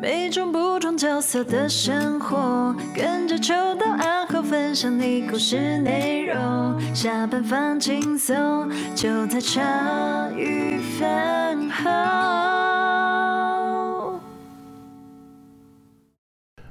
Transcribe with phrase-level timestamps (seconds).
[0.00, 6.80] 每种不同角色的生活，跟着秋到暗号分享你故事内容。
[6.94, 9.60] 下班放轻松，就在茶
[10.36, 11.90] 余饭后。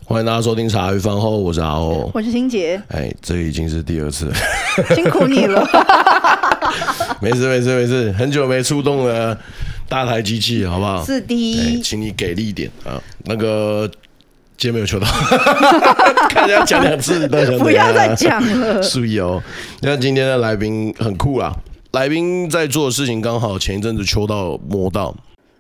[0.06, 2.82] 欢迎大家收听茶余饭后，我是阿欧，我是欣洁。
[2.92, 4.36] 哎，这已经是第二次了，
[4.96, 5.68] 辛苦你了。
[7.20, 9.38] 没事没事没事，很久没出动了。
[9.90, 11.04] 大台机器，好不好？
[11.06, 13.02] 是的，请你给力一点啊！
[13.26, 13.90] 那个
[14.58, 15.08] 今天没有求到，
[16.30, 18.82] 看人家讲两次，不要再讲了。
[18.82, 19.42] 注意哦，
[19.82, 21.56] 那今天的来宾很酷啊，
[21.92, 25.16] 来宾在做的事情刚好前一阵子秋到摸到，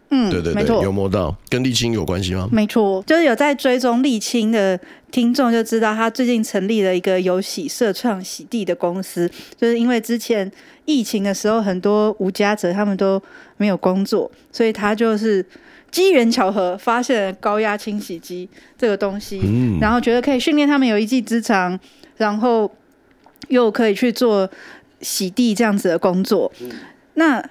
[0.09, 2.47] 嗯，对对对，有摸到，跟沥青有关系吗？
[2.51, 4.79] 没错，就是有在追踪沥青的
[5.11, 9.29] 听众就知道，他最近成立了一个有喜社创洗地的公司，
[9.59, 10.51] 就是因为之前。
[10.89, 13.21] 疫情的时候，很多无家者他们都
[13.57, 15.45] 没有工作，所以他就是
[15.91, 21.77] 机缘巧合发现了高压清洗机这个东西，嗯，然后觉得可以训练他们有一技之长，
[22.15, 22.71] 然后
[23.49, 24.49] 又可以去做
[25.01, 26.49] 洗地这样子的工作。
[26.61, 26.71] 嗯，
[27.15, 27.43] 那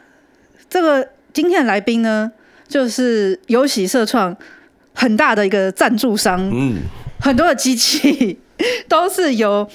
[0.70, 2.33] 这个今天的来宾呢，
[2.69, 4.36] 就是有喜社创
[4.95, 6.78] 很大的一个赞助商，嗯，
[7.20, 8.39] 很多的机器
[8.89, 9.69] 都是由。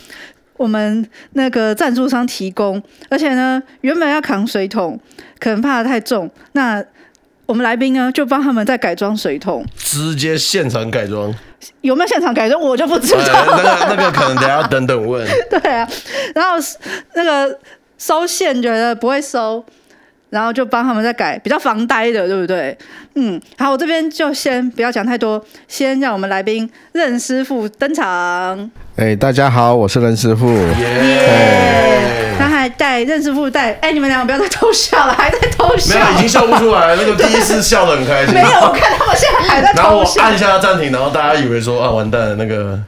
[0.58, 5.00] 我们那个赞助商提供，而且呢，原本要扛水桶，
[5.40, 6.84] 可能怕得太重，那
[7.48, 11.34] 我们来宾呢就帮他们在改装水桶，直接现场改装，
[11.82, 15.28] 有没有现场改装我就不知道，哎、那个那个可能等下等等问。
[15.50, 15.90] 对啊，
[16.36, 16.64] 然后
[17.16, 17.58] 那个
[17.98, 19.66] 收线觉得不会收。
[20.32, 22.76] 然后就帮他们再改，比较防呆的，对不对？
[23.16, 28.72] 嗯，好，我这边就先不要讲太多，先让我们来宾任师傅登场。
[28.96, 30.50] 哎，大家好，我是任师傅。
[30.80, 32.00] 耶！
[32.40, 36.00] 他还带任师傅带，哎，你们两个不要再偷笑了，还在偷笑。
[36.00, 36.96] 没有，已经笑不出来了。
[36.96, 38.34] 那个第一次笑得很开心。
[38.34, 39.84] 没有，我看他们现在还在偷笑。
[39.84, 42.80] 然后我按一下暂停，然后大家以为说啊，完蛋了，那个。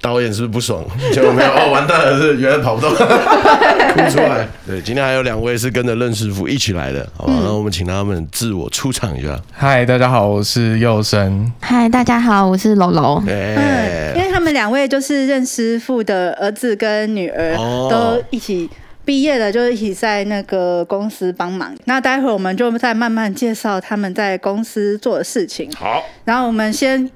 [0.00, 0.84] 导演是不是不爽？
[1.12, 4.46] 结果没有 哦，完蛋了，是原来跑不动， 哭出来。
[4.66, 7.32] 对，今天还有两位是跟着任师傅一起来的，好吧？
[7.40, 9.38] 那、嗯、我们请他们自我出场一下。
[9.52, 11.50] 嗨，大家好，我是佑生。
[11.60, 13.22] 嗨，大家好，我是柔柔。
[13.26, 17.54] 嗯，因为他们两位就是任师傅的儿子跟女儿，
[17.90, 18.68] 都一起
[19.04, 21.74] 毕业了，就一起在那个公司帮忙。
[21.84, 25.70] 那待会儿我们就再慢慢介绍他们在公司做的事情。
[25.76, 27.08] 好，然后我们先。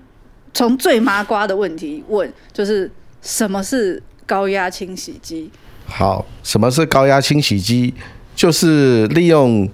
[0.55, 2.91] 从最麻瓜的问题问，就是
[3.23, 5.51] 什么是高压清洗机？
[5.87, 7.95] 好，什么是高压清洗机？
[8.35, 9.69] 就是利用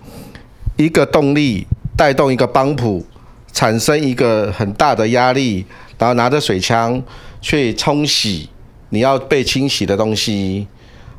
[0.77, 3.05] 一个动力带动一个泵浦，
[3.53, 5.65] 产生一个很大的压力，
[5.99, 7.03] 然后拿着水枪
[7.41, 8.49] 去冲洗
[8.91, 10.67] 你要被清洗的东西。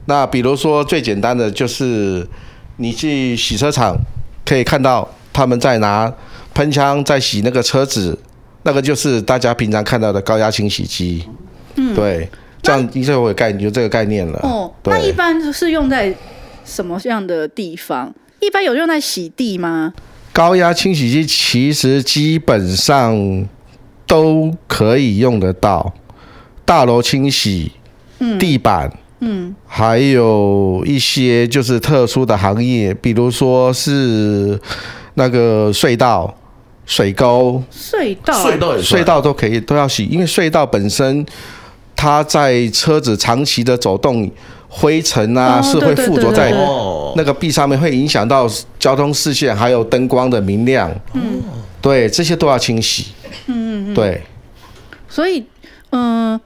[0.05, 2.27] 那比如说最简单的就是
[2.77, 3.95] 你去洗车场，
[4.45, 6.11] 可以看到他们在拿
[6.53, 8.17] 喷枪在洗那个车子。
[8.63, 11.23] 那个就是大家平常看到的高压清洗机，
[11.75, 12.29] 嗯，对，
[12.61, 14.37] 这样一下我有概念，就这个概念了。
[14.43, 16.13] 哦，那一般是用在
[16.65, 18.13] 什么样的地方？
[18.41, 19.93] 一般有用在洗地吗？
[20.33, 23.47] 高压清洗机其实基本上
[24.05, 25.93] 都可以用得到，
[26.65, 27.71] 大楼清洗，
[28.19, 34.59] 嗯，地板，嗯，还有一些就是特殊的行业，比如说是
[35.13, 36.35] 那个隧道。
[36.89, 41.23] 水沟、隧道、隧道隧道都可以都要洗，因为隧道本身
[41.95, 44.27] 它在车子长期的走动，
[44.67, 46.51] 灰尘啊、哦、是会附着在
[47.15, 48.49] 那个壁上面，会影响到
[48.79, 50.91] 交通视线，还有灯光的明亮。
[51.13, 51.39] 嗯，
[51.79, 53.09] 对，这些都要清洗。
[53.45, 54.23] 嗯嗯对。
[55.07, 55.45] 所以，
[55.91, 56.41] 嗯、呃，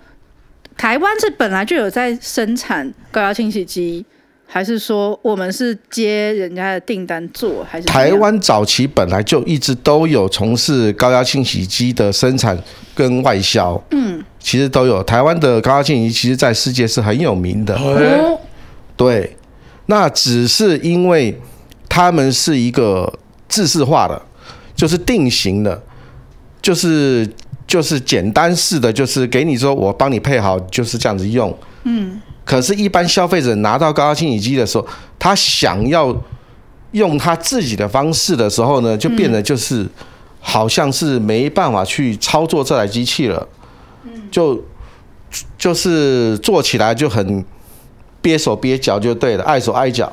[0.76, 4.06] 台湾是本来就有在生产高压清洗机。
[4.54, 7.66] 还是说我们是接人家的订单做？
[7.68, 12.56] 还是台湾早期本来就一直都有从事高压清洗机的生产
[12.94, 13.84] 跟外销。
[13.90, 15.02] 嗯，其实都有。
[15.06, 17.76] 台湾的高压清洗机其实在世界是很有名的。
[17.76, 18.40] 哦，
[18.96, 19.36] 对，
[19.88, 21.36] 那只是因为
[21.90, 23.12] 他们是一个
[23.50, 24.22] 制式化的，
[24.76, 25.82] 就是定型的，
[26.62, 27.28] 就是
[27.66, 31.58] 就是简单式的，就是给你说我帮你配好，就是这样子用。
[31.86, 32.22] 嗯。
[32.46, 34.86] 可是，一般消费者拿到高压清洗机的时候，
[35.18, 36.14] 他想要
[36.92, 39.88] 用他自己的方式的时候呢，就变得就是
[40.42, 43.48] 好像是没办法去操作这台机器了，
[44.30, 44.62] 就
[45.58, 47.46] 就是做起来就很
[48.22, 50.12] 憋手憋脚就对了，碍手碍脚。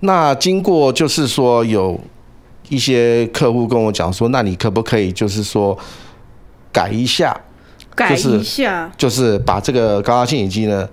[0.00, 2.00] 那经过就是说有
[2.68, 5.76] 一些客户跟我讲说，那你可不可以就是说
[6.70, 7.38] 改一下，
[7.96, 10.88] 改一下，就是把这个高压清洗机呢。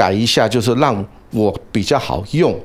[0.00, 2.58] 改一下，就是让我比较好用，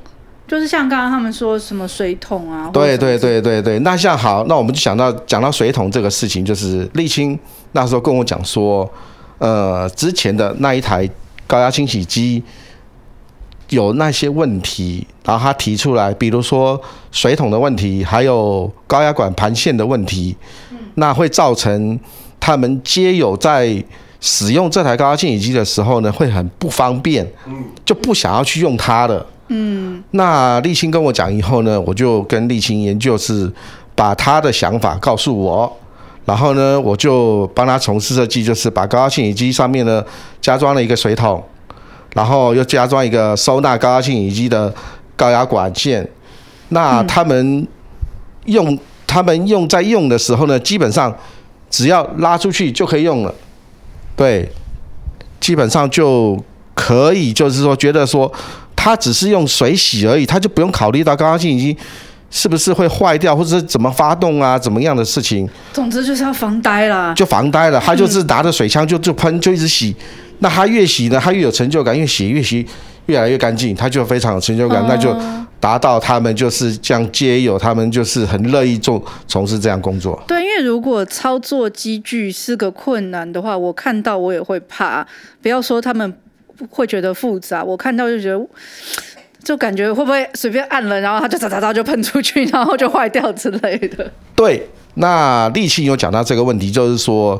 [0.48, 3.78] 就是像刚刚他们说什么水桶啊，对对对对对。
[3.80, 7.38] 那像好，那我们就想到讲到水桶这个事情，就是沥青
[7.72, 8.90] 那时候跟我讲说，
[9.36, 11.06] 呃，之前的那一台
[11.46, 12.42] 高压清洗机
[13.68, 16.80] 有那些问题，然后他提出来，比如说
[17.12, 20.34] 水桶的问题，还有高压管盘线的问题，
[20.94, 22.00] 那会造成
[22.40, 23.84] 他们皆有在
[24.20, 27.26] 使用这台高压清洗机的时候呢，会很不方便，
[27.84, 29.24] 就不想要去用它了。
[29.48, 33.50] 嗯，那沥青跟我讲以后呢，我就跟沥青研究是
[33.94, 35.72] 把他的想法告诉我，
[36.24, 40.04] 然后呢，我就帮他从事设计，就是把高压清洗机上面呢
[40.40, 41.40] 加装了一个水桶，
[42.14, 44.74] 然后又加装一个收纳高压清洗机的
[45.14, 46.08] 高压管线。
[46.70, 47.64] 那他们
[48.46, 48.76] 用
[49.06, 51.14] 他们用在用的时候呢，基本上
[51.70, 53.32] 只要拉出去就可以用了，
[54.16, 54.50] 对，
[55.38, 56.42] 基本上就
[56.74, 58.32] 可以，就是说觉得说。
[58.78, 61.76] 他只是用水洗而已，他就不用考虑到高压性已经
[62.30, 65.48] 是不是会坏掉，或者是怎么发动啊，怎么样的事情。
[65.72, 67.80] 总之就是要防呆了，就防呆了。
[67.80, 69.96] 他就是拿着水枪就就喷，就一直洗。
[70.38, 72.64] 那他越洗呢，他越有成就感，越洗越洗
[73.06, 75.16] 越来越干净，他就非常有成就感，那就
[75.58, 80.22] 达到他们就是这样街友，他们就是很乐意做从事这样工作。
[80.28, 85.06] 对，因为如果操作机具是个困难的话，我看到我也会怕。
[85.42, 86.14] 不要说他们。
[86.70, 88.46] 会觉得复杂，我看到就觉得，
[89.44, 94.10] 就感觉会不会随便按了，然后它就哒哒哒就喷出去，然后就坏掉之类的。
[94.34, 97.38] 对，那丽清有讲到这个问题，就是说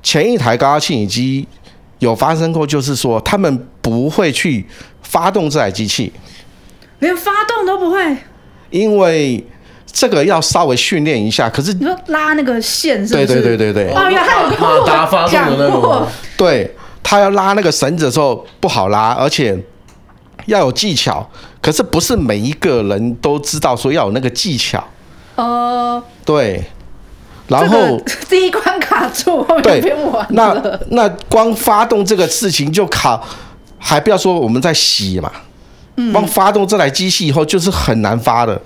[0.00, 1.48] 前一台高压清洗机
[1.98, 4.66] 有发生过，就是说他们不会去
[5.02, 6.12] 发动这台机器，
[6.98, 8.16] 连发动都不会，
[8.70, 9.44] 因为
[9.86, 11.48] 这个要稍微训练一下。
[11.48, 13.26] 可是你说拉那个线是不是？
[13.26, 13.94] 对对对对对。
[13.94, 16.06] 哦，原来还有马达发动的那种。
[16.36, 16.74] 对。
[17.08, 19.56] 他要拉那个绳子的时候不好拉，而且
[20.46, 21.24] 要有技巧。
[21.62, 24.84] 可是不是每一个人都知道说要有那个技巧。
[25.36, 26.64] 哦，对。
[27.48, 30.26] 然后 第一关卡住，后面变完。
[30.30, 33.20] 那那光发动这个事情就卡，
[33.78, 35.30] 还不要说我们在洗嘛。
[36.12, 38.60] 光发动这台机器以后就是很难发的。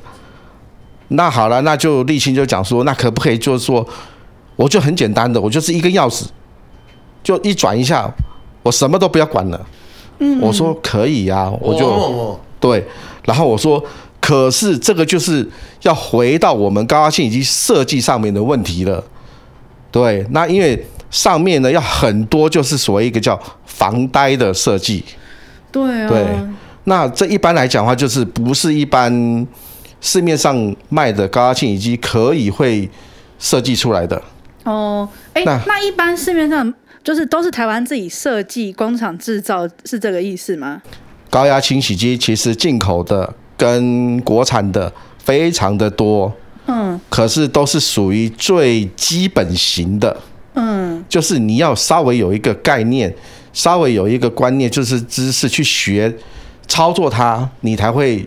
[1.08, 3.86] 那好了，那就丽清就讲说，那可不可以就是说，
[4.56, 6.24] 我就很简单的，我就是一根钥匙，
[7.22, 8.10] 就一转一下。
[8.62, 9.58] 我什么都不要管了，
[10.18, 12.86] 嗯，我说可以呀，啊，我就对，
[13.24, 13.82] 然后我说，
[14.30, 15.44] 可是这个就是
[15.82, 19.04] 要回到我们高压清洗机设计上面的问题了，
[19.90, 23.36] 对，那因为上面呢要很多就是所谓一个叫
[23.66, 25.02] 防呆的设计，
[25.72, 26.24] 对啊，对，
[26.84, 29.44] 那这一般来讲的话就是不是一般
[30.00, 32.88] 市面上卖的高压清洗机可以会
[33.40, 34.22] 设计出来的。
[34.62, 36.72] 哦，哎，那那一般市面上。
[37.02, 40.82] 就是都是台湾自己设计、工厂制造，是这个意思吗？
[41.30, 44.90] 高压清洗机其实进口的跟国产的
[45.22, 46.32] 非常的多，
[46.66, 50.16] 嗯，可是都是属于最基本型的，
[50.54, 53.14] 嗯，就是你要稍微有一个概念，
[53.52, 56.12] 稍微有一个观念，就是知识去学
[56.66, 58.26] 操作它，你才会。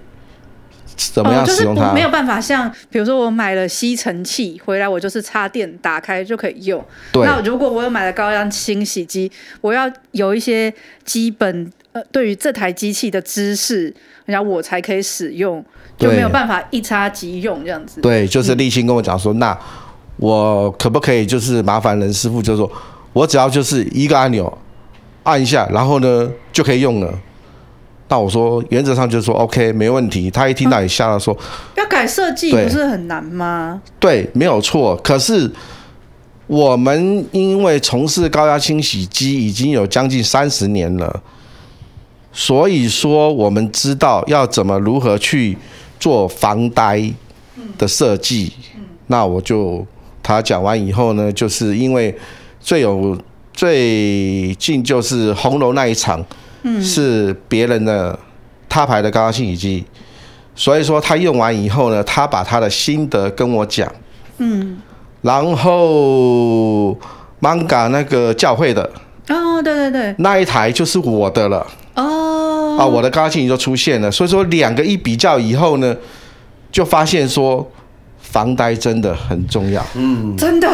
[0.96, 1.82] 怎么样使用它？
[1.82, 6.86] 哦就是、没有办法像，比如说我买了吸尘器回来，我就是插电打开就可以用。
[7.12, 7.26] 对。
[7.26, 9.30] 那如果我有买了高压清洗机，
[9.60, 10.72] 我要有一些
[11.04, 13.92] 基本呃对于这台机器的知识，
[14.26, 15.64] 然后我才可以使用，
[15.98, 18.02] 就没有办法一插即用这样子。
[18.02, 19.58] 对，就是立新跟我讲说，嗯、那
[20.18, 22.72] 我可不可以就是麻烦任师傅，就是说
[23.14, 24.58] 我只要就是一个按钮
[25.24, 27.14] 按一下，然后呢就可以用了。
[28.10, 30.30] 那我说，原则上就是说，OK，没问题。
[30.30, 31.36] 他一听到也吓了说，
[31.76, 33.82] 要改设计不是很难吗？
[34.00, 34.96] 对，没有错。
[34.98, 35.50] 可是
[36.46, 41.24] 我们因为从事高压清洗机已经有将近三十年了，
[42.34, 45.58] 所以说我们知道要怎么如何去
[45.98, 47.02] 做防呆
[47.78, 48.52] 的设计。
[49.08, 49.86] 那我就
[50.22, 52.14] 他讲完以后呢，就是因为
[52.60, 53.18] 最有
[53.54, 56.22] 最近就是红楼那一场。
[56.82, 58.18] 是别人的
[58.70, 59.84] 他牌的高压清洗机，
[60.56, 63.92] 所以说他用完以后呢，他把他的心得跟我讲。
[64.38, 64.78] 嗯，
[65.24, 66.98] 然后
[67.42, 68.90] Manga 那个教会的
[69.28, 71.68] 哦，对对对，那一台就是我的了。
[71.96, 75.96] 哦，啊，我的高压清洗就出现了，所以说两个一比较以后呢，
[76.72, 77.72] 就发现说
[78.20, 79.86] 防呆真的很重要。
[79.96, 80.70] 嗯，真的。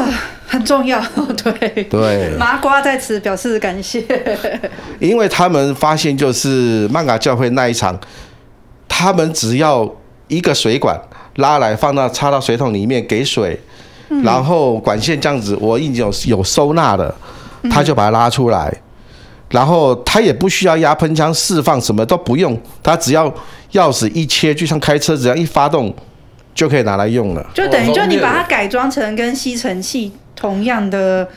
[0.51, 0.99] 很重要，
[1.43, 4.03] 对对，麻瓜在此表示感谢。
[4.97, 7.95] 因为他们发现，就是曼嘎教会那一场，
[8.88, 9.88] 他们只要
[10.27, 10.99] 一个水管
[11.35, 13.61] 拉来放到插到水桶里面给水，
[14.09, 17.13] 嗯、然后管线这样子，我已经有有收纳了，
[17.69, 18.81] 他就把它拉出来，嗯、
[19.50, 23.27] 然后它也不需要压喷枪释放，什么都不用，它只要
[23.74, 25.94] 钥匙一切，就像开车只要一发动
[26.53, 27.46] 就可以拿来用了。
[27.53, 31.27] 就等于就你把它改装成跟吸尘器同样的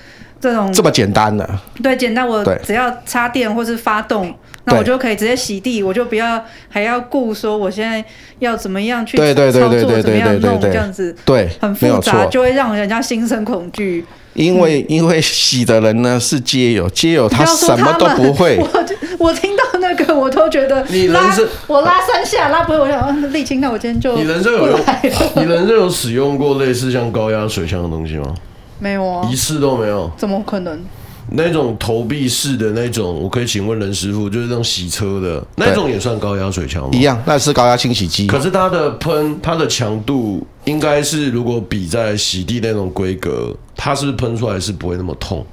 [0.40, 1.49] 这种这么简单的。
[1.83, 8.04] 对，简单，我只要插电或是发动，那我就可以直接洗地，我就不要还要顾说我现在
[8.40, 14.04] 要怎么样去操作，怎么样弄这样子，对，很复杂，就会让人家心生恐惧。
[14.34, 18.56] 因为因为洗的人呢是街友，街友他什么都不会。
[18.62, 18.84] 我
[19.28, 24.80] 我听到那个我都觉得你人生我拉三下拉不会，我想沥青，那我今天就你人生有用？
[25.36, 28.34] 你人生有使用过类似像高压水枪的东西吗？
[28.78, 30.10] 没有啊，一次都没有。
[30.16, 30.80] 怎么可能？
[31.34, 36.90] 那种投币式的那种，我可以请问任师傅，就是那种洗车的那种也算高压水枪吗？
[36.92, 38.26] 一样，那是高压清洗机。
[38.26, 45.44] 可是它的喷，它的强度应该是如果比在洗地那种规格，它是喷出来是不会那么痛，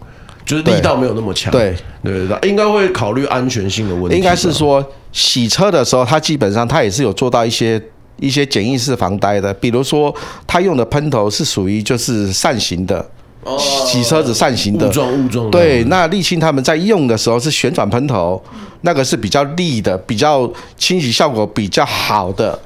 [0.46, 1.52] 就是力道没有那么强。
[1.52, 4.18] 对对对，应该会考虑安全性的问题。
[4.18, 7.82] 应该是说洗车的时候，它基本上它也是有做到一些
[8.18, 10.14] 一些简易式防呆的，比如说
[10.46, 13.10] 它用的喷头是属于就是扇形的。
[13.58, 15.50] 洗车子扇形的，雾状雾状。
[15.50, 18.42] 对，那沥青他们在用的时候是旋转喷头，
[18.82, 22.58] 那个是比较利的，比较清洗效果比较好的。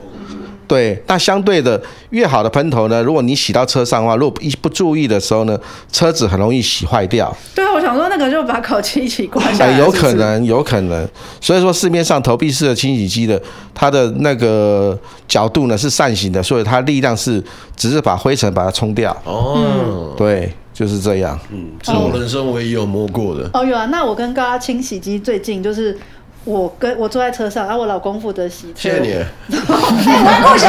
[0.66, 5.60] 对，那相对的越好的喷头呢，如果你洗到车上的话，如果一不注意的时候呢，
[5.92, 7.36] 车子很容易洗坏掉。
[7.54, 9.78] 对啊，我想说那个就把烤漆一起刮下来。
[9.78, 11.08] 有可能，有可能。
[11.40, 13.40] 所以说市面上投币式的清洗机的，
[13.76, 17.44] 它的那个角度呢是扇形的，所以它力量是
[17.76, 19.16] 只是把灰尘把它冲掉。
[19.26, 20.52] 哦，对。
[20.74, 23.50] 就是这样，嗯，是我人生唯一有摸过的。
[23.54, 25.98] 哦，有啊，那我跟高压清洗机最近就是。
[26.46, 28.90] 我跟我坐在车上，然后我老公负责洗车。
[28.90, 29.14] 谢谢你。
[29.48, 30.66] 不是，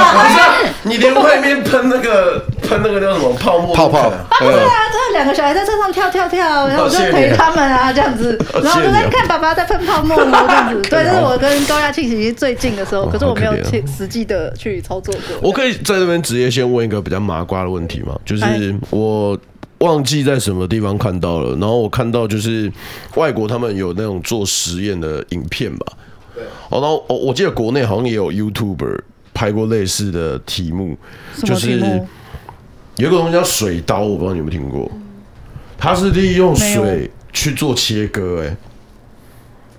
[0.84, 4.08] 你连外面喷那个 喷那个叫什么泡沫泡泡？
[4.38, 10.80] 对啊，这两个小孩在车上跳跳跳，然后我就陪他们啊，这样子，然后就在看爸爸在喷泡沫，这样子。
[10.88, 15.22] 对，这是我跟高压清洗机最近的时候，可是我没有去实际的去操作过。
[15.42, 18.14] 我可以在这边直接先问一个比较麻瓜的问题吗？
[18.24, 19.36] 就是我。
[19.78, 22.72] 忘记在什么地方看到了，然后我看到就是
[23.16, 25.86] 外国他们有那种做实验的影片吧。
[26.34, 26.44] 对。
[26.70, 29.00] 哦，然后我我记得国内好像也有 YouTuber
[29.34, 30.96] 拍过类似的题目，
[31.42, 31.78] 就是
[32.96, 34.90] 有一个东西叫水刀，我不知道你有没有听过。
[35.76, 38.42] 它是利用水去做切割，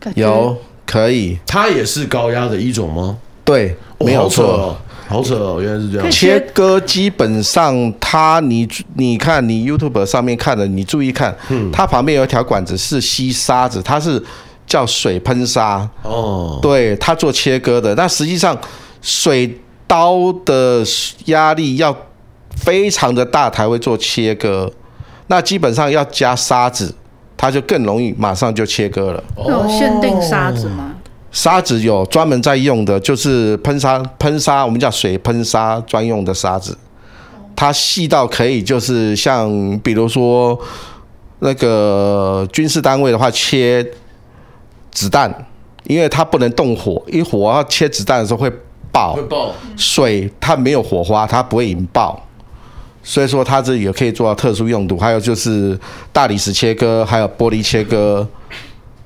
[0.04, 3.18] 哎，有可以，它也是高压的一种吗？
[3.44, 4.80] 对，没有错。
[5.08, 6.10] 好扯哦，原来是这样。
[6.12, 14.22] 切割基本上，它你你看你 YouTube 上面看的，你注意看，嗯，它旁边有一条管子是吸沙子，它是
[14.66, 16.60] 叫水喷砂哦。
[16.62, 18.58] 对，它做切割的，那实际上
[19.02, 20.84] 水刀的
[21.26, 21.96] 压力要
[22.56, 24.72] 非常的大才会做切割，
[25.28, 26.94] 那基本上要加沙子，
[27.38, 29.24] 它就更容易马上就切割了。
[29.38, 30.95] 有限定沙子吗？
[31.36, 36.75] 沙子有专门在用的，就是喷砂喷砂，我们叫水喷砂专用的沙子，
[37.54, 40.58] 它细到可以就是像比如说
[41.39, 43.86] 那个军事单位的话切
[44.94, 45.30] 子弹，
[45.84, 48.50] 因为它不能动火，一火要切子弹的时候会
[48.94, 49.51] 爆，会爆。
[49.75, 52.18] 水它没有火花，它不会引爆，
[53.04, 54.98] 所以说它这也可以做到特殊用途。
[54.98, 55.77] 还有就是
[56.13, 58.25] 大理石切割，还有玻璃切割。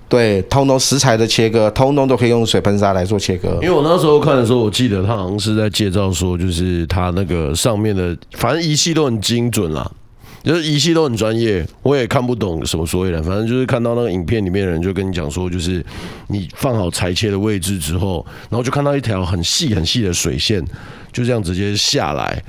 [0.10, 3.60] 对，通通石材的切割，通通都可以用水喷砂来做切割。
[3.62, 9.90] 因为我那时候看的时候，我记得他好像是在介绍说，就是他那个上面的，反正仪器都很精准啦，
[10.44, 11.64] 就是仪器都很专业。
[11.84, 15.86] 我也看不懂什么所以然，反正就是看到那个影片里面的人就跟你讲说，就是
[16.28, 20.66] 你放好裁切的位置之后，然后就看到一条很细很细的水线，
[21.14, 22.42] 就这样直接下来。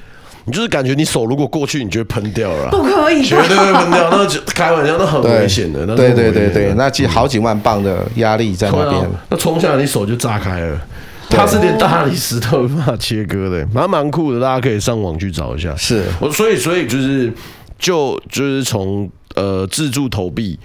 [0.50, 4.10] 你就是感觉你手如果过去，你就会喷掉了，不可以，绝对会喷掉。
[4.10, 5.86] 那开玩笑，那很危险的。
[5.94, 10.80] 对对对对，那几好几万磅的压力在那边，那冲下来你手就炸开了。
[11.28, 14.40] 它是连大理石都没办法切割的，蛮蛮酷的。
[14.40, 15.72] 大家可以上网去找一下。
[15.76, 17.32] 是，我所以所以就是
[17.78, 20.58] 就就是从呃自助投币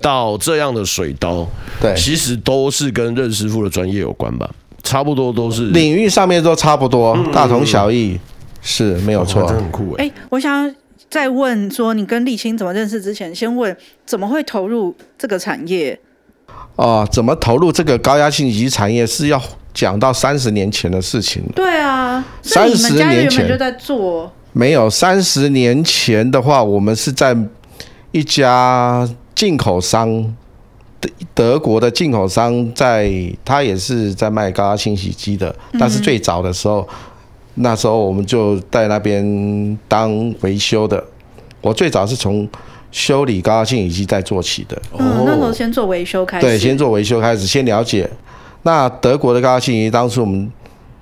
[0.00, 1.44] 到这样的水刀，
[1.80, 4.48] 对，其实都是跟任师傅的专业有关吧，
[4.84, 8.16] 差不多都是领域上面都差不多，大同小异。
[8.62, 10.06] 是没有错，真很酷哎！
[10.06, 10.72] 哎，我想
[11.10, 13.02] 再问说，你跟立青怎么认识？
[13.02, 13.76] 之前先问
[14.06, 15.98] 怎么会投入这个产业？
[16.76, 19.42] 哦，怎么投入这个高压清洗机产业是要
[19.74, 21.42] 讲到三十年前的事情。
[21.56, 24.32] 对啊，三十年前就在做。
[24.52, 27.36] 没有，三十年前的话，我们是在
[28.12, 30.34] 一家进口商，
[31.00, 36.86] 德德国的进口商在，在他也是在卖高压清洗机的，但是最早的时候。
[36.88, 36.94] 嗯
[37.54, 41.02] 那时候我们就在那边当维修的。
[41.60, 42.48] 我最早是从
[42.90, 44.80] 修理高压清洗机在做起的。
[44.98, 46.46] 嗯，那时候先做维修开始。
[46.46, 48.10] 对，先做维修开始，先了解。
[48.62, 50.50] 那德国的高压清洗机，当初我们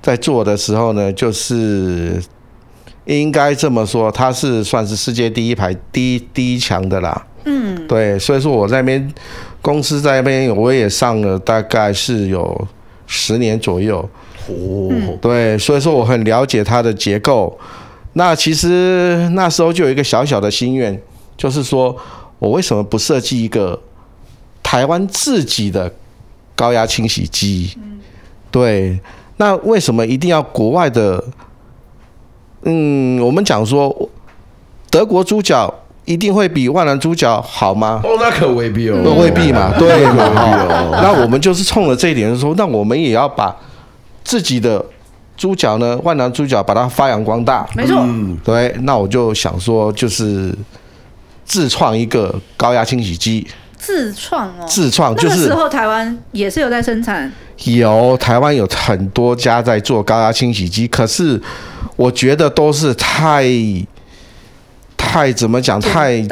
[0.02, 2.22] 在做的时候呢，就是
[3.06, 7.26] 应该这么说，它是算是世界第一排第一第一强的啦。
[7.44, 9.14] 嗯，对，所以说我在那边
[9.62, 12.68] 公司在那边，我也上了大概是有
[13.06, 14.06] 十年左右。
[14.50, 17.58] 哦，对，所以说我很了解它的结构。
[18.14, 21.00] 那其实那时候就有一个小小的心愿，
[21.36, 21.96] 就是说
[22.38, 23.80] 我为什么不设计一个
[24.62, 25.92] 台湾自己的
[26.56, 27.76] 高压清洗机？
[28.50, 28.98] 对，
[29.36, 31.22] 那为什么一定要国外的？
[32.64, 34.10] 嗯，我们讲说
[34.90, 35.72] 德国猪脚
[36.04, 38.00] 一定会比万能猪脚好吗？
[38.02, 40.24] 哦，那可未必哦，那未必嘛，对嘛？
[41.00, 43.56] 那我们就是冲了这一点，说那我们也要把
[44.30, 44.84] 自己的。
[45.36, 45.98] 猪脚呢？
[46.04, 47.98] 万能猪脚把它发扬光大，没错。
[48.02, 50.54] 嗯，对，那我就想说，就是
[51.46, 53.46] 自创一个高压清洗机。
[53.78, 57.32] 自创哦，自创就是那时候台湾也是有在生产，
[57.64, 61.40] 有台湾有很多家在做高压清洗机，可是
[61.96, 63.48] 我觉得都是太
[64.98, 65.80] 太怎么讲？
[65.80, 66.22] 太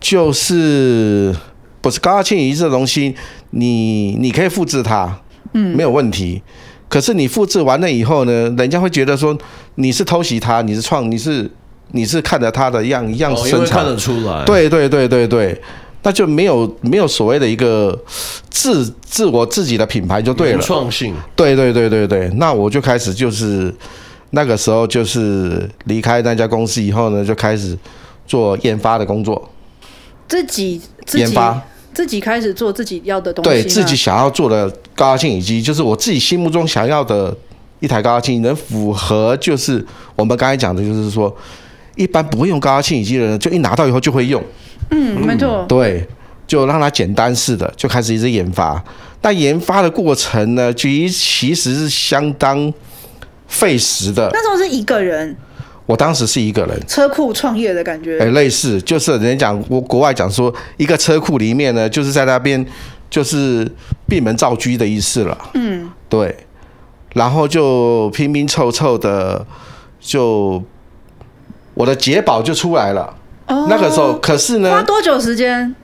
[0.00, 1.32] 就是
[1.80, 3.14] 不是高压清洗机这东西，
[3.50, 5.20] 你你可以复制它，
[5.52, 6.42] 嗯，没有问题。
[6.92, 9.34] 可是你复制完了以后呢，人家会觉得说
[9.76, 11.50] 你是偷袭他，你是创，你是
[11.92, 14.44] 你是看着他的样样生产，因为看得出来。
[14.44, 15.58] 对对对对对，
[16.02, 17.98] 那就没有没有所谓的一个
[18.50, 20.60] 自自我自己的品牌就对了。
[20.60, 21.14] 创新。
[21.34, 23.74] 对对对对对，那我就开始就是
[24.32, 27.74] 那个时候就是离开那家公司以后呢，就开始
[28.26, 29.50] 做研发的工作，
[30.28, 31.58] 自己，自己研发。
[31.94, 37.36] 自己开始做自己要的东西，对自己想要做的高压清洗机，就是我自己心目中想要的
[37.80, 39.84] 一台高压清洗，能符合就是
[40.16, 41.34] 我们刚才讲的，就是说
[41.96, 44.42] 一般不会用高压清洗机的人，就一拿到以后就会用。
[44.90, 45.64] 嗯，没错。
[45.68, 46.06] 对，
[46.46, 48.82] 就让它简单式的就开始一直研发。
[49.20, 52.72] 但研发的过程呢，其其实是相当
[53.46, 54.28] 费时的。
[54.32, 55.36] 那时候是一个人。
[55.84, 62.64] 我当时是一个人，车库创业的感觉，哎，类似，就是人家讲，我国外讲说，一个车库里面呢，就是在那边，
[63.10, 63.68] 就是
[64.08, 65.36] 闭门造车的意思了。
[65.54, 66.36] 嗯，对，
[67.14, 69.44] 然后就拼拼凑凑的，
[70.00, 70.62] 就
[71.74, 73.14] 我的捷宝就出来了。
[73.48, 75.74] 哦，那个时候，可是呢，花多久时间？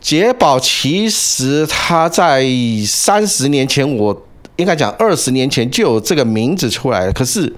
[0.00, 2.46] 捷宝其实它在
[2.86, 7.52] 三十年前，我应该讲二十年前就有这个名字出来了，可是。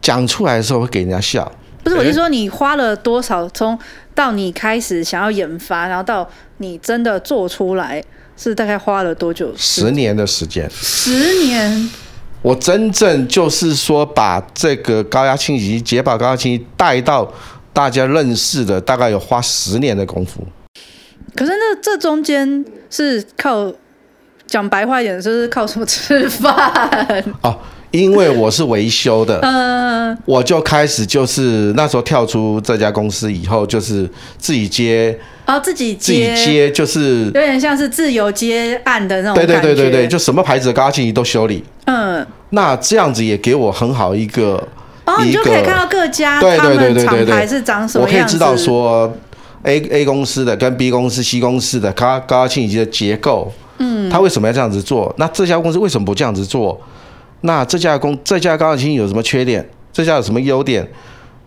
[0.00, 1.50] 讲出来的时候会给人家笑，
[1.82, 1.96] 不是？
[1.96, 3.48] 我是说你花了多少？
[3.50, 3.78] 从
[4.14, 8.02] 到你开始想要研发，然后到你真的做出来，
[8.36, 9.52] 是大概花了多久？
[9.56, 10.68] 十年的时间。
[10.70, 11.90] 十年。
[12.40, 17.32] 我真正就是说，把这个高压清洗机、杰宝高压清洗机带到
[17.72, 20.46] 大家认识的，大概有花十年的功夫。
[21.34, 23.72] 可是那这中间是靠
[24.46, 27.24] 讲白话一点，就是靠什么吃饭？
[27.42, 27.58] 哦。
[27.90, 39.34] 因为我是维修的，嗯，我就开始就是那时候跳出这家公司以后，就是自己接哦，自己自己接，就是有点像是自由接案的那种。
[39.34, 41.64] 对对对对对，就什么牌子的高压清洗都修理。
[41.86, 44.62] 嗯，那这样子也给我很好一个，
[45.06, 49.10] 哦，你就可以看到各家对对对对对厂牌是长什么样子，我可以知道说
[49.62, 55.14] A A 公司的跟 B 公司、C 公司的高高压清洗机的结构，嗯，他为什么要这样子做？
[55.16, 56.78] 那这家公司为什么不这样子做？
[57.42, 59.68] 那这架公这架钢琴有什么缺点？
[59.92, 60.88] 这家有什么优点？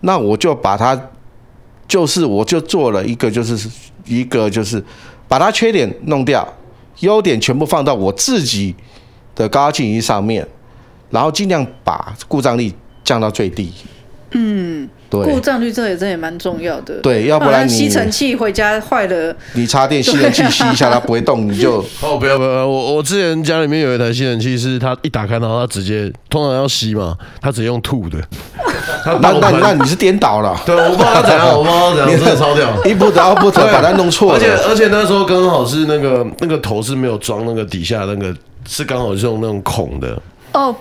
[0.01, 0.99] 那我就把它，
[1.87, 3.69] 就是我就做了一个，就是
[4.05, 4.83] 一个就是
[5.27, 6.47] 把它缺点弄掉，
[6.99, 8.75] 优点全部放到我自己
[9.35, 10.47] 的高琴上面，
[11.09, 12.71] 然后尽量把故障率
[13.03, 13.71] 降到最低。
[14.31, 14.89] 嗯。
[15.11, 16.93] 对故障率这也真也蛮重要的。
[17.01, 28.17] 对，要不然你吸尘器回家坏了，你插电吸尘器吸一下它不会动，你就 哦不要不要，我我之前家里面有一台吸尘器，是它一打开然后它直接通常要吸嘛，它直接用吐的。
[29.21, 30.57] 那那那你是颠倒了？
[30.65, 34.37] 对，我不知道它怎样，我不知道怎样，真的超屌，一步到步，把它弄错了。
[34.37, 38.33] 而且而且那时候刚好是那个那个头是没有装那个底下那个，
[38.65, 40.17] 是刚好是用那种孔的。
[40.53, 40.73] 哦。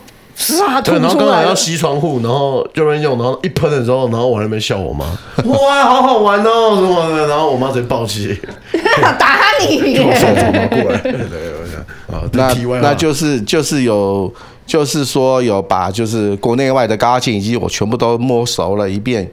[0.83, 5.05] 对，然后刚好要吸窗户，然后就没用，然后一喷的时候，然后我还没笑我妈，
[5.45, 8.41] 哇，好好玩哦什么的，然后我妈直接暴气，
[9.19, 10.11] 打你，过
[10.93, 14.33] 来， 对我想，啊，那那就是就是有，
[14.67, 19.31] 就是说有把就是国内外的高压清洗机我全部都摸熟了一遍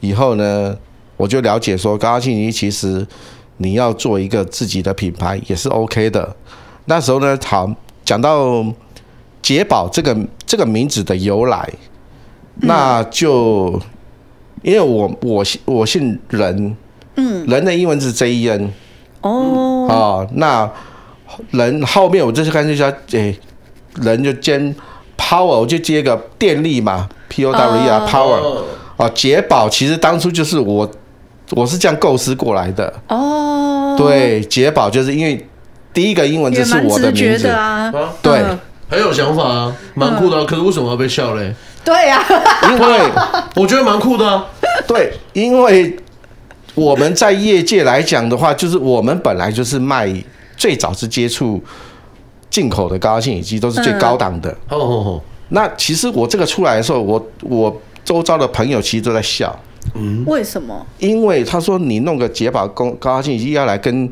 [0.00, 0.76] 以后呢，
[1.16, 3.06] 我就了解说高压清洗机其实
[3.58, 6.34] 你要做一个自己的品牌也是 OK 的。
[6.86, 7.70] 那时候呢，好
[8.04, 8.64] 讲到。
[9.42, 11.68] 杰宝这个这个名字的由来，
[12.56, 13.80] 那就
[14.62, 16.76] 因为我我我姓任，
[17.16, 18.72] 嗯，人的英文是 J E N。
[19.22, 20.70] 哦，哦，那
[21.50, 23.38] 人后面我这是干脆叫诶，
[23.96, 24.74] 人就兼
[25.18, 28.62] power，我就接个电力嘛，P O W E R power。
[28.96, 30.90] 哦，捷宝其实当初就是我，
[31.52, 32.92] 我是这样构思过来的。
[33.08, 35.46] 哦，对，捷宝就是因为
[35.92, 37.48] 第一个英文字是我的名字。
[37.48, 38.42] 啊，对，
[38.90, 40.44] 很有想法啊，蛮酷的啊。
[40.44, 41.54] 可是为什么要被笑嘞？
[41.84, 42.22] 对呀，
[42.70, 43.10] 因为
[43.54, 44.44] 我觉得蛮酷的啊。
[44.86, 45.96] 对，因为。
[46.76, 50.08] 我们在业界来讲的话，就是我们本来就是卖
[50.56, 51.62] 最早是接触
[52.48, 54.48] 进口的高压净水机，都是最高档的。
[54.68, 55.20] 哦哦哦。
[55.48, 59.54] 那其实我这个出来的时候，我我周遭的朋友其实都在笑。
[59.94, 60.22] 嗯。
[60.26, 60.86] 为什么？
[60.98, 64.08] 因为他说你弄个捷保高高压净水机要来跟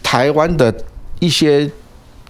[0.00, 0.72] 台湾的
[1.18, 1.68] 一些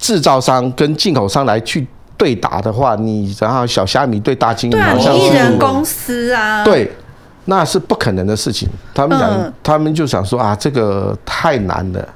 [0.04, 1.86] 制造商跟进口商来去
[2.16, 6.62] 对打的话，你然后小虾米对大金鱼，对啊，你一人公司啊。
[6.64, 6.92] 对。
[7.46, 8.66] 那是不可能的事情。
[8.94, 12.08] 他们想，嗯、他们就想说啊，这个太难了。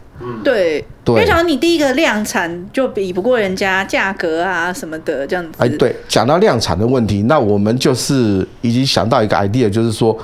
[0.42, 5.51] 对，对，因为想你第一个量产就比不过人家价格啊什么的这样子。
[5.59, 10.16] 哎，对，讲到量产的问题，那我们就是已经想到一个 idea，就是说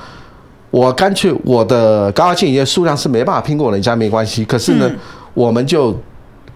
[0.70, 4.98] 我干脆我的高压净水数量是没办法拼过人家没关系，可是呢，嗯、
[5.34, 5.94] 我们就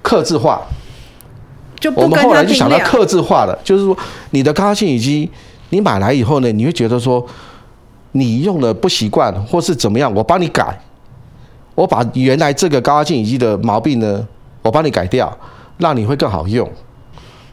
[0.01, 0.63] 克制化。
[1.79, 3.97] 就我们后来就想到克制化了，就是说
[4.31, 5.31] 你的高压净水机
[5.71, 7.25] 你买来以后呢，你会觉得说。
[8.13, 10.77] 你用的不习惯，或是怎么样，我帮你改，
[11.75, 14.27] 我把原来这个高压净水机的毛病呢，
[14.63, 15.31] 我帮你改掉，
[15.77, 16.69] 让你会更好用。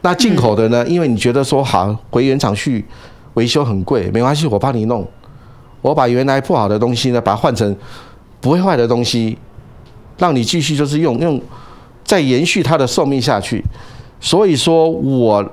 [0.00, 0.84] 那进口的呢？
[0.86, 2.82] 因为你觉得说好回原厂去
[3.34, 5.06] 维修很贵，没关系，我帮你弄，
[5.82, 7.76] 我把原来不好的东西呢，把它换成
[8.40, 9.36] 不会坏的东西，
[10.16, 11.40] 让你继续就是用用，
[12.02, 13.62] 再延续它的寿命下去。
[14.20, 15.44] 所以说我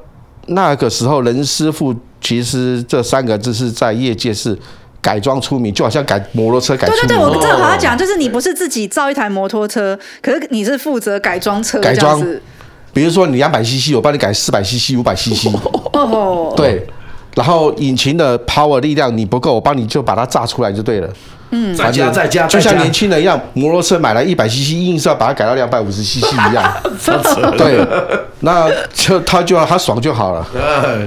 [0.47, 4.57] 那个时候任师傅，其实这三个字是在业界是。
[5.03, 7.01] 改装出名，就好像改摩托车改出名。
[7.01, 11.77] 对对对，我正好要讲，就是你不是自己造一台摩托车，可是你是负责改装车。
[11.81, 12.25] 改装，
[12.93, 15.49] 比如说你两百 CC，我帮你改四百 CC、五百 CC。
[15.91, 16.53] 哦。
[16.55, 16.87] 对，
[17.35, 21.09] 然后引擎的 power 力量你不够，我帮你就把它炸出来就对了。
[21.51, 21.75] 嗯。
[21.75, 26.73] 再加再加，就像年轻人一样，摩托车买来一百 CC，硬是要把它改到两百五十 CC 一样。
[27.57, 27.85] 对。
[28.41, 30.45] 那就他就要他爽就好了。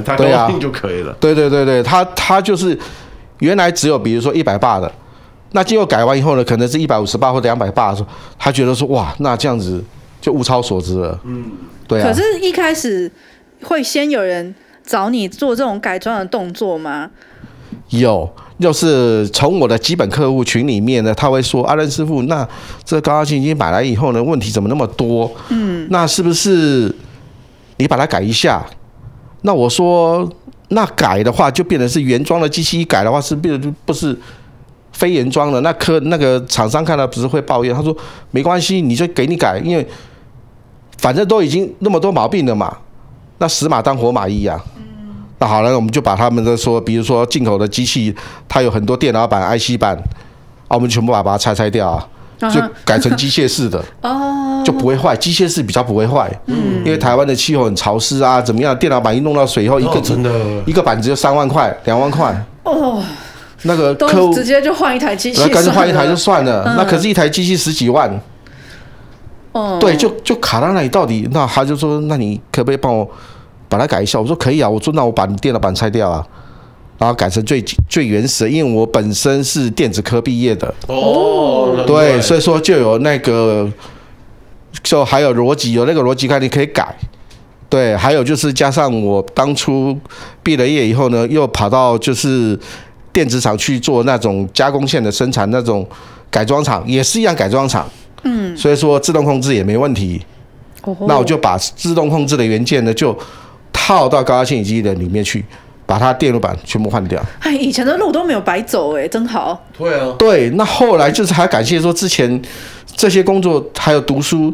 [0.04, 1.14] 他高兴就可以了。
[1.20, 2.78] 对对对对，他他就是。
[3.40, 4.90] 原来只有比如说一百八的，
[5.52, 8.08] 那经过改完以后呢，可能是一百五十八或者两百八的时候，
[8.38, 9.84] 他觉得说哇，那这样子
[10.22, 11.20] 就物超所值了。
[11.24, 11.44] 嗯，
[11.86, 12.08] 对啊。
[12.08, 13.12] 可是，一开始
[13.64, 14.54] 会先有人
[14.86, 17.10] 找你做这种改装的动作吗？
[17.90, 18.26] 有，
[18.58, 22.48] 就是从我的基本客户群里面呢，他会说：“阿任师傅，那
[22.84, 25.30] 这高压净水机买来以后呢，问题怎么那么多？
[25.50, 26.94] 嗯，那是不是
[27.76, 28.64] 你把它改一下？”
[29.42, 30.26] 那我说。
[30.68, 34.18] 那改的话，就变成是原装的机器，一改的话是变成不是
[34.90, 35.60] 非原装的。
[35.60, 37.96] 那科那个厂商看到不是会抱怨，他说
[38.32, 39.86] 没关系，你就给你改，因为
[40.98, 42.76] 反正都已经那么多毛病了嘛。
[43.38, 44.60] 那死马当活马医啊。
[45.38, 48.14] 那好了，我们就把他们的说，比如说进口的机器，
[48.48, 49.94] 它有很多电脑板、IC 板，
[50.68, 52.06] 啊，我们全部把它拆拆掉啊。
[52.38, 55.16] 就改成机械式的 哦，就不会坏。
[55.16, 58.76] 机械式比较不会坏，嗯，因为台湾的气候很潮湿啊，怎么样？
[58.78, 60.30] 电脑板一弄到水以后，一个真的
[60.66, 63.02] 一个板子就三万块、两万块哦。
[63.62, 66.74] 那个客户直接就换一台机器，那干脆换一台就算了。
[66.76, 68.20] 那可是一台机器十几万，
[69.56, 70.88] 哦，对，就就卡在那里。
[70.88, 73.08] 到底那他就说，那你可不可以帮我
[73.68, 74.20] 把它改一下？
[74.20, 76.26] 我说可以啊，我说那我把你电脑板拆掉啊。
[76.98, 83.70] 然后改成最最原始的，因为我本身是电子科毕业的哦，对，所以说就有那个，
[84.82, 86.96] 就还有逻辑，有那个逻辑概念可以改，
[87.68, 89.94] 对，还有就是加上我当初
[90.42, 92.58] 毕了业以后呢，又跑到就是
[93.12, 95.86] 电子厂去做那种加工线的生产，那种
[96.30, 97.86] 改装厂也是一样改装厂，
[98.26, 100.20] 嗯，所以说自动控制也没问题，
[100.82, 103.16] 哦，那我就把自动控制的元件呢就
[103.72, 105.42] 套到高压清洗机的里面去。
[105.88, 107.24] 把它电路板全部换掉。
[107.38, 109.64] 哎，以前的路都没有白走哎，真好。
[109.78, 110.12] 对啊。
[110.18, 112.42] 对，那后来就是还感谢说之前
[112.96, 114.52] 这些工作还有读书，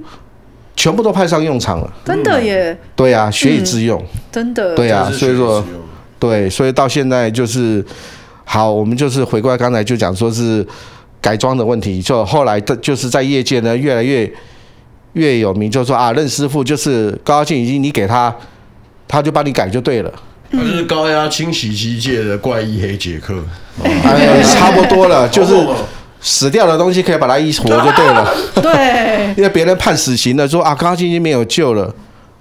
[0.77, 1.91] 全部都派上用场了。
[2.05, 2.77] 真的耶。
[2.95, 3.99] 对啊，学以致用。
[3.99, 4.75] 嗯、真的。
[4.77, 5.65] 对啊，所以说，
[6.19, 7.83] 对，所以到现在就是
[8.45, 10.63] 好，我们就是回过来刚才就讲说是
[11.23, 14.31] 改装的问题，就后来的就是在业界呢越来越
[15.15, 18.35] 越有名，就是说啊，任师傅就是高压清洗机，你给他，
[19.07, 20.13] 他就帮你改就对了。
[20.51, 23.43] 他就是高压清洗机界的怪异黑杰克，
[23.83, 25.55] 哎，差不多了，就是
[26.21, 28.35] 死掉的东西可以把它一活就对了。
[28.61, 31.95] 对， 因为别人判死刑了，说啊，高压清洗机没有救了，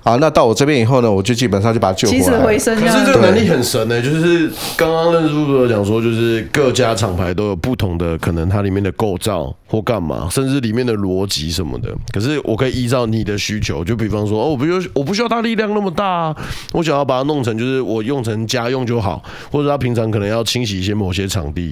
[0.03, 2.19] 啊，那到我这边以后呢，我就基本上就把它救回来。
[2.19, 2.75] 起死回生。
[2.75, 11.89] 可是这个能力很神呢、欸，就是刚刚认识傅有讲说，就是各家厂牌都有不同的可能，它里面的构造或干嘛，甚至里面的逻辑什么的。
[12.11, 16.35] 可是我可以依照你的需求，就比方说，哦，我不需我不需要它力量那么大，啊，
[16.73, 21.71] 我想要把它弄成就是我用成家用就好，或者他平常可能要清洗一些某些场地，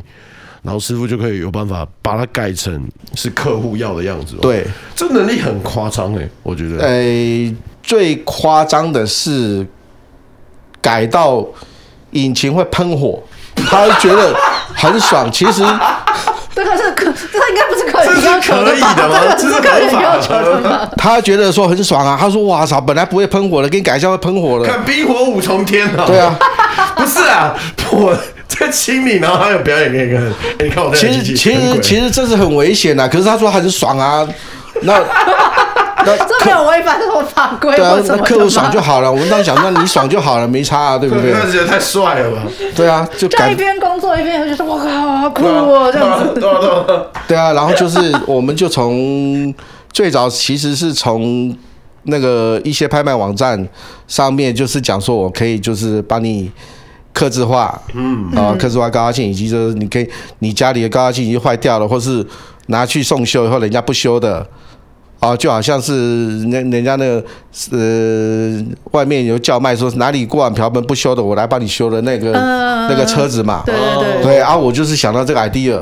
[0.62, 2.80] 然后师傅就可以有办法把它改成
[3.16, 4.36] 是客户要的样子。
[4.40, 6.78] 对，这能力很夸张哎，我觉得。
[6.86, 7.56] 诶、欸。
[7.90, 9.66] 最夸张的是
[10.80, 11.44] 改到
[12.12, 13.20] 引擎会喷火，
[13.56, 14.32] 他觉得
[14.76, 15.28] 很爽。
[15.32, 15.64] 其实
[16.54, 18.72] 这个是可，这应该不是可以要求的
[19.10, 19.20] 吧？
[19.36, 20.88] 这是客人要求的吗？
[20.98, 22.16] 他觉得说很爽啊。
[22.22, 26.06] 他说：“哇操，本来不会喷火的，给你改一下会喷火了。”看冰火五重天啊！
[26.06, 26.38] 对啊，
[26.96, 27.56] 不是啊，
[27.90, 28.16] 我
[28.48, 30.24] 在清理，然后还有表演给你看。
[30.24, 31.00] 欸、你看我在。
[31.00, 34.28] 其实其实其实这是很危险的，可是他说很爽啊。
[34.84, 34.94] 那。
[36.18, 37.76] 那这没有违反什么法规？
[37.76, 39.12] 对啊，那客户爽就好了。
[39.12, 41.32] 我们当时想，那你爽就好了，没差啊，对不对？
[41.32, 42.44] 那觉得太帅了吧？
[42.76, 46.42] 对啊，就就一边工作一边就说：“我靠，好酷哦！”这样子。
[47.28, 49.54] 对啊，然后就是，我们就从
[49.92, 51.56] 最早其实是从
[52.04, 53.68] 那个一些拍卖网站
[54.08, 56.52] 上面，就是讲说我可以就是帮你
[57.14, 62.26] 刻字化，嗯啊，刻字化高压线以及就是你可以你家里的高压线已经坏掉了，或是
[62.68, 64.48] 拿去送修以后人家不修的。
[65.20, 67.24] 哦，就好像是人人家那个
[67.72, 73.64] 呃，外面有叫卖说哪里锅碗瓢盆不修的，我来帮你修的那个、呃、那个车子嘛。
[73.66, 74.24] 对对对。
[74.24, 75.78] 对啊，我就是想到这个 idea，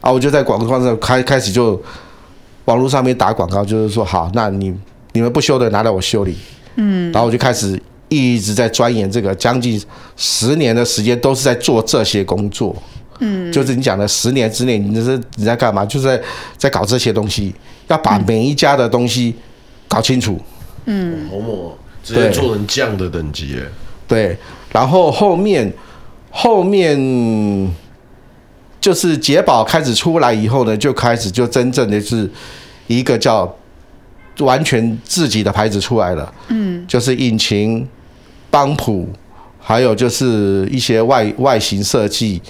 [0.00, 1.80] 啊，我就在广告上开开始就
[2.64, 4.74] 网络上面打广告，就是说好，那你
[5.12, 6.36] 你们不修的拿来我修理。
[6.74, 7.12] 嗯。
[7.12, 9.80] 然后我就开始一直在钻研这个，将近
[10.16, 12.74] 十年的时间都是在做这些工作。
[13.20, 13.52] 嗯。
[13.52, 15.84] 就是你讲的十年之内，你这是你在干嘛？
[15.84, 16.22] 就是在
[16.56, 17.54] 在搞这些东西。
[17.88, 19.32] 要把每一家的东西
[19.86, 20.36] 搞清楚，
[20.86, 21.70] 嗯，好猛，
[22.02, 23.62] 直接做成这样的等级耶。
[24.08, 24.36] 对，
[24.72, 25.72] 然后后面
[26.32, 27.72] 后面
[28.80, 32.28] 就是捷宝开始出来以后呢，就开始就真正的是
[32.88, 33.56] 一个叫
[34.40, 37.86] 完全自己的牌子出来了，嗯，就是引擎、
[38.50, 39.08] 帮浦，
[39.60, 42.42] 还有就是一些外外形设计。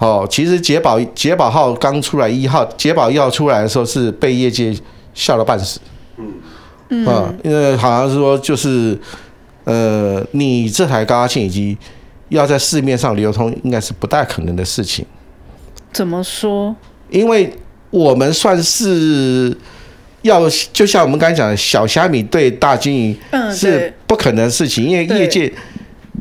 [0.00, 4.74] 哦，其实捷宝捷宝号刚出来一号，捷宝一号出来的时候是被业界
[5.12, 5.78] 笑了半死。
[6.16, 6.32] 嗯
[6.88, 8.98] 嗯，因为好像是说就是，
[9.64, 11.78] 呃，你这台高压清洗机
[12.30, 15.04] 要在市面上流通，应该是不大可能的事情。
[15.92, 16.74] 怎么说？
[17.10, 17.52] 因为
[17.90, 19.54] 我们算是
[20.22, 23.14] 要，就像我们刚才讲的，小虾米对大鲸鱼
[23.54, 25.52] 是不可能的事情，因为业界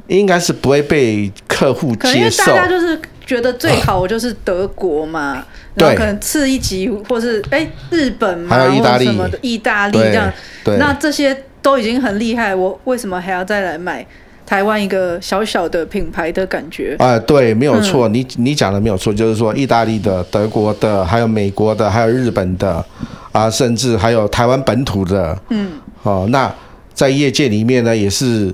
[0.07, 2.45] 应该是不会被客户接受。
[2.47, 2.99] 大家就是。
[3.29, 9.05] 觉得最好我就是德国嘛，然后可能次一级，或是哎、欸、日本嘛，还有意大利。
[9.05, 10.33] 什么的，意大利这样，
[10.79, 14.03] 那这些都已经很厉害，我为什么还要再来买
[14.47, 16.95] 台湾一个小小的品牌的感觉？
[16.97, 22.83] 哎、呃，对，没有错，嗯、你你讲的没有错，就是说意大利的、德国的，还有美国的，还有日本的，
[23.31, 26.51] 啊，甚至还有台湾本土的，嗯，哦，那
[26.95, 28.51] 在业界里面呢，也是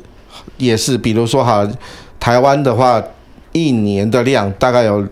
[0.58, 1.66] 也是，比如说哈，
[2.20, 3.02] 台湾的话。
[3.56, 5.08] 一年的量大概有，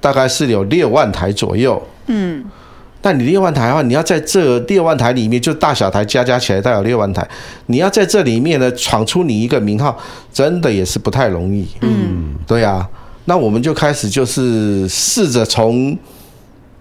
[0.00, 1.80] 大概是有六万台左右。
[2.08, 2.44] 嗯，
[3.00, 7.24] 但你六万台的话，你要在这六万台里面，就大小台加加起来，大概有六万台。
[7.66, 9.96] 你要在这里面呢，闯出你一个名号，
[10.32, 11.64] 真的也是不太容易。
[11.82, 12.84] 嗯，对啊。
[13.26, 15.96] 那我们就开始就是试着从，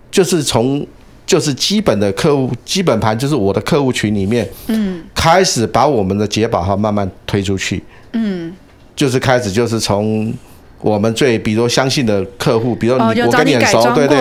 [0.10, 0.84] 就是从
[1.28, 7.84] 就是基本的客户基本盘，就是我的客户群里面，嗯，开始把我们的捷宝号慢慢推出去。
[8.14, 8.52] 嗯，
[8.96, 10.34] 就是开始就是从。
[10.82, 14.18] 我们最比如相信的客户，比如你、哦、我跟你很熟，对对，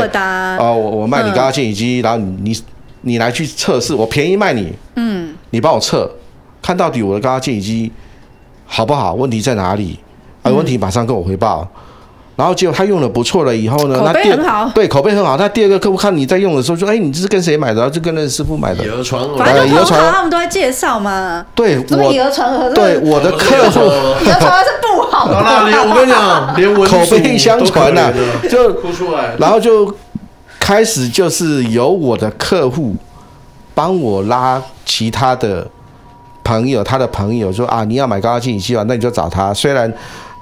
[0.59, 2.63] 哦，我我卖你高压线以及，然后你你
[3.03, 6.11] 你来去测试，我便宜卖你，嗯，你帮我测，
[6.61, 7.91] 看到底我的高压线以及
[8.67, 9.99] 好不好，问题在哪里？
[10.43, 11.69] 啊，问题马上跟我回报。
[11.73, 11.83] 嗯
[12.39, 15.37] 然后结果他用的不错了，以后呢，口碑很好，对，口碑很好。
[15.37, 18.85] 那第二个客户看你在用的时候说：“哎，你这是跟谁买的？”然后就跟那师傅买的。
[18.85, 21.45] 以讹传讹，反正以讹传讹，他们都会介绍嘛。
[21.57, 23.81] 对，我以讹传讹，对我的客户，
[24.23, 25.35] 以讹传讹是不好的。
[25.37, 28.13] 我跟你讲，连文口碑相传呐，
[28.49, 29.93] 就哭出来，然后就
[30.61, 32.95] 开始就是由我的客户
[33.75, 35.67] 帮我拉其他的
[36.45, 39.53] 朋友，他的朋友说啊，你要买高压清洗器啊，那你就找他。
[39.53, 39.93] 虽然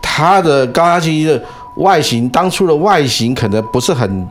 [0.03, 1.43] 他的高压清洗器的。
[1.77, 4.29] 外形当初的外形可能不是很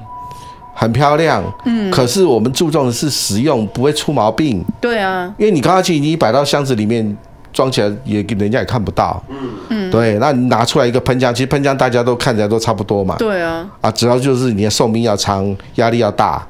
[0.74, 4.64] 很漂亮，嗯，可是我们注重的是实用，不会出毛病。
[4.82, 7.16] 对啊，因为你高压器你摆到箱子里面
[7.54, 9.38] 装起来也人家也看不到，嗯。
[9.70, 16.46] 嗯，对，那你拿出来一个喷枪，其实喷枪大家都看起来都差不多嘛，对啊，啊，主要就是你的寿命要长，压力要大。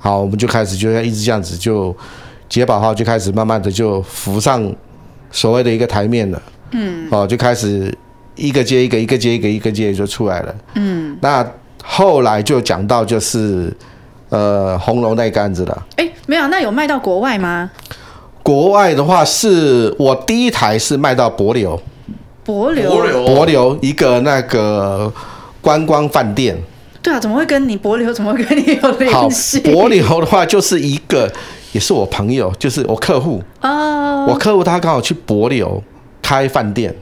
[0.00, 1.94] 好，我们就开始就要一直这样子就
[2.48, 4.70] 捷宝号就开始慢慢的就浮上
[5.30, 6.42] 所谓的一个台面了。
[6.72, 7.96] 嗯，哦，就开始
[8.36, 10.54] 一个接一个，一个接一个，一个接就出来了。
[10.74, 11.46] 嗯，那
[11.82, 13.72] 后来就讲到就是
[14.28, 15.86] 呃红楼那个案子了。
[15.96, 17.70] 哎，没有，那有卖到国外吗？
[18.42, 21.80] 国外的话，是我第一台是卖到柏流。
[22.44, 22.90] 柏流，
[23.24, 25.10] 柏流一个那个
[25.62, 26.54] 观光饭店。
[27.00, 28.12] 对啊，怎么会跟你柏流？
[28.12, 29.62] 怎么会跟你有联系？
[29.64, 31.30] 好，帛琉的话就是一个，
[31.72, 34.26] 也是我朋友，就是我客户哦。
[34.28, 35.82] 我客户他刚好去柏流
[36.20, 36.94] 开饭店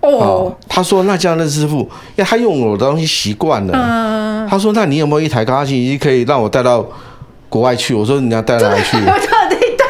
[0.00, 0.56] 哦，哦。
[0.68, 3.72] 他说：“那这样的师傅，因为他用我的东西习惯了。
[3.74, 4.48] 嗯。
[4.48, 6.84] 他说：‘那你有没有一台高压清洗机可以让我带到
[7.48, 8.96] 国外去？’我说：‘你要带哪里去？’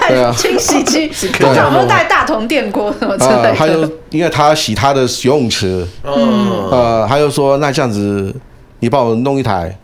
[0.09, 3.53] 对啊，清洗机，通常都带大铜电锅什么之类的。
[3.55, 8.33] 他就因为他洗他的游泳池，嗯，呃，他就说那这样子，
[8.79, 9.77] 你帮我弄一台。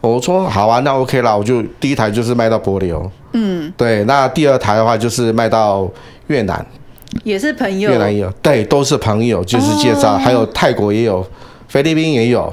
[0.00, 5.88] 我说好啊，那 OK 啦，我就第一台就是卖到帛琉，嗯，对，那第二台的话就是卖到
[6.28, 6.64] 越南，
[7.22, 11.26] 也是朋友，越南也有，对，都是朋友，就是介绍，还有泰国也有，
[11.68, 12.52] 菲律宾也有。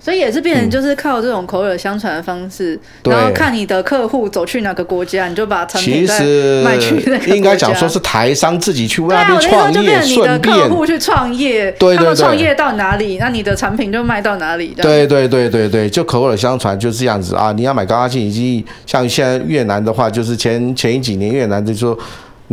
[0.00, 6.18] 所以也是变成就是靠这种口耳相传的方式，嗯、然后看你的客户走去哪个国家，你就把产品再
[6.62, 7.34] 卖去那个国家。
[7.34, 14.74] 应该讲说是台商自己去那边创业，顺便你的客户去创业，对对对，他们创业到哪里，那你的产品就卖到哪里。
[14.76, 17.50] 对对对对对，就口耳相传就是这样子啊！
[17.52, 21.98] 你要买高压清洗机，像现在越南的话，就是前前一几年越南就说，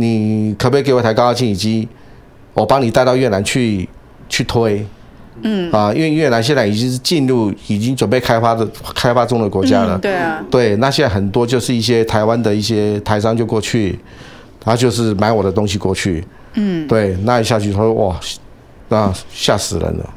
[0.02, 1.88] 你可不可以给我一台高压清洗机，
[2.54, 3.88] 我帮你带到越南去
[4.28, 4.84] 去推。
[5.44, 9.96] 嗯啊，因为越南现在已经是进入已经准备开发的开发中的国家了。
[9.96, 13.98] 嗯、对啊，对，那现在很多就是一些台湾的一些台商就过去，
[14.60, 16.22] 他就是买我的东西过去。
[16.54, 18.20] 嗯，对，那一下去他说哇，
[18.90, 20.10] 那吓死人了。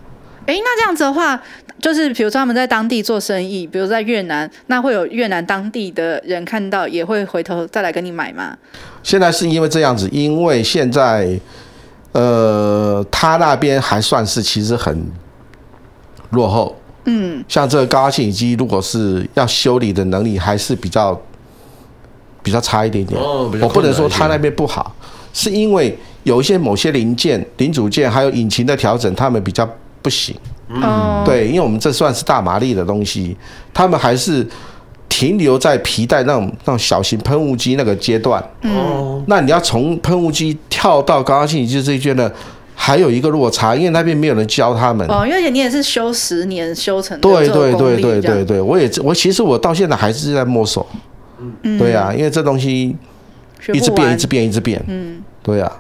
[0.45, 1.41] 哎，那这样子的话，
[1.79, 8.58] 就是比如说他们在当地做生意，比如在越南，那会有越南当地的人看到，也会回头再来跟你买吗？
[9.03, 11.39] 现在是因为这样子，因为现在。
[12.17, 15.05] 呃，他那边还算是其实很
[16.29, 21.21] 落后，嗯，像这个高压清洗机，如果是要修理的能力，还是比较
[22.41, 23.19] 比较差一点点。
[23.19, 24.95] 哦，我不能说他那边不好，
[25.34, 29.69] 是因为有一些某些零件、零组件，还有引擎的调整，他们比较
[30.06, 30.36] 不行。
[30.70, 33.36] 嗯，对，因为我们这算是大马力的东西，
[33.74, 34.48] 他们还是。
[35.08, 42.30] 停留在皮带那种那种小型喷雾机那个阶段，哦，那你要从喷雾机跳到高压清洗机这一阶呢，
[42.74, 45.08] 还有一个落差，因为那边没有人教他们。
[45.08, 47.18] 哦，因为你也是修十年修成。
[47.22, 50.86] 对对对对对对，我也我其实我到现在还是在摸索。
[51.62, 52.94] 嗯，对啊，因为这东西
[53.74, 54.84] 一直变，一直变，一直变。
[54.88, 55.72] 嗯，对啊，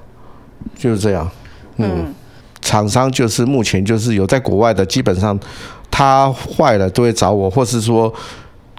[0.77, 1.29] 就是这样。
[1.77, 2.13] 嗯，
[2.65, 5.39] 厂商就是目前就是有在国外的，基本上
[5.89, 8.13] 他坏了都会找我，或是说。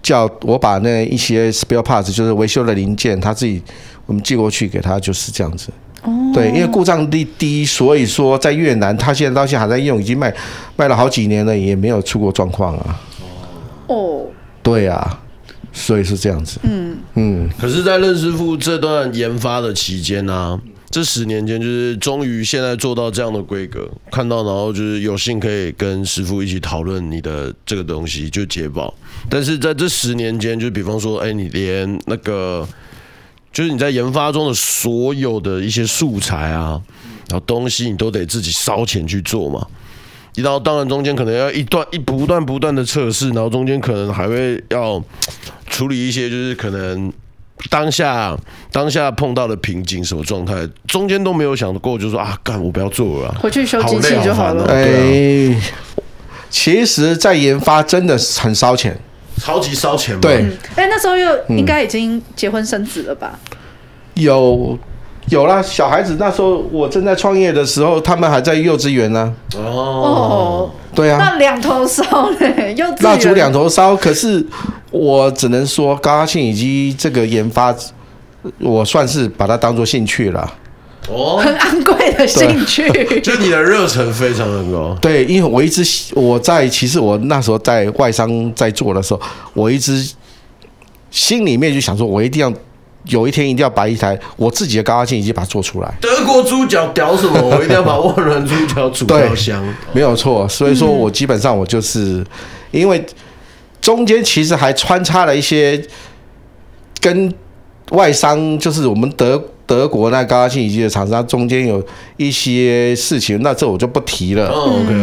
[0.02, 3.60] 叫我把那一些 spare parts，就是维修的零件，他自己
[4.04, 5.68] 我们寄过去给他，就是这样子。
[6.02, 6.12] 哦。
[6.32, 10.32] 对，因为故障率低，所以说在越南，他现在到现在还在用，已经卖
[10.76, 13.00] 卖了好几年了，也没有出过状况啊。
[13.88, 14.26] 哦。
[14.62, 15.18] 对啊，
[15.72, 16.60] 所以是这样子。
[16.62, 17.50] 嗯嗯。
[17.60, 20.60] 可是，在任师傅这段研发的期间呢、啊？
[20.88, 28.94] 这十年间，就是终于现在做到这样的规格，看到，然后就是有幸可以跟师傅一起讨论你的这个东西，就捷宝。
[29.28, 32.66] 但是在这十年间，就比方说，哎，你连那个，
[33.52, 36.80] 就是你在研发中的所有的一些素材啊，
[37.28, 39.66] 然后东西，你都得自己烧钱去做嘛。
[40.36, 45.02] 然后当然中间可能要一段一不断不断的测试，然后中间可能还会要
[45.68, 47.12] 处理一些，就是可能。
[47.70, 48.36] 当下
[48.70, 50.54] 当下碰到的瓶颈什么状态，
[50.86, 54.66] 中间都没有想过，就说啊，干我不要做了，回去修机器就好了。
[54.66, 55.62] 哎、欸，
[56.50, 58.98] 其实，在研发真的是很烧钱，
[59.38, 60.20] 超级烧钱。
[60.20, 63.38] 对，哎、欸，那时候又应该已经结婚生子了吧？
[64.14, 64.78] 嗯、有。
[65.28, 69.34] 有啦，小孩子那时候我正在创业的时候，他们还在幼稚园呢。
[69.56, 72.96] 哦，对啊，那两头烧嘞，幼稚园。
[73.02, 74.46] 蜡烛两头烧，可是
[74.96, 77.74] 我只能说，高压清洗机这个研发，
[78.58, 80.54] 我算是把它当做兴趣了。
[81.08, 82.88] 哦，很昂贵的兴趣，
[83.20, 84.96] 就你的热忱非常的高。
[85.00, 89.20] 对，因为我一直我在其实我那时候在外商在做的时候，
[89.54, 90.12] 我一直
[91.10, 92.52] 心里面就想说，我一定要。
[93.10, 95.94] 有一天一定要把一台我自己的高压清洗机把它做出来。
[96.00, 97.40] 德国猪脚屌什么？
[97.40, 99.64] 我一定要把万峦猪脚煮到香。
[99.92, 102.26] 没有错，所以说我基本上我就是，
[102.72, 103.00] 因为
[103.86, 105.80] 中间其实还穿插了一些
[107.00, 107.32] 跟
[107.92, 111.80] 外商，就是我们德德国那高压清洗机的厂商中间有
[112.16, 114.52] 一些事情，那这我就不提了。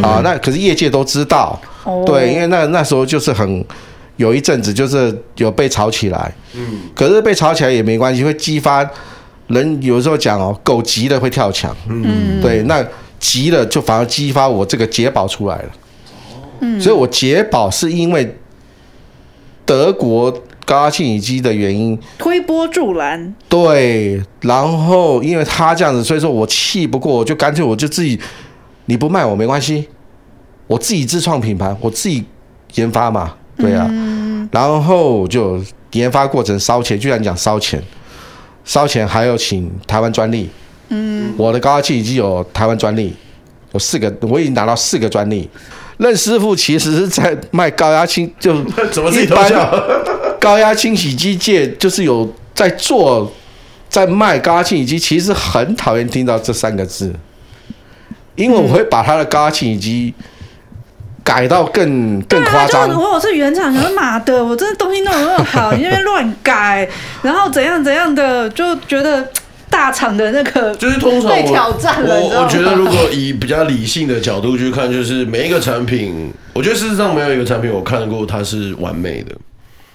[0.02, 1.58] 啊，那可是业界都知道。
[2.06, 3.66] 对，因为那那时候就是很。
[4.18, 8.88] 有一阵子就是有被炒起来，嗯，可是被炒起来也没关系，会激发
[9.48, 12.86] 人有时候讲哦，狗急了会跳墙，嗯，对，那
[13.20, 15.70] 急了就反而激发我这个捷宝出来了，
[16.60, 18.38] 嗯，所以我捷宝是因为
[19.66, 20.32] 德国
[20.66, 28.20] 高压清洗机的原因推波助澜，对，然后因为他这样子，所以说我气不过，我就干脆我就自己，
[28.86, 29.88] 你不卖我没关系，
[30.68, 32.24] 我自己自创品牌，我自己
[32.76, 33.36] 研发嘛。
[33.55, 35.61] 对啊，嗯、然后就
[35.91, 37.82] 研发过程烧钱，就像你讲烧钱，
[38.66, 40.49] 烧钱还要请台湾专利。
[40.89, 43.14] 嗯，我的高压气已经有台湾专利，
[43.74, 45.47] 有四个，我已经拿到四个专利。
[45.98, 48.56] 任师傅其实是在卖高压清，就
[49.12, 49.52] 一般
[50.39, 53.32] 高压清洗机界就是有在做，
[53.89, 57.14] 在卖高压清洗机，其实很讨厌听到这三个字，
[58.36, 60.14] 因为我会把他的高压清洗机。
[61.26, 62.89] 改到更更夸张。
[62.89, 66.86] 如果我是原厂，想说妈的，我这东西弄得那么好，你那边乱改，
[67.22, 69.26] 然后怎样怎样的，就觉得
[69.74, 72.21] 大厂的那个就是通常被挑战了。
[72.21, 79.36] 我我觉得如果以比较理性的角度去看，就是每一个产品，我觉得事实上没有一个产品我看过它是完美的，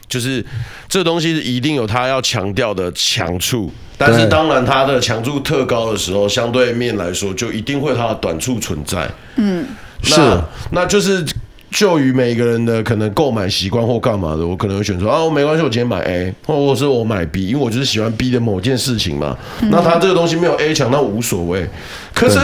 [0.08, 0.44] 就是
[0.88, 9.08] 这东西一定有它要强调的强处，但是当然它的强处特高的时候，相对面来说就一定会它的短处存在。
[9.36, 9.64] 嗯。
[10.00, 11.24] 那是，那就是
[11.70, 19.36] 就于每个人的可能购买习惯或干嘛的，我可能会选择啊，我没关系，我今天买 A，或者是我买 B，因为我就是喜欢 B 的某件事情嘛。
[19.60, 21.68] 嗯、那他这个东西没有 A 强，那无所谓。
[22.14, 22.38] 可是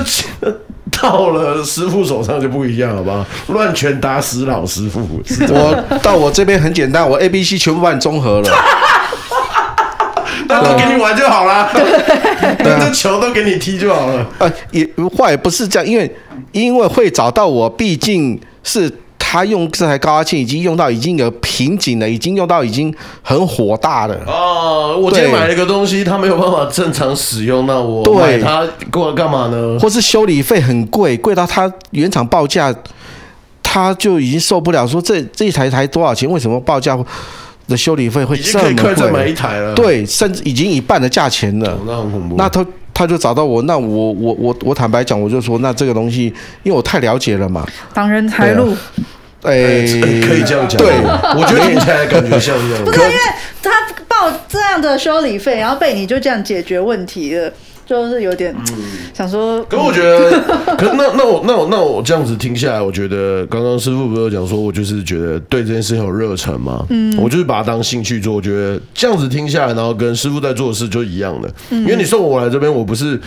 [1.03, 3.27] 到了师傅手上就不一样好吧？
[3.49, 5.01] 乱拳打死老师傅。
[5.49, 8.51] 我到我这边很简单，我 A、B、C 全部帮你综合了。
[10.47, 11.70] 那都给你玩就好了，
[12.59, 14.27] 那 这球都给你踢就好了。
[14.39, 16.14] 呃，也话也不是这样，因为
[16.53, 18.93] 因为会找到我，毕竟是
[19.35, 24.16] 他用这台高压器已经用到已经有瓶颈了，已经用到已经很火大了。
[24.28, 29.76] 哦，我今天买了一个东西，他没有办法正常使用，那我买它过来干嘛呢？
[29.80, 32.72] 或是修理费很贵，贵到他原厂报价，
[33.61, 36.30] 他就已经受不了，说这这一台才多少钱？
[36.30, 36.97] 为什么报价？
[37.66, 38.95] 的修理费会这么贵？
[38.95, 39.74] 再买一台了。
[39.74, 41.76] 对，甚至已经一半的价钱了。
[41.85, 42.37] 那很恐怖。
[42.39, 46.26] 那他他就找到我，那我我我我坦白讲，我就说，那这个东西，
[46.62, 47.66] 因为我太了解了嘛。
[47.93, 48.76] 挡人财路。
[49.45, 49.53] 哎，
[50.27, 50.81] 可以这样讲。
[50.81, 50.93] 对，
[51.37, 52.85] 我觉得 听起来感觉像这样。
[52.85, 53.15] 不是因为
[53.63, 53.71] 他
[54.09, 57.53] 报这样的修理费，然后被你就这样解决问题了。
[57.87, 58.55] 就是有点
[59.12, 60.41] 想说，可我觉得，
[60.76, 73.20] 可那那我那我那我这样子听下来，我觉得刚刚师傅不是有讲说，我就是觉得对这件事情有热忱嘛，嗯，我就是把它当兴趣做，我觉得这样子听下来，然后跟师傅在做的事就一样的，因为你送我来这边，我不是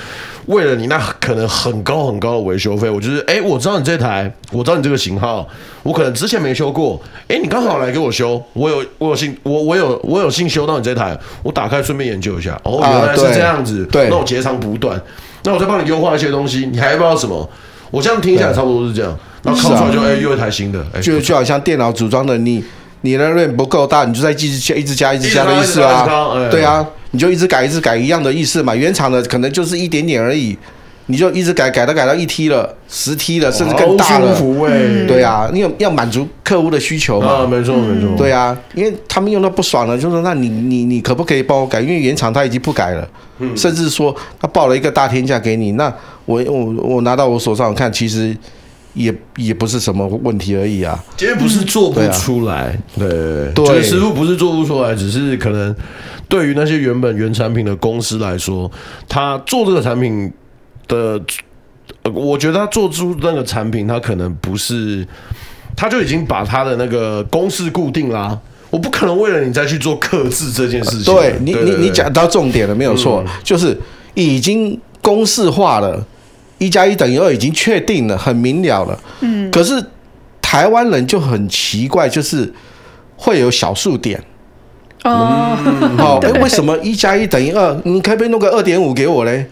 [0.47, 5.47] 为了你那可能很高很高的维修费，我就是哎，我知道你这台，我知道你这个型号，
[5.83, 14.57] 我可能之前没修过，哎，你刚好来给我修，我有我有幸我我有我有幸修到你这台，我打开顺便研究一下，哦，原来是这样子，对，那我截。
[14.59, 15.01] 不断，
[15.43, 17.49] 那我再帮你优化一些东西，你还不知道什么？
[17.89, 22.61] 我这样听起来差不多是这样，然后考出来就哎、欸，又一台新的，欸、就就好像电脑组装的，你
[23.01, 28.75] 你的 RAM 不够大，你就再继续加、一直加、一直加的意思啊，欸、对啊，你就一直改、一直改一样的意思嘛。
[28.75, 30.57] 原厂的可能就是一点点而已，
[31.07, 34.35] 你就一直改，改到改到一 T 了、十 T 了，甚至更大了。
[34.35, 37.27] 欸、对啊，你有要满足客户的需求嘛？
[37.27, 38.15] 啊，没错没错。
[38.17, 41.81] 对啊，因为他们用到不爽了，就说那你你你可不可以帮我改？
[41.81, 43.07] 因为原厂他已经不改了。
[43.55, 45.93] 甚至说他报了一个大天价给你，那
[46.25, 48.35] 我我我拿到我手上看，其实
[48.95, 50.97] 也也不是什么问题而已啊。
[51.15, 55.75] 其实不是做不出来，对对，师傅不是做不出来，只是可能
[56.27, 58.69] 对于那些原本原产品的公司来说，
[59.07, 60.33] 他做这个产品
[60.87, 61.21] 的，
[62.13, 65.07] 我觉得他做出那个产品，他可能不是，
[65.75, 68.37] 他就已经把他的那个公式固定啦。
[68.69, 71.13] 我不可能为了你再去做克制这件事情。
[71.13, 73.77] 对你，你你讲到重点了，没有错，嗯、就是
[74.13, 76.05] 已经公式化了，
[76.57, 78.99] 一加一等于二已经确定了，很明了了。
[79.21, 79.49] 嗯。
[79.51, 79.81] 可是
[80.41, 82.53] 台湾人就很奇怪，就是
[83.15, 84.21] 会有小数点。
[85.05, 85.57] 哦。
[85.97, 87.79] 好， 哎，为什么一加一等于二？
[87.85, 89.49] 你可不可以弄个二点五给我嘞？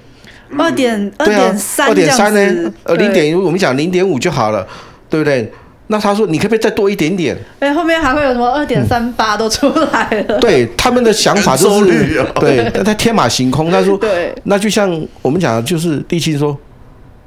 [0.57, 2.71] 二点二点三，二点三呢？
[2.83, 4.65] 呃，零点，我们讲零点五就好了，
[5.09, 5.51] 对不对？
[5.87, 7.37] 那他说，你可不可以再多一点点？
[7.59, 10.37] 哎，后面还会有什么二点三八都出来了？
[10.41, 13.69] 对，他们的想法就是，对，他天马行空。
[13.69, 14.89] 他说，对，那就像
[15.21, 16.57] 我们讲的，就是地青说，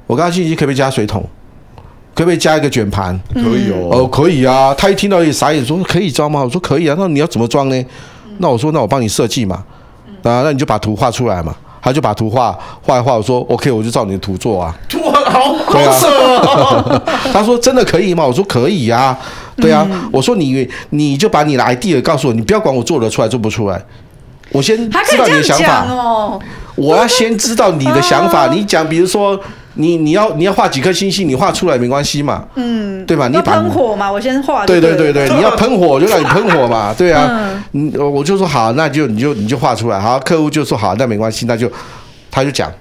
[0.05, 1.25] 我刚刚信息可不可以加水桶？
[2.13, 3.17] 可不可以加一个卷盘？
[3.33, 4.75] 可以哦，哦，可以啊。
[4.77, 6.43] 他一听到也傻眼，说可以装吗？
[6.43, 6.93] 我说可以啊。
[6.99, 7.85] 那你要怎么装呢？
[8.39, 9.63] 那我说，那我帮你设计嘛。
[10.23, 11.55] 啊，那你就把图画出来嘛。
[11.81, 14.75] 他就把图画画一画，我说 OK，我就照你的图做啊。
[14.87, 16.07] 图画好好扯
[16.37, 17.01] 啊！
[17.33, 18.25] 他说真的可以吗？
[18.25, 19.17] 我说可以呀。
[19.57, 23.81] 对啊，我说你你就把你的 idea 告诉我，你不要管我做得出来做不出来，
[24.51, 26.39] 我先知道你的想法哦。
[26.75, 28.47] 我要先知道你的想法。
[28.47, 29.37] 你讲，比如说
[29.79, 33.27] 你你要你要画几颗星星，你画出来没关系嘛，嗯，对吧？
[33.29, 34.65] 你把喷火嘛，我先画。
[34.65, 39.99] 对对对对， 你要喷火我就让你喷火嘛，对啊，嗯，我就说好，那就你就你就画出来。
[39.99, 41.71] 好，客户就说好，那没关系，那就
[42.29, 42.71] 他就讲。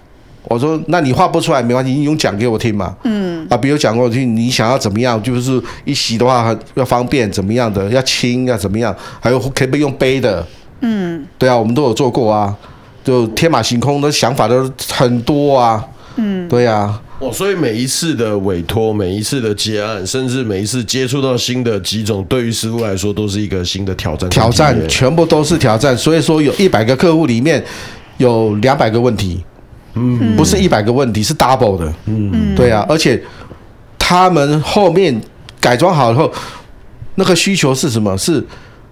[0.44, 2.96] 我说：“那你画不出来没关系，你用讲给我听嘛。
[3.04, 5.22] 嗯啊，比如讲给我听，你想要怎么样？
[5.22, 7.86] 就是一洗的话要方便，怎么样的？
[7.90, 8.94] 要轻要怎么样？
[9.20, 10.46] 还有可不可以用背的？
[10.80, 12.54] 嗯，对啊，我们都有做过啊，
[13.04, 15.84] 就天马行空的想法都很多啊。
[16.18, 17.00] 嗯，对啊。
[17.20, 24.28] 哦，所以每一次的委托，每一次的接案，甚至每一次接触到新的几种，对于师傅来说都是一个新的挑战。
[24.30, 27.64] 挑战全部都是挑战，所以说有一百个客户里面
[28.18, 29.42] 有两百个问题。”
[30.00, 31.92] 嗯，不是一百个问题，是 double 的。
[32.04, 33.20] 嗯，对啊，而且
[33.98, 35.20] 他们后面
[35.58, 36.30] 改装好以后，
[37.16, 38.16] 那个需求是什么？
[38.16, 38.44] 是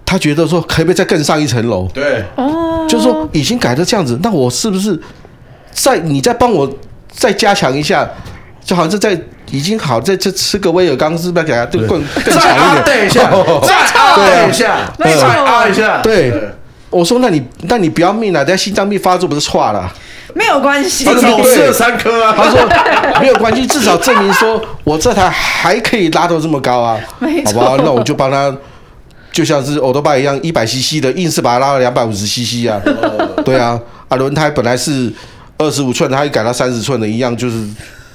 [0.05, 1.87] 他觉得说可不可以再更上一层楼？
[1.93, 4.99] 对，哦，就是说已经改成这样子，那我是不是
[5.71, 6.69] 在你在帮我
[7.17, 8.07] 再加强一下？
[8.63, 9.17] 就好像是在
[9.49, 12.83] 已经好，在这吃个威尔刚，是不是给他更更更强一点？
[12.83, 13.31] 等 一下，
[14.17, 16.01] 再等一下，没错，按一下。
[16.01, 16.33] 对，
[16.89, 19.89] 我说那你那你不要命了，等下心脏病发作不是错了？
[20.33, 22.33] 没有关系，至少吃了三颗啊。
[22.35, 22.59] 他说
[23.21, 26.99] 没有关系，至少证明说我这台还可以拉到这么高啊。
[27.19, 27.77] 没错，好不好？
[27.77, 28.53] 那我就帮他，
[29.31, 32.81] 就像是欧多巴一样，一百 CC 的，硬是把它拉到两百五十 CC 啊。
[33.45, 35.09] 对啊，啊，轮胎本来是
[35.57, 37.67] 二十五寸，他一改到三十寸的，一样就是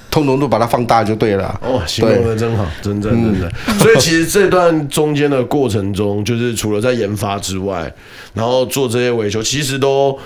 [0.09, 1.59] 通通都把它放大就对了。
[1.63, 3.51] 哦，形容的真好，真的真的。
[3.79, 7.93] 所以其实这段中间的过程中，就是除了在研发之外，
[8.33, 10.17] 然后做这些维修，其实都。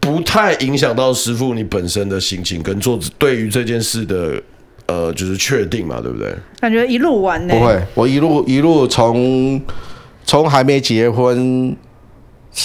[0.00, 4.34] 不太影响到师傅你本身的心情跟做对于这件事的
[4.84, 6.30] 呃，就是确定嘛，对不对？
[6.60, 7.54] 感觉一路玩呢？
[7.54, 9.58] 不会，我一路一路从
[10.26, 11.74] 从还没结婚，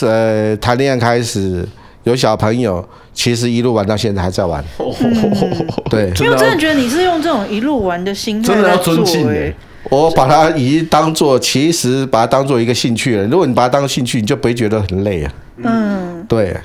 [0.01, 1.65] 呃，谈恋爱开始
[2.03, 2.85] 有小朋友，
[3.20, 4.63] 其实一路玩到现在还在玩。
[4.80, 9.53] 嗯、对，因为我真的觉得你是用这种一路玩的心态真的要尊敬哎。
[9.89, 13.26] 我把它已经当做，其实把它当做一个兴趣了。
[13.26, 15.34] 如果你把它当兴趣，你就不会觉得很累啊。
[15.57, 16.55] 嗯，对。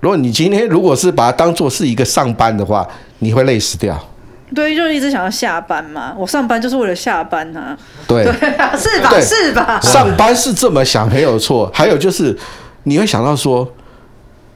[0.00, 2.88] 如果你今天如果是把它当做是一个上班的话，
[3.18, 4.02] 你会累死掉。
[4.54, 6.14] 对，就一直想要下班嘛。
[6.18, 7.76] 我上班就是为了下班啊。
[8.08, 9.20] 对，对啊， 是吧？
[9.20, 9.78] 是吧？
[9.82, 11.70] 上班是这么想没有错。
[11.74, 12.34] 还有就是，
[12.84, 13.70] 你会想到说，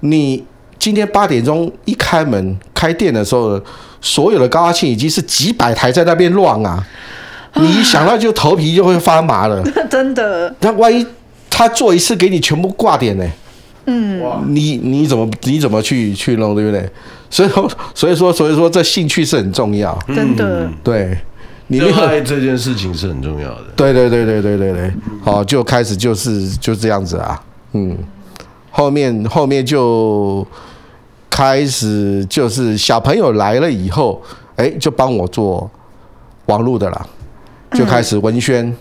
[0.00, 0.42] 你
[0.78, 3.60] 今天八点钟一开门开店的时候，
[4.00, 6.84] 所有的高压器已经是几百台在那边乱啊，
[7.54, 9.62] 你一想到就头皮就会发麻了。
[9.90, 10.54] 真的。
[10.60, 11.06] 那万一
[11.48, 13.24] 他做一次给你全部挂点呢？
[13.86, 16.88] 嗯，你你怎么你怎么去去弄，对不对？
[17.28, 20.66] 所以说所以说所以说这兴趣是很重要，真的。
[20.82, 21.18] 对，
[21.66, 23.64] 你热爱这件事情是很重要的。
[23.76, 27.38] 对对对对对对对，好，就开始就是就这样子啊，
[27.72, 27.94] 嗯，
[28.76, 30.44] 后面后面就
[31.30, 34.20] 开始就是小朋友来了以后，
[34.56, 35.70] 哎，就帮我做
[36.46, 37.06] 网络的了，
[37.70, 38.76] 就开始文宣，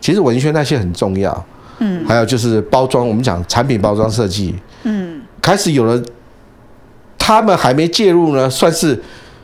[0.00, 1.44] 其实文宣那些很重要。
[1.80, 4.54] 嗯，还有就是包装，我们讲产品包装设计，
[4.84, 6.02] 嗯，开始有了，
[7.18, 8.98] 他们还没介入呢，算是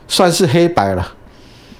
[0.07, 1.07] 算是黑白了，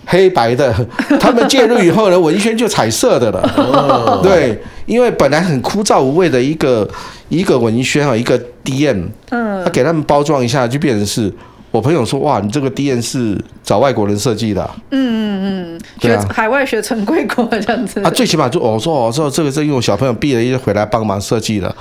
[0.05, 0.71] 黑白的，
[1.19, 6.87] 他们介入以后呢，文宣就彩色的了，哦、对，因为本来很枯燥无味的一个
[7.29, 11.33] 一个文宣啊，一个 DM，嗯，他给他们包装一下，就变成是。
[11.71, 17.99] 我朋友说：“哇，你这个 DM 是找外国人设计的。”嗯嗯嗯，学海外学成归国这样子。
[18.01, 21.75] 啊，最起码就我说我说这个是因为我小朋友毕了业回来帮忙设计的。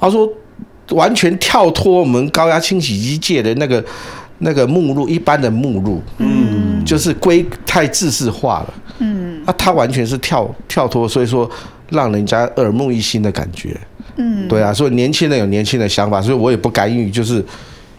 [0.00, 0.28] 他说
[0.90, 3.84] 完全跳脱我们高压清洗机界的那个
[4.38, 8.74] 那个目录一般的目录，嗯，就是规太制式化了。
[8.98, 11.48] 嗯，啊，他完全是跳跳脱，所以说
[11.90, 13.78] 让人家耳目一新的感觉。
[14.16, 17.44] 嗯，对啊，所以年轻人有年轻的想法，所以我也不干预，就是。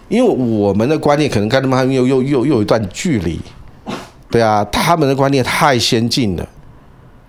[0.10, 3.38] 因为我们的观念可能跟他们又又又又有一段距离，
[4.32, 6.48] 对啊，他们的观念太先进了，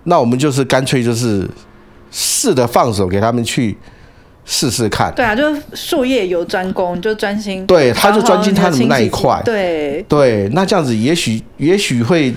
[0.05, 1.45] 那我们就是干脆就是
[2.09, 3.77] 试着放手给他们去
[4.45, 5.13] 试试看。
[5.13, 5.43] 对啊，就
[5.73, 7.67] 术业有专攻，就专心。
[7.67, 9.41] 对，他就专心他的那一块。
[9.43, 12.33] 对对，那这样子也许也许会，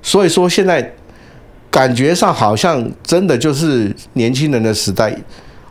[0.00, 0.94] 所以说现在
[1.70, 5.16] 感觉上好像真的就是年轻人的时代。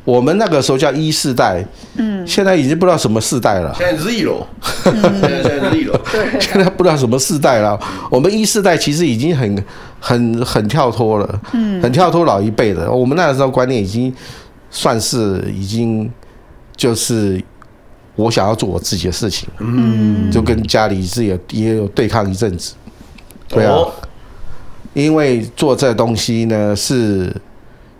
[0.04, 1.62] 我们那个时候叫一世代，
[1.98, 3.76] 嗯，现在已经不知道什么世代了。
[3.78, 4.48] 现在 Z 了，
[4.86, 7.78] 现在现在 Z 了，对，现在不知道什么世代了。
[8.10, 9.66] 我们一世代其实已经很、
[10.00, 12.89] 很、很跳脱了，嗯，很跳脱老一辈的。
[12.89, 14.14] 我们那个时候观念已经
[14.70, 16.10] 算是已经
[16.78, 17.43] 就是
[18.16, 22.76] 我想要做我自己的事情，嗯，就跟家里是也也有对抗一阵子，
[23.50, 23.76] 对啊，
[24.98, 27.32] 因为做这东西呢是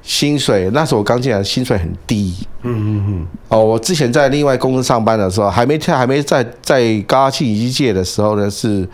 [0.02, 2.34] 薪水，那时候我刚进来，薪水很低。
[2.64, 3.28] 嗯嗯嗯。
[3.50, 8.90] 哦，我之前在另外公司上班的时候，还没跳，还没在在高压清洗机界的时候呢，是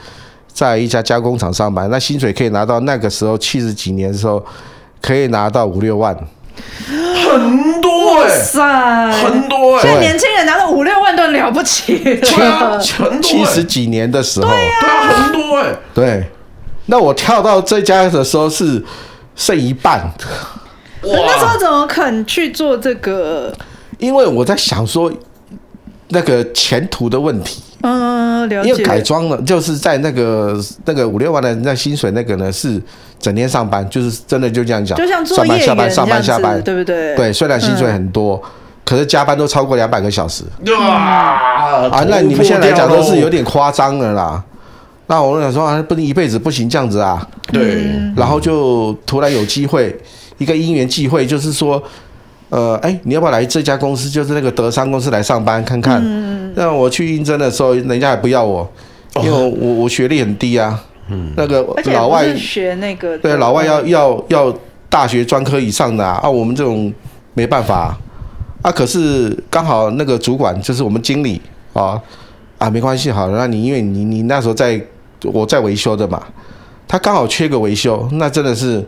[0.52, 4.46] 在一家加工厂上班，那薪水可以拿到那个时候七十几年的时候，
[5.02, 6.14] 可以拿到五六万。
[6.14, 16.26] 很多哎、欸，塞，很多哎、欸，现在年轻人拿到五六万都了不起了，对啊，很多、欸，七十几年的时候，对啊，很多哎、欸，对。
[16.88, 18.84] 那我跳到这家的时候是
[19.36, 20.02] 剩一半，
[21.02, 23.54] 我，那时候怎么肯去做这个？
[24.00, 25.12] 因为我在想说
[26.10, 28.70] 那个前途的问题，嗯，了解。
[28.70, 32.82] 因为改装了，就是在那个那个五六万的那薪水，那个呢是
[33.18, 37.16] 整天上班，就是真的就这样讲，就像上班下班上班下班，对不对？
[37.16, 38.50] 对，虽然薪水很多，嗯、
[38.84, 40.44] 可是加班都超过两百个小时，
[40.78, 44.44] 哇啊，那你们现在来讲都是有点夸张了啦。
[45.14, 47.24] 那我就想说啊，不能一辈子不行这样子啊。
[47.52, 47.84] 对。
[48.16, 49.96] 然后就突然有机会，
[50.40, 51.82] 一个因缘际会，就是说，
[52.50, 54.10] 呃，哎，你要不要来这家公司？
[54.10, 56.02] 就是那个德商公司来上班看看。
[56.04, 56.52] 嗯。
[56.56, 58.68] 那我去应征的时候，人家也不要我，
[59.18, 60.84] 因为我我我学历很低啊。
[61.10, 61.32] 嗯。
[61.38, 63.16] 那个老外学那个。
[63.20, 64.52] 对，老外要要要
[64.90, 66.92] 大学专科以上的啊，啊我们这种
[67.36, 67.96] 没办法
[68.64, 68.72] 啊。
[68.72, 71.40] 可是刚好那个主管就是我们经理
[71.74, 72.02] 啊
[72.58, 74.84] 啊，没关系，好，那你因为你你那时候在。
[75.32, 76.22] 我在维修的嘛，
[76.88, 78.84] 他刚好缺个维修，那真的是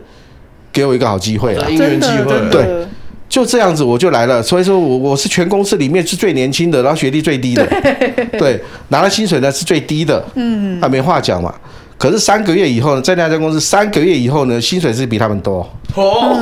[0.72, 2.86] 给我一个好机会了，因缘机会，对，
[3.28, 4.42] 就这样子我就来了。
[4.42, 11.54] 所以说我我是全公司里面是最年轻的，然后学历最低的，对，对，拿了薪水呢是最低的，嗯，啊没话讲嘛。
[11.98, 15.66] 可是三个月以后呢，在那家公司三个月以后呢，薪水是比他们多。
[15.94, 16.36] 哦，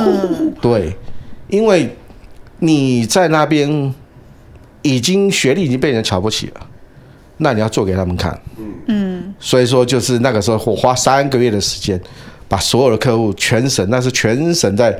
[0.61, 0.93] 对，
[1.47, 1.89] 因为
[2.59, 3.93] 你在那边
[4.81, 6.61] 已经学历已经被人瞧不起了。
[7.37, 8.65] 那你要做给他们看，嗯，
[9.39, 11.99] 所以说就是那个时候我花三个月的时间，
[12.47, 14.97] 把所有的客户全省，那是全省在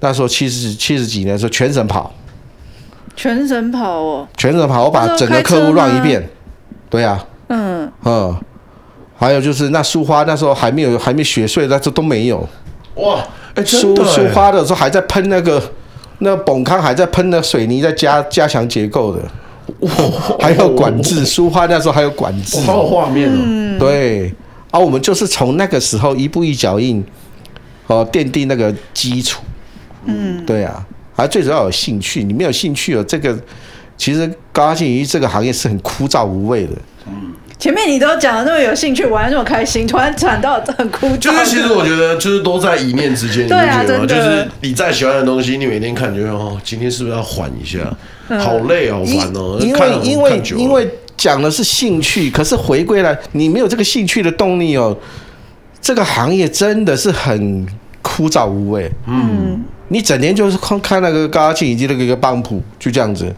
[0.00, 2.12] 那时候七十七十几年的时候全省跑，
[3.14, 6.28] 全省跑哦，全省跑，我把整个客户绕一遍，
[6.90, 7.90] 对呀，嗯。
[8.04, 8.36] 嗯，
[9.16, 12.46] 还有就是那苏花那时候还没有还没雪碎，那时候都没有，
[12.96, 13.24] 哇，
[13.54, 15.62] 哎，苏苏花的时候还在喷那个
[16.18, 19.22] 那个崩康还在喷那水泥在加加强结构的。
[19.80, 19.90] 哇，
[20.40, 23.38] 还有管制，书画那时候还有管制，好有画面哦。
[23.44, 24.32] 嗯、对，
[24.70, 27.04] 而、啊、我们就是从那个时候一步一脚印，
[27.86, 29.42] 哦，奠定那个基础。
[30.04, 30.86] 嗯，对啊，
[31.16, 33.36] 而最主要有兴趣，你没有兴趣哦，这个
[33.96, 36.72] 其实高压净化这个行业是很枯燥无味的。
[37.08, 37.32] 嗯。
[37.58, 41.16] 前面你都讲的那么有兴趣，玩的那么开心，突然转到很枯燥。
[41.16, 44.06] 就是其实我觉得，就是都在一念之间，你不觉得吗？
[44.06, 47.78] 就是你再喜欢的东西，你每天看，就哦，今天是不是要缓一下？
[48.28, 49.58] 好累好烦哦。
[49.60, 54.96] 因为因为因为讲的是兴趣，可是回归来，你没有这个兴趣的动力哦，
[55.80, 57.66] 这个行业真的是很
[58.02, 58.90] 枯燥无味。
[59.06, 63.34] 嗯，你整天就是看看那个高压器以及那个一个帮谱，就这样子。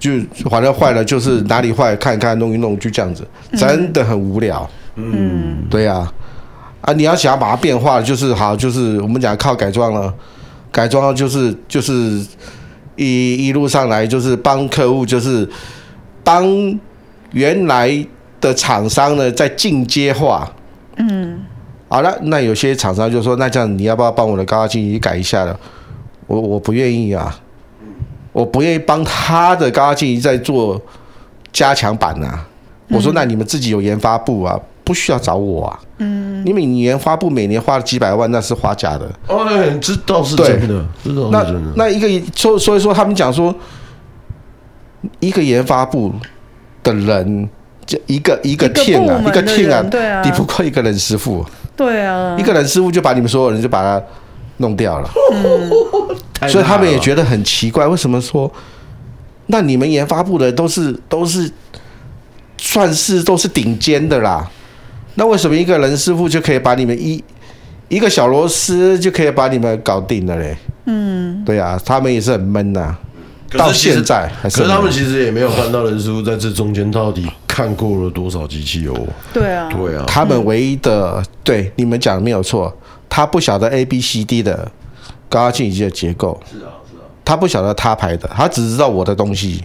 [0.00, 0.12] 就
[0.50, 4.68] 反正坏了，就是哪里坏看一看，弄一弄，就这样子，真的很无聊。
[4.96, 6.12] 嗯，对呀、啊，
[6.80, 10.12] 啊，你要想要把它变化，就是好，就是我们讲靠改装了，
[10.72, 12.24] 改装就是就是
[12.96, 15.48] 一一路上来就是帮客户，就是
[16.22, 16.44] 帮
[17.32, 18.06] 原来
[18.40, 20.50] 的厂商呢在进阶化。
[20.96, 21.40] 嗯，
[21.88, 25.58] 好了，那有些厂商就说，那这样你要不要帮我的高压进行改一下了？
[26.26, 27.40] 我我不愿意啊。
[28.32, 30.80] 我不愿意帮他的高压净化在做
[31.52, 32.48] 加强版呐、啊。
[32.88, 35.80] 我说，那你们自己有研发部啊，不需要找我啊。
[35.98, 39.10] 嗯，因为你研发部每年花了几百万，那是花假的。
[39.26, 39.46] 哦，
[39.80, 41.72] 这倒是真的，对这倒是真的。
[41.74, 43.54] 那那一个，所所以说，他们讲说，
[45.20, 46.12] 一个研发部
[46.82, 47.48] 的人，
[47.86, 51.44] 就一个一个 team 啊，一个 team 啊，对啊，抵不过一个人师傅。
[51.74, 54.00] 对啊，一个人师傅就把你们所有人就把他
[54.58, 55.10] 弄掉了。
[55.32, 55.70] 嗯
[56.48, 58.50] 所以他们也觉得很奇怪，为什么说，
[59.46, 61.50] 那你们研发部的都是都是
[62.58, 64.46] 算是都是顶尖的啦，
[65.14, 67.22] 那为什么一个人师傅就可以把你们一
[67.88, 70.56] 一个小螺丝就可以把你们搞定了嘞？
[70.86, 72.96] 嗯，对啊，他们也是很闷呐。
[73.56, 78.94] 到现在还是，可是他们其实也没有看到人师傅在这中间到底看过了多少机器哦。
[79.32, 82.76] 对啊，对啊，他们唯一的对你们讲的没有错，
[83.08, 84.70] 他不晓得 A B C D 的。
[85.26, 89.64] 高压净化的结构是啊是啊，他不晓得他排的，他只知道我的东西。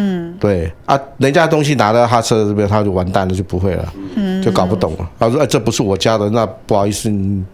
[0.00, 5.10] 嗯，对啊，人家的东西拿到他车这边，他就完蛋了，就不会了，嗯，就搞不懂了。
[5.18, 7.44] 他说：“哎，这不是我家的，那不好意思，你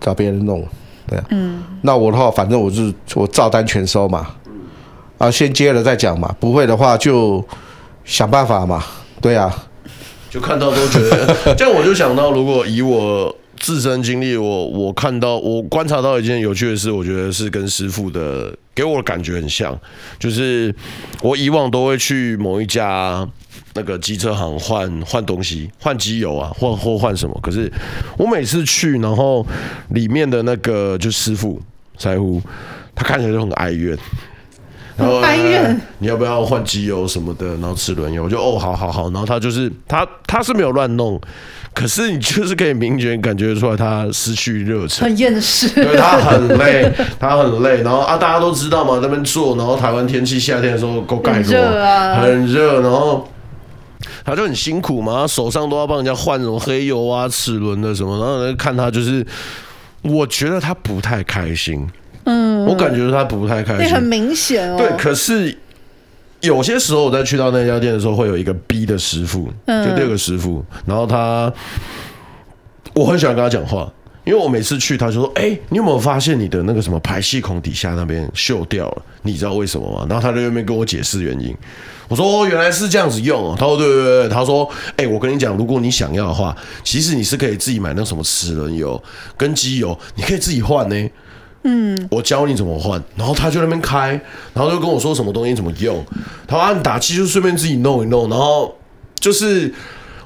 [0.00, 0.66] 找别人弄。”
[1.06, 4.26] 对啊，嗯，那我的话，反正我是我照单全收嘛，
[5.18, 7.44] 啊，先接了再讲嘛，不会的话就
[8.04, 8.82] 想办法嘛，
[9.20, 9.54] 对啊，
[10.30, 13.36] 就看到都觉得， 这样我就想到，如果以我。
[13.64, 19.74] 自身经历，我我看到我观察到一件有趣的事，我觉得是跟师傅的给我的感觉很像，
[20.18, 20.74] 就是
[21.22, 23.26] 我以往都会去某一家
[23.72, 27.34] 那个机车行换换东西，换机油啊，换或换什么。
[27.42, 27.72] 可是
[28.18, 29.46] 我每次去，然后
[29.88, 31.58] 里面的那个就师傅
[31.96, 32.42] 在乎，
[32.94, 33.96] 他看起来就很哀怨。
[34.96, 37.46] 然后哀怨，你要不要换机油什么的？
[37.56, 39.10] 然后齿轮油，我就哦，好好好。
[39.10, 41.20] 然后他就是他，他是没有乱弄，
[41.74, 47.82] 可是你就是可以明显感觉出来他失去热忱，很厌世，对，他很累，他很累。
[47.82, 49.56] 然后啊，大家都知道嘛，那边做。
[49.56, 52.80] 然后台湾天气夏天的时候够盖热啊，很热。
[52.80, 53.28] 然后
[54.24, 58.18] 他就很辛苦嘛，他手上都要帮人家换什么黑油啊、齿轮的什么。
[58.18, 59.26] 然后看他就是，
[60.02, 61.84] 我觉得他不太开心。
[62.26, 64.76] 嗯，我感觉他不太开心，很明显哦。
[64.78, 65.58] 对，可是
[66.44, 71.52] 有些时候我在去到那家店的时候，会有一个 B 的师傅，就第二个师傅，然后他，
[72.94, 73.90] 我很喜欢跟他讲话，
[74.24, 79.02] 因为我每次去，他就说：“哎，你有没有发现你的那个什么排气孔底下那边锈掉了？
[79.22, 81.54] 你知道为什么吗？”然后他在那边跟我解释原因。
[82.08, 89.02] 我说：“哦，原来是这样子用哦。”他说：“对对对。”他说：“哎，我跟你讲，如果你想要的话，其实你是可以自己买那什么齿轮油
[89.36, 90.96] 跟机油，你可以自己换呢。”
[91.66, 94.08] 嗯，我教你怎么换，然后他就那边开，
[94.52, 96.04] 然后就跟我说什么东西怎么用，
[96.46, 98.76] 他说你打气就顺便自己弄一弄，然后
[99.18, 99.72] 就是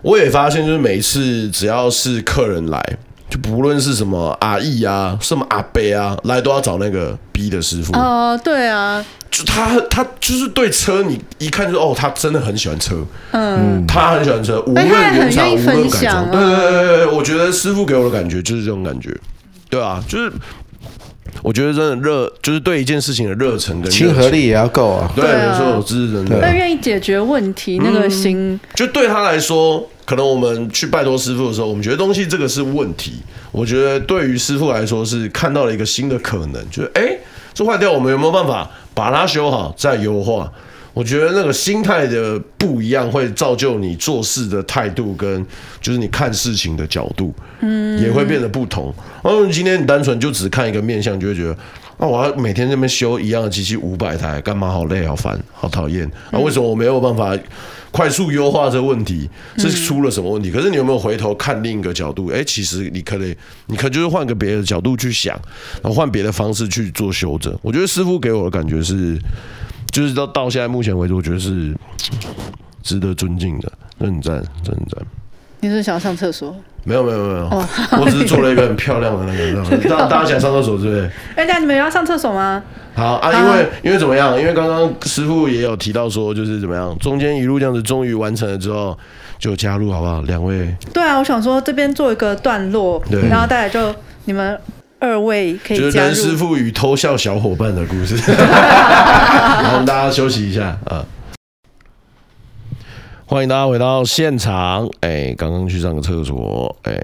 [0.02, 2.82] 我也发现，就是每一次只要是客人来，
[3.30, 7.92] 就不论是什么阿姨啊，什么阿伯啊，来都要找那个 B 的师傅。
[7.96, 12.96] 哦，对啊，就他他就是对车，你一看就哦，他真的很喜欢车，
[13.30, 19.16] 嗯，他很喜欢车，无论原厂无论改装，对对对对，我觉得师傅给我的感觉就是这种感觉，
[19.70, 20.32] 对啊，就是。
[21.42, 25.10] 我觉得真的热，就是对一件事情的热忱跟亲和力也要够啊。
[25.14, 26.38] 对，没错，这是真的。
[26.40, 33.14] 但愿意解决问题，那个心、嗯，就对他来说，可能我们去拜托师傅的时候，我们觉得东西这个是问题。
[33.52, 37.16] 我觉得对于师傅来说，是看到了一个新的可能，就是哎，
[37.54, 40.50] 这坏掉，我们有没有办法把它修好，再优化？
[40.98, 45.46] 我觉得那个心态的不一样，会造就你做事的态度，跟
[45.80, 48.92] 就是你看事情的角度，嗯，也会变得不同。
[49.22, 51.56] 然后今天你单纯就只看一个面相，就会觉得，
[51.98, 54.72] 那，我要每天这边修一样的机器五百台，干嘛？
[54.72, 56.04] 好累，好烦，好讨厌。
[56.32, 57.38] 啊，为什么我没有办法
[57.92, 59.30] 快速优化这个问题？
[59.56, 60.50] 是出了什么问题？
[60.50, 62.26] 可是你有没有回头看另一个角度？
[62.32, 63.32] 哎，其实你可以，
[63.66, 65.40] 你可就是换个别的角度去想，
[65.80, 67.56] 然后换别的方式去做修正。
[67.62, 69.16] 我觉得师傅给我的感觉是。
[69.90, 71.74] 就是到到现在目前为止，我觉得是
[72.82, 75.06] 值得尊敬的，认赞，真的赞。
[75.60, 76.54] 你是想要上厕所？
[76.84, 77.48] 没有没有没有，
[78.00, 81.10] 我只是做了一个很漂亮的那个， 大大家想上厕所，对不对？
[81.34, 82.62] 哎，大家你们要上厕所吗？
[82.94, 84.38] 好啊，因为因为怎么样？
[84.40, 88.96] 因为刚刚师傅也有提到说，就是怎么样，中间一路这样子，终于完成了之后，
[89.38, 90.22] 就加入好不好？
[90.22, 90.74] 两位？
[90.94, 93.94] 对啊，我想说这边做一个段落，对，然后大家就
[94.26, 94.58] 你们。
[95.00, 96.10] 二位可以加入。
[96.10, 98.16] 就是师傅与偷笑小伙伴的故事。
[98.26, 101.04] 然后大家休息一下啊！
[103.26, 104.88] 欢迎大家回到现场。
[105.00, 106.74] 哎，刚刚去上个厕所。
[106.82, 106.98] 哎，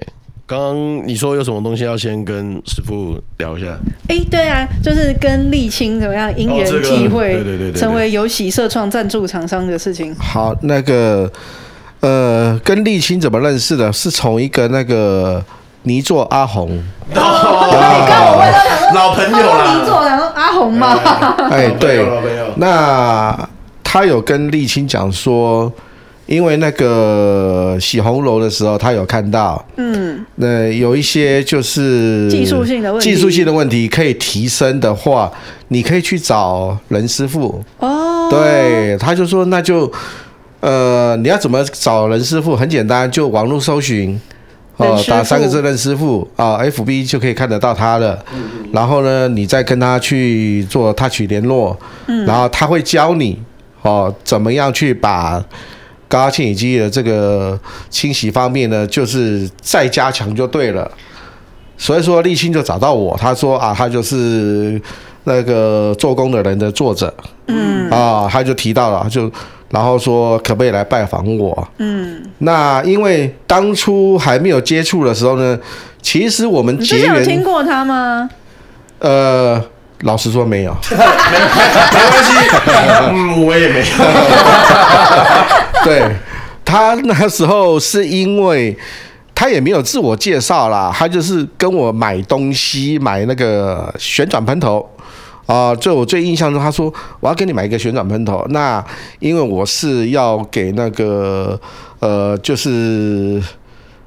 [0.45, 3.77] 刚刚你说有什么东西要先跟师傅聊一下？
[4.09, 10.13] 哎，对啊，就是跟沥青怎么样因缘际会，对对对，成为有喜社创赞助厂商的事情。
[10.15, 11.31] 好，那个
[11.99, 13.93] 呃，跟沥青怎么认识的？
[13.93, 15.43] 是从一个那个。
[15.85, 16.69] 泥作阿红，
[17.15, 20.99] 哦，你刚我问到老朋友了，泥作然后阿红吗？
[21.49, 22.05] 哎，对，
[22.57, 23.49] 那
[23.83, 25.71] 他有跟沥青讲说，
[26.25, 35.31] 因为那个洗红楼的时候，他有看到，嗯，那有一些就是技术性的问题，技术性的问题可以提升的话，
[35.67, 37.63] 你可以去找任师傅。
[37.79, 39.91] 哦，对，他就说那就，
[40.61, 42.55] 呃，你要怎么找任师傅？
[42.55, 44.19] 很简单，就网络搜寻。
[44.77, 48.23] 哦，打三个字“认师傅”啊，FB 就可以看得到他了。
[48.73, 51.77] 然后呢，你再跟他去做 touch 联络，
[52.27, 53.41] 然后他会教你
[53.83, 55.41] 哦，怎么样去把
[56.09, 57.57] 高压清洗机的这个
[57.89, 60.91] 清洗方面呢，就是再加强就对了。
[61.77, 64.81] 所以说，沥青就找到我，他说啊，他就是
[65.23, 67.13] 那个做工的人的作者，
[67.47, 69.31] 嗯，啊，他就提到了，就。
[69.75, 71.67] 然后说可不可以来拜访我？
[71.79, 75.59] 嗯，那因为当初还没有接触的时候呢，
[76.01, 77.13] 其实我们结缘。
[77.13, 78.29] 你有听过他吗？
[78.99, 79.61] 呃，
[80.03, 80.95] 老实说没有，没
[81.91, 82.31] 没关系，
[83.11, 83.85] 嗯，我也没有。
[85.83, 86.09] 对，
[86.63, 88.77] 他那时候是因为
[89.35, 94.89] 他也没有自我介绍啦，他就是跟我买东西，买那个旋转喷头。
[95.45, 98.43] 啊，这我最印象中，他说我要给你买一个旋转喷头。
[98.49, 98.83] 那
[99.19, 101.59] 因为我是要给那个
[101.99, 103.41] 呃，就是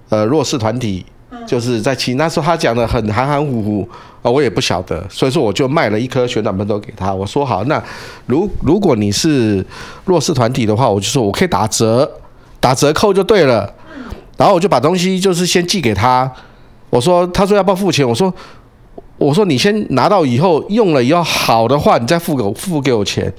[0.08, 1.06] 呃弱势团体
[1.46, 2.16] 就是在清。
[2.16, 3.88] 那时候他讲的很含含糊糊
[4.22, 7.14] 啊，我也不晓得，所以说我就卖了一颗旋转喷头给他。
[7.14, 7.80] 我说好，那
[8.26, 9.64] 如如果你是
[10.04, 12.10] 弱势团体的话，我就说我可以打折，
[12.58, 13.72] 打折扣就对了。
[14.36, 16.30] 然后我就把东西就是先寄给他。
[16.90, 18.08] 我说，他说要不要付钱？
[18.08, 18.32] 我说，
[19.18, 23.32] 我说你先拿到以后用了以后好的话，你再付给我付给我钱。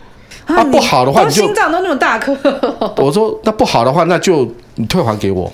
[0.46, 2.36] 啊，不好的话你就心脏都那么大颗。
[2.98, 5.52] 我说那不好的话，那就你退还给我。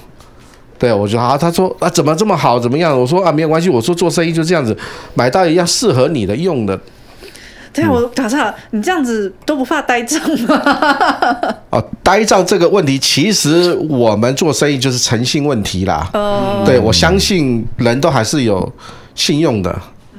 [0.80, 1.38] 对，我就好。
[1.38, 2.60] 他说啊，怎么这么好？
[2.60, 2.98] 怎么样？
[2.98, 3.70] 我说啊，没有关系。
[3.70, 4.76] 我说做生意就这样子，
[5.14, 6.80] 买到一样适合你的用的。
[7.74, 10.62] 对啊，我打岔，你这样子都不怕呆账吗？
[11.72, 16.10] 哦，呆账这个问题，其实我们做生意就是诚信问题啦。
[16.14, 16.64] 哦。
[16.66, 18.72] 对，我相信人都还是有
[19.14, 19.78] 信用的。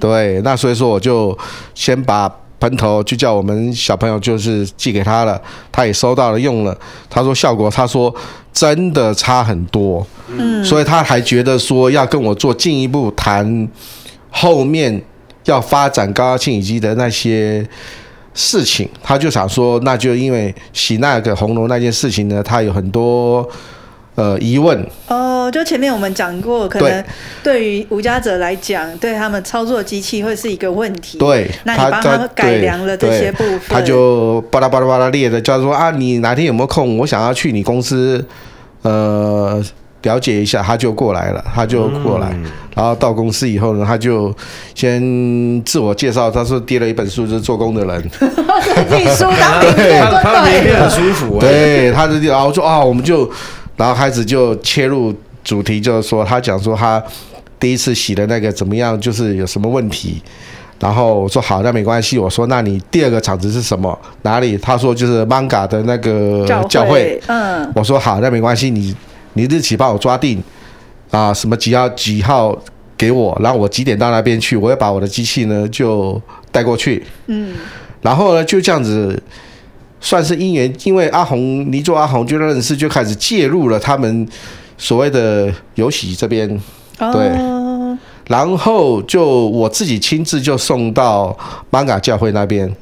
[0.08, 1.36] 对，那所以说我就
[1.74, 2.30] 先把。
[2.58, 5.38] 喷头就叫我们小朋友就是寄给他了，
[5.70, 6.74] 他也收到了用了，
[7.10, 8.12] 他说效果，他说
[8.50, 13.68] 真的差很多，嗯，所以他还觉得说要跟我做进一步谈
[14.30, 14.98] 后面
[15.44, 17.62] 要发展高压清洗机的那些
[18.32, 23.46] 事情，他就想说，那就因为洗那个红龙那件事情呢，他有很多。
[24.16, 24.84] 呃，疑问。
[25.08, 27.04] 哦，就前面我们讲过，可能
[27.42, 27.56] 对。
[27.66, 31.18] 于无家者来讲，对他们操作机器会是一个问题。
[31.18, 36.98] 对，那你帮他们改良了这些部分，他就巴拉巴拉巴拉列的，叫做啊，你哪天有没有空？
[36.98, 38.24] 我想要去你公司，
[38.82, 39.60] 呃，
[40.02, 42.44] 了解一下，他就过来了，他就过来，嗯、
[42.76, 44.32] 然后到公司以后呢，他就
[44.74, 48.02] 先自我介绍，他说递了一本书，就是做工的人，
[48.90, 53.28] 递书当名片，他名片很舒服，对，他就然后说啊，我们就。
[53.76, 55.14] 然后开始就切入
[55.44, 57.02] 主题，就是说他讲说他
[57.60, 60.22] 第一次洗的那个怎么样，就是有什么问题。
[60.78, 62.18] 然后我说好，那没关系。
[62.18, 63.98] 我说那你第二个场子是什么？
[64.22, 64.58] 哪里？
[64.58, 66.68] 他说就是 Manga 的那个教会。
[66.68, 67.72] 教会嗯。
[67.74, 68.68] 我说好，那没关系。
[68.70, 68.94] 你
[69.34, 70.42] 你日期帮我抓定
[71.10, 72.58] 啊，什么几号几号
[72.96, 76.20] 给我，然后我几点到那边去，我要把我的机器呢就
[76.50, 77.04] 带过去。
[77.26, 77.54] 嗯。
[78.02, 79.22] 然后呢就这样子。
[80.06, 84.24] 算是因缘，因为阿红，你做阿红就认识，就开始介入了他们
[84.78, 86.48] 所谓的游戏这边，
[86.96, 87.98] 对，哦、
[88.28, 91.36] 然后就我自己亲自就送到
[91.72, 92.72] 艋舺教会那边。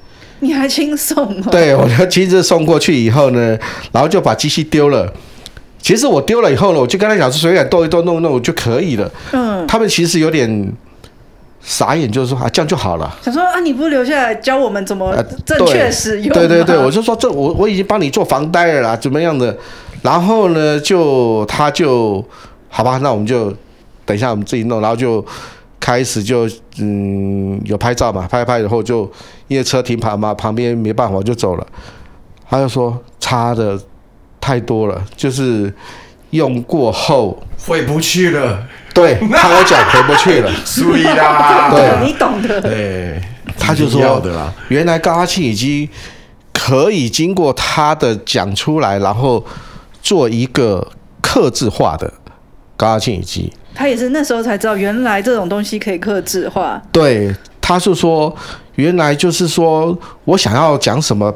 [0.41, 1.49] 你还亲送、哦？
[1.51, 3.59] 对，我就亲自送过去以后呢，
[3.91, 5.11] 然后就把机器丢了。
[5.81, 9.11] 其实我丢了以后呢，我就跟他讲说，随便动一动弄一弄就可以了。
[9.33, 10.71] 嗯，他们其实有点。
[11.65, 13.19] 傻眼，就是说啊，这样就好了。
[13.23, 16.33] 想说啊，你不留下来教我们怎么正确使用？
[16.35, 19.57] 对对对，我就说这我我已经帮你做防呆了啦，怎么样的？
[20.03, 22.23] 然后呢，就他就
[22.69, 23.51] 好吧，那我们就
[24.05, 25.25] 等一下我们自己弄，然后就
[25.81, 26.47] 开始就
[26.79, 29.11] 嗯有拍照嘛，拍拍以后就
[29.49, 31.67] 因为车停旁嘛旁边没办法就走了。
[32.51, 33.81] 他就说差的
[34.39, 35.73] 太多了，就是
[36.31, 38.63] 用过后回不去了。
[38.95, 42.61] 对， 他有讲回不去了， 所以啦，对，你懂的。
[42.61, 43.21] 对，
[43.59, 44.23] 他就说，
[44.69, 45.91] 原来高压清洗机
[46.53, 49.45] 可以经过他的讲出来，然后
[50.01, 50.87] 做一个
[51.21, 52.13] 克制化的
[52.77, 53.53] 高压清洗机。
[53.75, 56.81] 他也是那时候才知道，原来这种东西可以克制化。
[56.93, 58.33] 对，他是说，
[58.77, 61.35] 原来就是说我想要讲什么，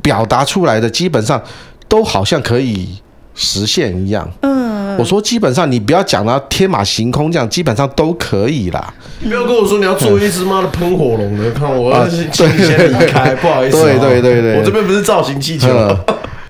[0.00, 1.42] 表达出来的基本上
[1.88, 3.00] 都好像可以
[3.34, 4.30] 实现一样。
[4.42, 4.69] 嗯。
[5.00, 8.92] 我说基本上你不要讲到天马行空这样，基本上都可以啦。
[9.20, 13.82] 你不要跟我说你要做一只妈的喷火龙的，看我要先先离开，不好意思。
[13.82, 15.68] 对对对对，我这边不是造型气球。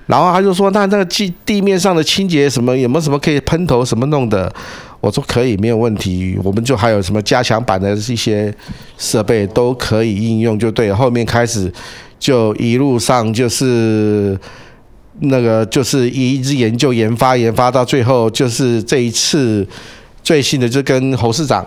[0.06, 4.52] 然后他就说，那那个地地面上的清洁什么有没有什么可以喷头什么弄的？
[5.00, 6.36] 我说可以，没有问题。
[6.42, 8.52] 我们就还有什么加强版的一些
[8.98, 10.92] 设备都可以应用，就对。
[10.92, 11.72] 后面开始
[12.18, 14.36] 就一路上就是。
[15.20, 19.66] 那个就是一直研究研发研发到最后，就是这一次
[20.22, 21.66] 最新的就跟侯市长，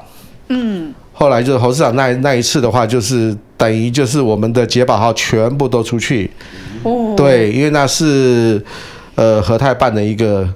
[0.49, 6.29] 嗯，后来就是侯市长那那一次的话，就是等于就是我们的解宝号全部都出去，
[6.83, 8.63] 哦，对，因为那是
[9.15, 10.47] 呃和泰办的一个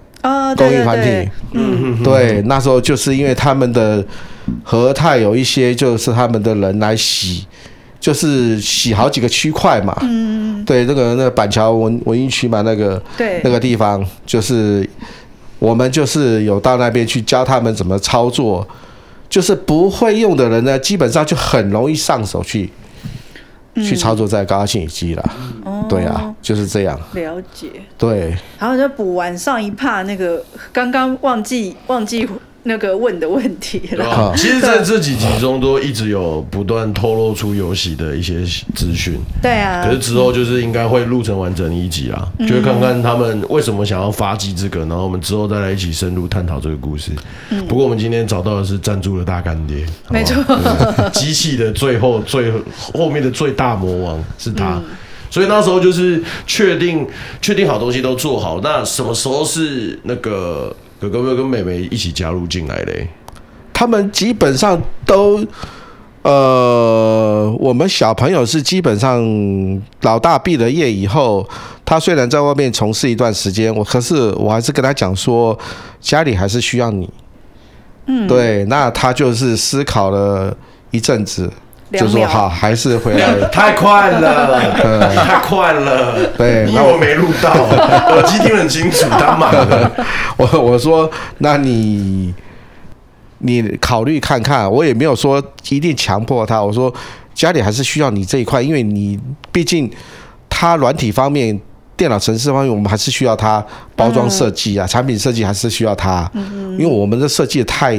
[0.56, 4.04] 公益团体，嗯，对，那时候就是因为他们的
[4.64, 7.46] 和泰有一些就是他们的人来洗。
[8.00, 14.88] 就是洗好几个区块嘛，嗯，对，那个那个板桥文文艺区嘛，那个对那个地方，就是
[15.60, 18.66] 我们就是有到那边去教他们怎么操作，
[19.28, 22.70] 就是不会用的人呢，基本上就很容易上手去、
[23.74, 25.30] 嗯、去操作在高压清洗机了，
[25.66, 27.00] 嗯、对啊，就是这样。
[27.14, 27.70] 了解。
[27.98, 28.36] 对。
[28.60, 32.28] 然后就补完上一趴那个，刚刚忘记忘记。
[32.68, 34.06] 那个问的问题了。
[34.08, 38.44] 啊、其实，在这几集中都一直有不断透露出游戏的一些
[38.76, 39.16] 资讯。
[39.42, 39.84] 对啊。
[39.84, 47.12] 可是之后就是应该会录成完整一集啦，嗯、就会看看他们为什么想要发迹这个，然后我们之后再来一起深入探讨这个故事。
[47.50, 50.36] 嗯、不过我们今天找到的是赞助的大干爹，没错，
[51.12, 52.52] 机器的最后最
[52.94, 54.76] 后面的最大魔王是他。
[54.76, 54.84] 嗯
[55.30, 57.06] 所以那时候就是确定
[57.42, 63.08] 确定好东西都做好，那什么时候是那个哥哥跟妹妹一起加入进来嘞？
[63.74, 65.40] 他们基本上都，
[66.24, 69.22] 呃，我们小朋友是基本上
[70.02, 71.48] 老大毕了业以后，
[71.86, 75.58] 他虽然在外面从事一段时间，我可是我还是跟他讲说，
[76.02, 77.08] 家里还是需要你。
[78.08, 80.56] 嗯，对，那他就是思考了
[80.90, 81.52] 一阵子。
[81.94, 83.34] 就说好，还是回来。
[83.50, 84.60] 太快了，
[85.16, 86.26] 太快了。
[86.38, 87.52] 对，那我没录到，
[88.12, 89.92] 耳机听很清楚，当满了。
[90.36, 92.34] 我我说，那你
[93.38, 96.62] 你考虑看看，我也没有说一定强迫他。
[96.62, 96.94] 我说
[97.34, 99.18] 家里还是需要你这一块，因为你
[99.54, 99.90] 毕竟
[100.50, 101.58] 他软体方面、
[101.96, 103.66] 电脑程式方面，我们还是需要他
[103.96, 106.30] 包装设计啊，产品设计还是需要他。
[106.34, 107.98] 因为我们的设计太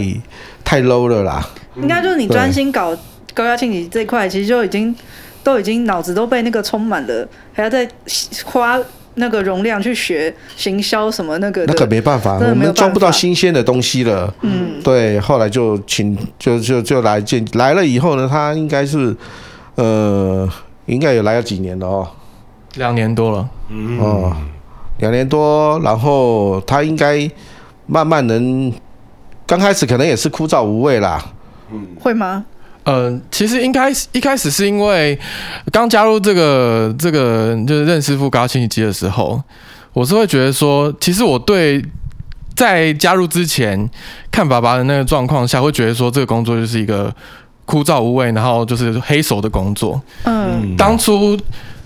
[0.62, 1.48] 太 low 了啦。
[1.76, 2.94] 应该就是你专心搞。
[3.38, 4.92] 高压清洗这一块其实就已经
[5.44, 7.88] 都已经脑子都被那个充满了，还要再
[8.44, 8.76] 花
[9.14, 14.34] 那个容量去学行销什么那个，那可没办法，我们装不到新鲜的东西了。
[14.40, 19.16] 嗯，对，后来就请就就就来见来了以后呢，他应该是
[19.76, 20.48] 呃，
[20.86, 22.08] 应该也来了几年了哦，
[22.74, 24.36] 两年多了，嗯哦，
[24.98, 27.30] 两年多，然后他应该
[27.86, 28.72] 慢慢能，
[29.46, 31.24] 刚开始可能也是枯燥无味啦，
[31.72, 32.44] 嗯，会吗？
[32.88, 35.18] 呃，其实应该一开始是因为
[35.70, 39.38] 刚加入这个这个就是任师傅高压清洗机的时候，
[39.92, 41.84] 我是会觉得说，其实我对
[42.56, 43.78] 在加入之前
[44.30, 47.14] 看爸爸的那个状况下，会觉得说这个工作就是一个
[47.66, 50.00] 枯燥无味，然后就是黑手的工作。
[50.24, 51.38] 嗯，当初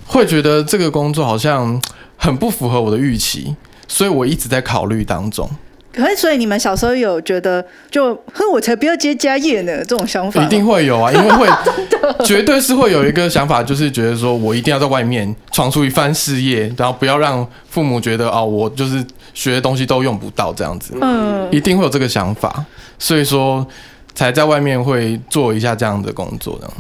[0.07, 1.83] 会觉得这个工作好像
[2.17, 3.57] 很不符合我的预期，
[3.89, 5.51] 所以我一直在考虑当中。
[5.93, 10.43] 可是，所以你们小时候有觉得就，哼，我才不要接家业呢，这种想法？
[10.43, 11.47] 一定会有啊，因为会，
[12.25, 20.95] 绝对是会有一个想法，就是觉得说我一定要在外面闯出一番事业，然后不要让父母觉得哦，我就是学的东西都用不到这样子。
[21.03, 22.65] 嗯，一定会有这个想法，
[22.99, 23.67] 所以说
[24.15, 26.71] 才在外面会做一下这样的工作的。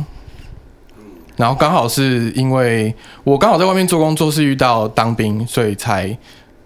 [1.37, 2.95] 然后刚好是因为
[3.25, 6.17] 我刚好在外面做工作，是遇到当兵，所以才。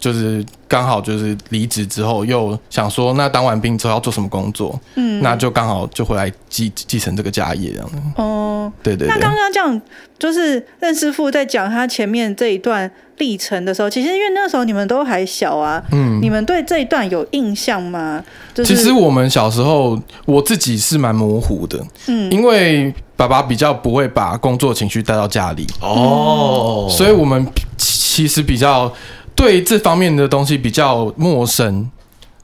[0.07, 7.97] 就是刚好就是离职之后，又想说那当完兵之后要做什么工作，嗯，那就刚好就回来继继承这个家业这样子。
[8.15, 9.09] 哦，对对对。
[9.09, 9.83] 那刚刚这样
[10.17, 12.89] 就是任师傅在讲他前面这一段
[13.19, 18.23] 历程的时候，其实因为那时候你们都还小啊，嗯，你们对这一段有印象吗？
[18.55, 27.45] 就是、其实我们小时候我自己是蛮模糊的，嗯，因为爸爸比较不会把工作情绪带到家里，哦，所以我们
[27.77, 28.93] 其实比较。
[29.37, 31.89] 对这方面的东西比较陌生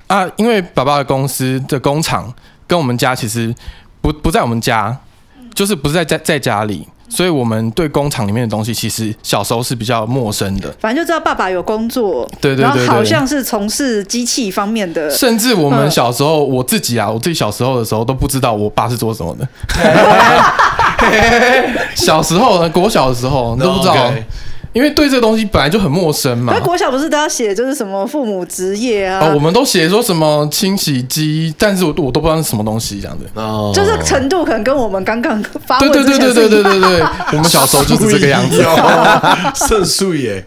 [0.07, 2.33] 啊，因为爸爸的公司的工厂
[2.67, 3.53] 跟我们家其实
[4.03, 4.95] 不不在我们家，
[5.55, 10.71] 就是不是在在在家里，所以我们对工厂里面的东西其实小时候是比较陌生的。
[10.81, 15.09] 反正就知道爸爸有工作，对对对，对，然后好像是从事机器方面的。
[15.11, 19.49] 甚至我们小时候，我自己啊，我自己小时候的时候都不知道我爸是做什么的。
[21.97, 23.95] 小时候呢，国小的时候都不知道。
[23.95, 24.23] Okay.
[24.73, 26.53] 因为对这个东西本来就很陌生嘛。
[26.57, 29.21] 那国小不是都要写就是什么父母职业啊？
[29.21, 33.27] 哦，我们都写说什么清洗机，但是我我都不知道是什么东西这样子。
[33.35, 37.01] 哦，就是程度可能跟我们刚刚发对对对对对对对对，
[37.33, 38.65] 我们小时候就是这个样子。
[39.55, 40.45] 圣树耶。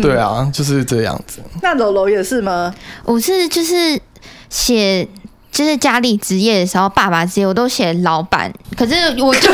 [0.00, 1.38] 对啊，就是这样子。
[1.62, 2.74] 那楼楼也是吗？
[3.04, 4.00] 我是就是
[4.48, 5.06] 写
[5.52, 9.50] 就是家里职业的时候，爸爸职业我都写老板，可是我就。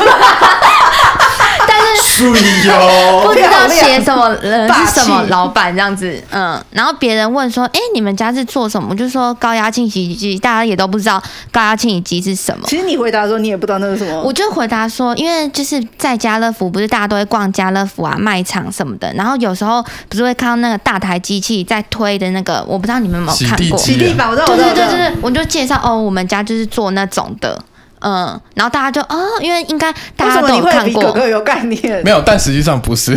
[2.17, 8.95] 注意哦，不知道写什么人是什么老板这样子，嗯，然后别人问说，哎，你们家是做什么？
[8.95, 11.21] 就说高压清洗机，大家也都不知道
[11.51, 12.65] 高压清洗机是什么。
[12.67, 27.61] 其实你回答说你也不知道那是什么，我就回答说，因为就是在家乐福，不是大家都会逛家乐福啊卖场什么的，然后有时候不是会看到那个大台机器在推的那个，我不知道你们有没有看过洗地板，对对对对对，我就介绍哦，我们家就是做那种的。
[28.01, 33.13] 嗯，然后大家就啊、哦，因为应该大家都有看过，哥哥有概念，没有，但实际上不是，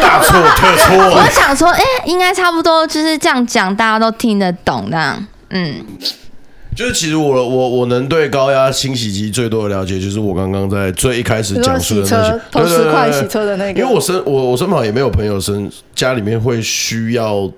[0.00, 0.96] 大错特错。
[0.96, 5.18] 我想说，哎，应该差不多就是这样讲，大家都听得懂的。
[5.50, 5.76] 嗯，
[6.76, 17.50] 就是其实我我我能对高压清洗机最多的了解，就是我刚刚在最一开始讲述的那些，投十块洗车的那个，因为我身我我身旁也没有朋友身家里面会需要。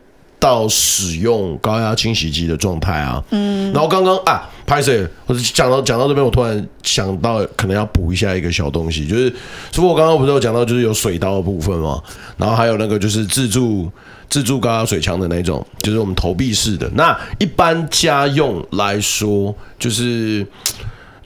[0.45, 3.25] 到使用高压清洗机的状态啊。
[3.31, 9.33] 嗯，然后刚刚啊，拍摄，我讲到讲到这边，我突然想到可能要补一下一个小东西，就是，
[9.73, 11.99] 除了我刚刚不是有讲到，就是有水刀的部分嘛，
[12.37, 13.91] 然后还有那个就是自助
[14.29, 16.91] 自助高压水枪的那种，就是我们投币式的。
[16.95, 20.47] 那一般家用来说，就是。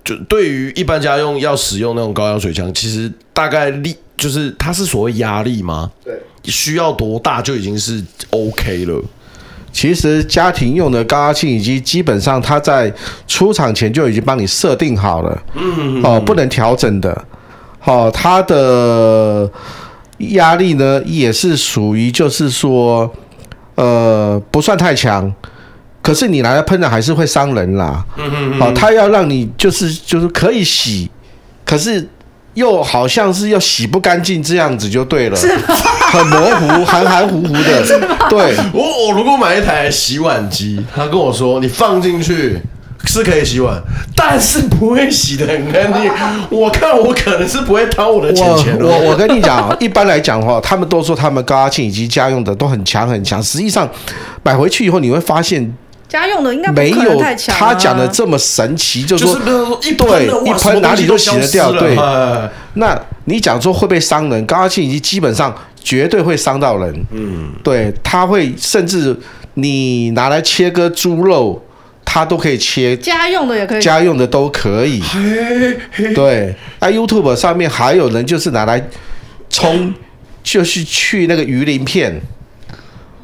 [0.05, 5.91] 就对于一般家用要使用那种高压水枪，其实大概力就是它是所谓压力吗？
[6.03, 9.03] 对，需要多大就已经是 OK 了。
[9.71, 12.93] 其实家庭用的高压清洗机，基本上它在
[13.27, 17.25] 出厂前就已经帮你设定好了，嗯，哦，不能调整的。
[17.79, 19.49] 好，它的
[20.19, 23.09] 压力呢也是属于就是说，
[23.77, 25.33] 呃，不算太强。
[26.01, 31.11] 可是你拿来喷的还是会伤人啦，嗯嗯嗯，哦，他要让你就是就是可以洗，
[31.67, 32.09] 可是
[32.59, 35.39] 又好像是又洗不干净这样子就对了，
[36.13, 38.01] 很模糊，含含糊糊的。
[38.29, 42.59] 对，我我如果买一台洗碗机，他跟我说你放进去
[43.05, 43.81] 是可以洗碗，
[44.15, 46.11] 但是不会洗的很干净。
[46.51, 48.77] 我看我可能是不会掏我的钱钱。
[48.81, 53.89] 我我跟你讲，一般来讲的话，他们都说他们高压清洗机家用的都很强很强，实际上
[54.43, 55.73] 买回去以后你会发现。
[56.09, 61.71] 家用的应该没有他讲的这么神奇，就是说，一对一喷哪里都洗得掉。
[61.73, 61.95] 对，
[62.75, 64.47] 那你讲说会不会伤人？
[64.47, 67.07] 高压清洗机基本上绝对会伤到人。
[67.13, 69.15] 嗯，对，它会甚至
[69.55, 71.63] 你拿来切割猪肉，
[72.07, 72.97] 它都可以切。
[72.97, 75.03] 家用的也可以，家用的都可以。
[76.15, 78.83] 对，那 YouTube 上面还有人就是拿来
[79.51, 79.93] 冲，
[80.43, 82.19] 就是去那个鱼鳞片。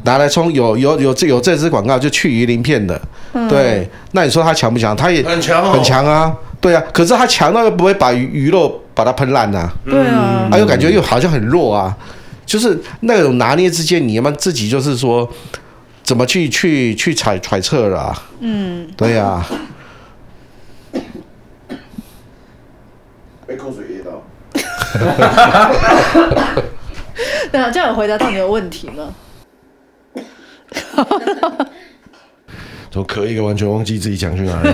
[0.04, 3.00] 拿来冲有有有这有这支广告就去鱼鳞片的，
[3.32, 4.94] 嗯、对，那你说它强不强？
[4.94, 6.82] 它也很强，很强啊，对啊。
[6.92, 11.96] 可是它强到又不会把鱼鱼肉把它喷烂呐，对啊，它又感觉又好像很弱啊，
[12.44, 15.28] 就是那种拿捏之间，你们自己就是说
[16.02, 18.22] 怎么去去去揣揣测了啊？
[18.40, 19.46] 嗯，对呀、啊。
[23.46, 24.22] 被口水噎到。
[27.50, 29.08] 对啊，这样有回答到你的问题吗？
[32.90, 33.38] 怎么可以？
[33.40, 34.70] 完全忘记自己讲去哪里，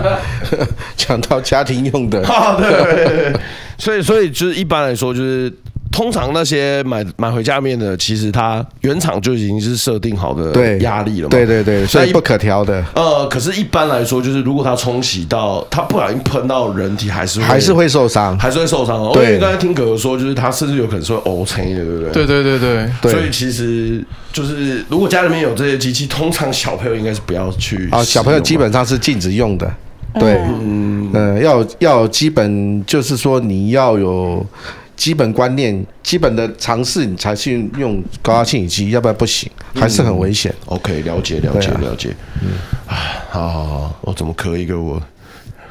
[0.96, 2.22] 讲到家庭用的。
[2.58, 3.40] 对对对，
[3.78, 5.52] 所以所以就是一般来说就是。
[5.92, 11.30] 通常那些买买回家面的，其实它原厂就已经是设定好的压力了嘛。
[11.30, 12.82] 对对对，所以不可调的。
[12.94, 19.10] 呃，可是，一般来说，就是如果它冲洗到它不小心喷到人体，还是会还是会受伤，还是会受伤哦。
[19.12, 22.10] 对，因为刚才听哥哥说，就是它甚至有可能是会凹成的，对不对？
[22.12, 23.12] 对对对对。
[23.12, 28.02] 所以其实就是，如果家里面有这些机器，通常小朋友应该是不要去啊。
[28.04, 29.68] 小朋友基本上是禁止用的。
[30.14, 34.46] 对，嗯嗯，要要基本就是说你要有。
[35.00, 40.54] 基本观念、基本的尝试，你才去用高压清洗机，要不然不行，还是很危险。
[40.66, 42.14] 嗯、OK，了解，了解，啊、了解。
[42.42, 42.50] 嗯，
[42.86, 45.02] 啊，好好好，我怎么咳一个我？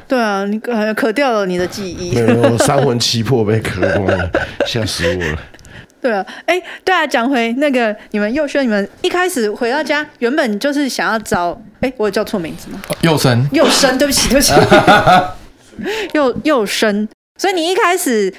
[0.08, 2.12] 对啊，你咳咳掉了你的记忆。
[2.12, 4.30] 没有，三魂七魄被咳光了，
[4.66, 5.38] 吓死我了。
[6.02, 12.82] 对啊，哎，对啊，讲回那个你们佑轩，你们一开始回到家，原本就是想要找，哎，我有叫错名字吗？
[13.02, 14.52] 佑生，佑生，对不起，对不起，
[16.14, 17.06] 佑佑生，
[17.38, 18.34] 所以你一开始。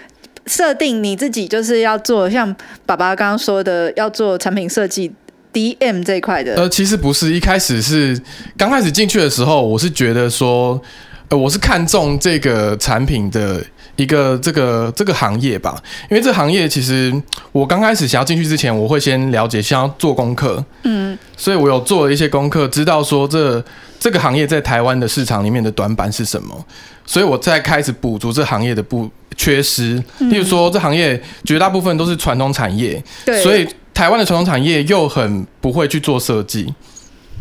[0.48, 5.12] 设定你自己就是要做像爸爸刚刚说的，要做产品设计
[5.54, 6.56] DM 这一块的。
[6.56, 8.20] 呃，其实不是，一开始是
[8.58, 10.82] 刚开始进去的时候，我是觉得说，
[11.30, 13.62] 呃，我是看中这个产品的
[13.98, 17.14] 一个这个这个行业吧，因为这行业其实
[17.52, 23.64] 我刚开始想要进去之前，我会先了解，先要做功课，嗯，所以我有做了一些功课，知道说这
[24.02, 26.66] 这个行业在台湾的市场里面的短板是什么，
[27.06, 29.10] 所以我在开始补足这行业的不。
[29.38, 36.72] 缺失，例如说，这行业绝大部分都是传统产业，对，所以台湾的传统产业又很不会去做设计，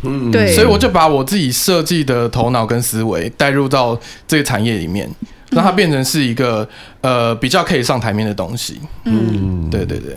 [0.04, 5.10] 嗯，对，所以我就把我自己设计的头脑跟思维带入到这个产业里面，
[5.50, 6.66] 让它变成是一个
[7.00, 10.14] 呃比较可以上台面的东西，嗯，对对对，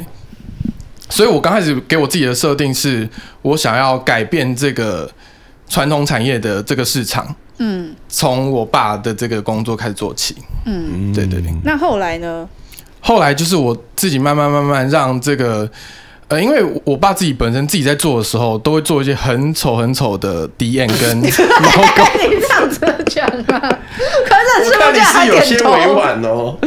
[1.10, 3.10] 所以我刚开始给我自己的设定是，
[3.42, 5.10] 我想要改变这个
[5.68, 7.36] 传统产业的这个市场。
[7.60, 10.36] 嗯，从我爸的这个工作开始做起。
[10.66, 11.54] 嗯，对对对。
[11.64, 12.50] 那后来呢？
[13.00, 15.70] 后来就是我自己慢慢慢慢让这个，
[16.30, 21.30] 呃，因为我爸自己本身自己在做的时候，都会做一些很丑很丑的 DM 跟 logo。
[22.24, 23.60] 你这样子讲啊？
[24.26, 25.26] 可是是不是还？
[25.28, 26.58] 有些委婉哦。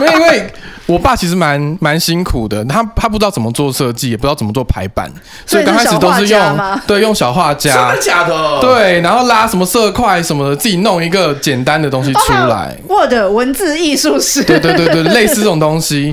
[0.00, 0.52] 没有，因为
[0.88, 5.12] 我爸其实蛮蛮辛苦的，他他不知道怎么做设计，也不知道怎么做排版，
[5.44, 8.58] 所以刚开始都是用对用小画家，真的假的？
[8.62, 12.74] 对，然后拉什么色块什么的，自己弄一个简单的东西出来。
[12.88, 16.10] Word、哦、文字艺术史，对对对对， 类似这种东西，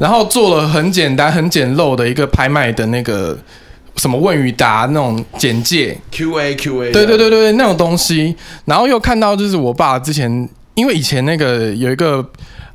[0.00, 3.38] 然后做了很简单很简陋的一个拍卖的那个
[3.94, 8.34] 什么问与答那种简介，Q A Q A，对对对对那种东西，
[8.64, 12.28] 然后又看到就是我爸之前，因为以前那个有一个。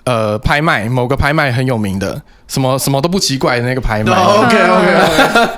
[0.05, 4.11] 呃，拍卖某个拍卖很有名的，什么什么都不奇怪的那个拍卖。
[4.11, 5.49] Oh, OK OK。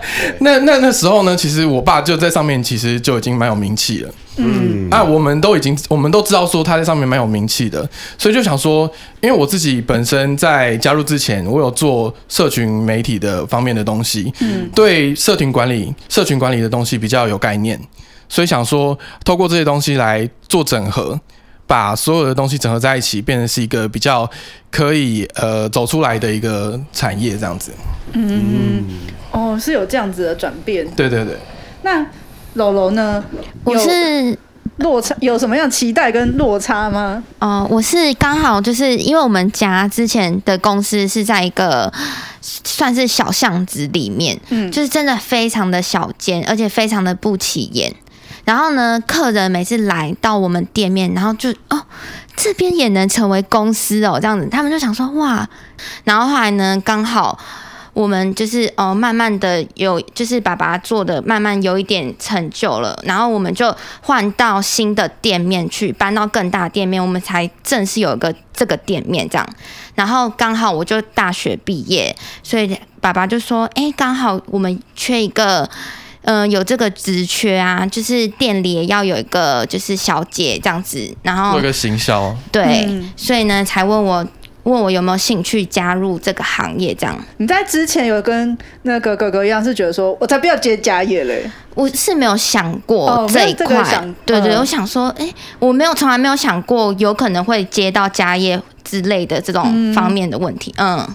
[0.42, 4.14] 那那那时候呢，其实我爸就在上面，其实就已经蛮有名气了。
[4.38, 4.88] 嗯。
[4.92, 7.90] 啊，我们都已经，我们都知道说他在上面蛮有名气的，
[8.20, 8.88] 所以就想说，
[9.20, 17.80] 因为我自己本身在加入之前，我有做社群媒体的方面的东西，嗯，对社群管理、社群管理的东西比较有概念，
[18.30, 21.20] 所以想说透过这些东西来做整合。
[21.68, 24.30] 把所有的东西整合在一起，变成是一个比较
[24.70, 27.72] 可以呃走出来的一个产业，这样子。
[28.14, 28.84] 嗯，
[29.32, 30.88] 哦，是有这样子的转变。
[30.92, 31.38] 对对对。
[31.82, 32.06] 那
[32.54, 33.24] 柔柔呢？
[33.64, 34.38] 我是
[34.78, 37.24] 落差，有什么样期待跟落差吗？
[37.40, 41.92] 哦、呃，我是刚好就是因为我们家之前的公司是在一个
[42.42, 47.94] 算是小巷子里面，嗯，就是真的非常的小间，而且非常的不起眼。
[48.46, 51.82] 然后呢，客人每次来到我们店面，然后就哦，
[52.38, 55.50] 这边也能成为公司哦，这样子，他们就想说哇。
[56.04, 57.40] 然后后来呢，刚好
[57.94, 69.50] 我们就是哦，慢慢的有，就是爸爸做的慢慢有一点成就了，然后我们就换到新的店面去，搬到更大店面，我们才正式有一个这个店面这样。
[69.96, 75.68] 然后刚好我就大学毕业，所以爸爸就说，哎，刚好我们缺一个。
[76.26, 84.26] 嗯、呃，有这个职缺啊，就是店里也要有一个就是小姐这样子，然后做一个行销，对、嗯，所以呢才问我
[84.64, 87.16] 问我有没有兴趣加入这个行业这样。
[87.38, 91.50] 你在之前有跟那个哥哥一样，是觉得说我才不要接家业嘞？
[91.76, 100.74] 我是没有想过这一块、哦，对对，我想说，哎、欸，我没有从来没有想过有可能会接到家业之类的这种方面的问题。
[100.78, 101.08] 嗯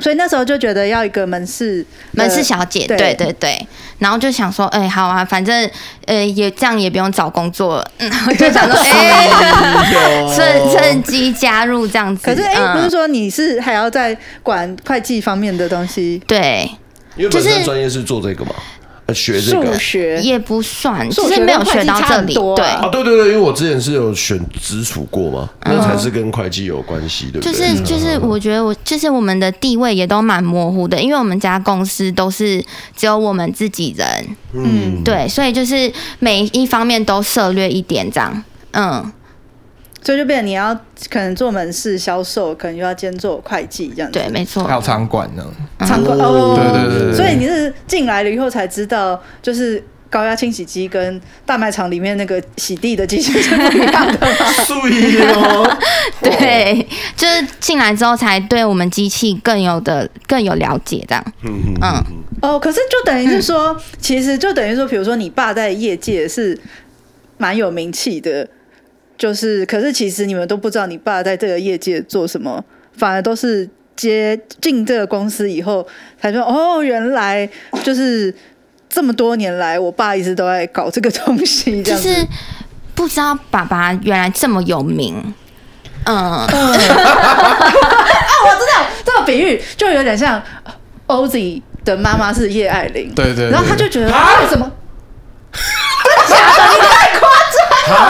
[0.00, 3.68] 所以那时候就觉得要一个门市门市小姐，对对对，对，
[3.98, 5.68] 然后就想说，哎、欸，好啊，反正
[6.06, 12.22] 呃也这样也不用找工作，嗯，我就想说， 哎、欸，趁趁机加入这样子。
[12.24, 16.22] 可是哎、欸，不是说你是还要在管会计方面的东西？
[16.26, 16.70] 对，
[17.16, 18.54] 因为本身专业是做这个嘛。
[19.14, 20.20] 学这个数学。
[20.20, 22.34] 也不算，其实没有学到这里。
[22.34, 23.02] 对啊，对。
[23.04, 27.40] 对对，因为我之前是有选直属过嘛，那才是跟会计有关系的。
[27.40, 32.64] 就是就是，我觉得我就是我们的地位也都蛮模糊的，因为我们家公司都是
[32.96, 39.12] 只有我们自己人，嗯，对，所以就是每一方面都涉略一点这样，嗯。
[40.08, 40.74] 所以就变成你要
[41.10, 44.18] 可能做门市销售，可能又要兼做会计这样子。
[44.18, 44.64] 对，没错。
[44.64, 45.44] 还有场馆呢。
[45.80, 47.14] 场馆哦，对对对，对。
[47.14, 54.18] 所以你是进来了以后才知道，就是高压清洗机跟大卖场里面那个洗地的机器是不一样的。
[56.22, 61.22] 对，就是进来之后才对我们机器更有的更有了解这样。
[61.42, 62.02] 嗯嗯嗯。
[62.40, 66.58] 哦，可是就等于是说，嗯、其实就等于说，比如说你爸在业界是
[67.36, 68.48] 蛮有名气的。
[69.18, 72.64] 就是，可是其实你们都不知道你爸在这个业界做什么，
[72.96, 75.84] 反而都是接进这个公司以后
[76.20, 77.48] 才说哦，原来
[77.82, 78.32] 就是
[78.88, 82.08] 这么多年来，我爸一直都在搞这个东西，这样子。
[82.08, 82.24] 就是
[82.94, 85.34] 不知道爸爸原来这么有名，
[86.04, 86.16] 嗯。
[86.38, 86.72] 啊，我
[88.54, 90.40] 知道这个比喻就有点像
[91.08, 94.12] Ozzy 的妈妈是叶爱玲，对对，对，然后他就觉得为
[94.48, 94.70] 什么？
[95.52, 95.66] 真的
[96.28, 96.62] 假的？
[96.72, 97.28] 你太夸
[97.88, 98.06] 张了。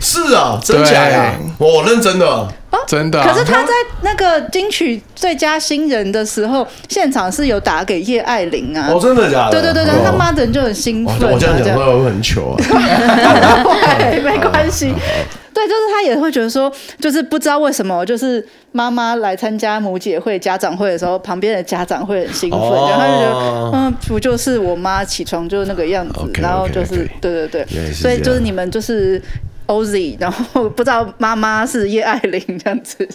[0.00, 1.34] 是啊，真假呀？
[1.58, 3.26] 我认真的，哦、真的、啊。
[3.26, 8.88] 可是他在那个金曲最佳新人的时候，现场是有打给叶爱玲啊。
[8.92, 9.52] 哦，真的假的？
[9.52, 11.32] 对对对对，他妈的人就很兴奋、啊。
[11.32, 12.56] 我这样讲会不会很糗啊？
[13.98, 14.92] 对， 没关系。
[15.54, 16.70] 对，就是他也会觉得说，
[17.00, 26.42] 就是不知道为什么，就是妈妈来参加母姐会、家长会的时候，旁边的家长会很兴奋，哦、然后他就觉得，嗯，不就是我妈起床就是那个样子，okay, okay, okay.
[26.42, 29.20] 然后就是对对对，所以就是你们就是。
[29.66, 33.08] Ozzy，然后不知道妈妈是叶爱玲这样子，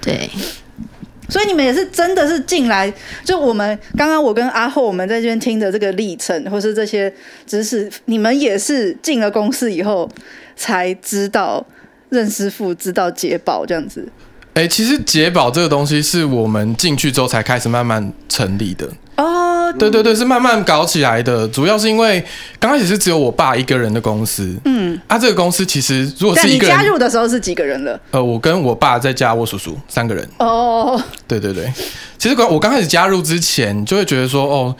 [0.00, 0.28] 对，
[1.28, 2.92] 所以你们也是真的是进来，
[3.24, 7.12] 就我们刚刚我跟阿后我们在这边听的这个历程，或是这些
[7.46, 10.08] 知识，你们也是进了公司以后
[10.56, 11.64] 才知道
[12.10, 14.06] 任师傅，知道解宝这样子。
[14.54, 18.86] 哎、欸，其实解宝这个东西是我们进去之后才开始慢慢成立的。
[19.16, 19.41] 哦。
[19.68, 21.46] 哦，对对对，是慢慢搞起来的。
[21.48, 22.24] 主要是因为
[22.58, 28.00] 刚开始是只有我爸一个人的公司，嗯，啊，这个公司其实如果是一个人，你加入的时候是几个人了？
[28.10, 30.28] 呃，我跟我爸再加我叔叔三个人。
[30.38, 31.72] 哦，对对对，
[32.18, 34.74] 其实我刚开始加入之前就会觉得说，哦。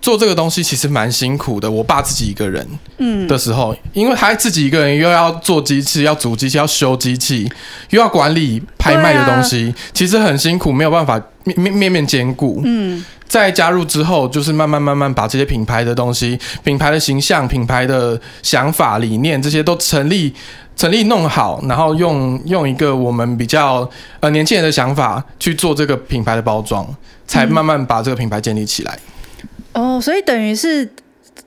[0.00, 1.70] 做这个东西其实蛮辛苦的。
[1.70, 2.66] 我爸自己一个人，
[2.98, 7.48] 嗯，的时候，因为他自己一个人又要做机器，要组机器，要修机器，
[7.90, 12.60] 又要管理拍卖的东西，其实很辛苦，没有办法面面面面兼顾。
[12.64, 20.30] 嗯，在加入之后，就是慢慢慢慢把这些品牌的东西、品牌的形象、品牌的想法、理念这些都成立、
[20.76, 23.88] 成立弄好，然后用用一个我们比较
[24.20, 26.86] 呃年轻人的想法去做这个品牌的包装，
[27.26, 28.98] 才慢慢把这个品牌建立起来。
[29.72, 30.86] 哦，所以等于是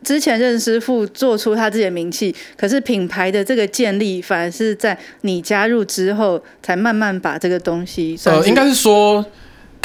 [0.03, 8.20] 之前任师傅做出他自己的名气，可是品牌的这个建立，反而是在你加入之后，才慢慢把这个东西。
[8.24, 9.24] 呃，应该是说，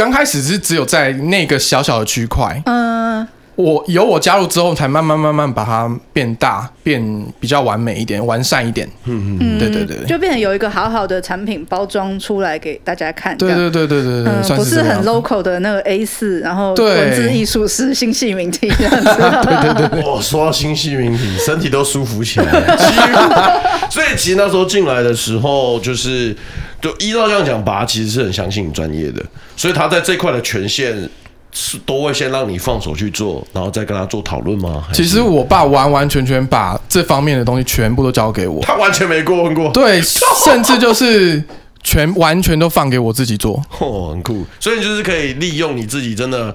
[0.01, 2.63] 刚开始是只有在那个小小的区块。
[2.65, 3.29] 嗯。
[3.57, 7.03] 我有我加入之后，才慢慢慢慢把它变大，变
[7.39, 8.89] 比较完美一点，完善一点。
[9.05, 13.37] 嗯嗯，对对对，就变成有一个好好的产品包装出来给大家看。
[13.37, 19.05] 对对对对对对，不是很 local 的那个 A 四，然后文字艺术是新系名体这样子。
[19.05, 23.71] 对 对对，我， 说到新系名体，身体都舒服起来了。
[23.91, 26.35] 所以其实那时候进来的时候，就是
[26.81, 29.25] 就依照这样讲，爸其实是很相信你专业的，
[29.57, 31.09] 所以他在这块的权限。
[31.53, 34.85] 是都会先让你放手去做，然后再跟他做讨论吗？
[34.93, 39.69] 其实我爸完完全全把这方面的东西全部都交给我，他完全没过问过。
[39.73, 40.01] 对，
[40.45, 41.43] 甚至就是
[41.83, 44.47] 全完全都放给我自己做，哦，很酷。
[44.61, 46.55] 所以就是可以利用你自己真的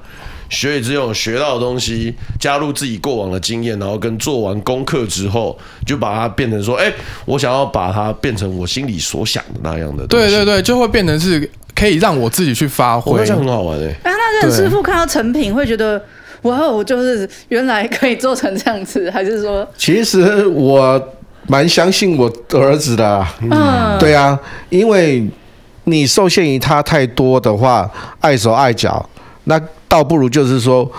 [0.50, 6.92] 学以致用学到的东西，加入自己过往的经验，然后跟做完功课之后，就把它变成说，哎，
[7.26, 10.06] 我想要把它变成我心里所想的那样的。
[10.08, 11.50] 对对对，就会变成是。
[11.78, 13.96] 可以让我自己去发挥，这样很好玩哎、欸。
[14.06, 16.02] 那那任师傅看到成品会觉得，
[16.44, 19.68] 哇，我就是原来可以做成这样子，还是说？
[19.78, 20.98] 其实我
[21.48, 23.36] 蛮相信我儿子的、啊。
[23.42, 24.40] 嗯，对啊，
[24.70, 25.28] 因为
[25.84, 27.92] 你受限于他太多的话，
[28.22, 29.10] 碍手碍脚，
[29.44, 29.60] 那
[29.96, 30.92] 倒不如就是说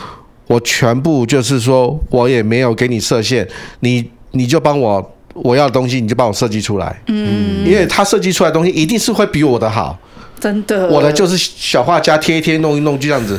[0.47, 3.47] 我全部就是说我也没有给你设限，
[3.81, 7.03] 你你就帮我我要的东西，你就帮我设计出来。
[7.09, 9.99] 嗯，因为他设计出来的东西一定是会比我的好。
[10.41, 13.39] 真的，我的就是小画家贴一贴弄一弄就这样子，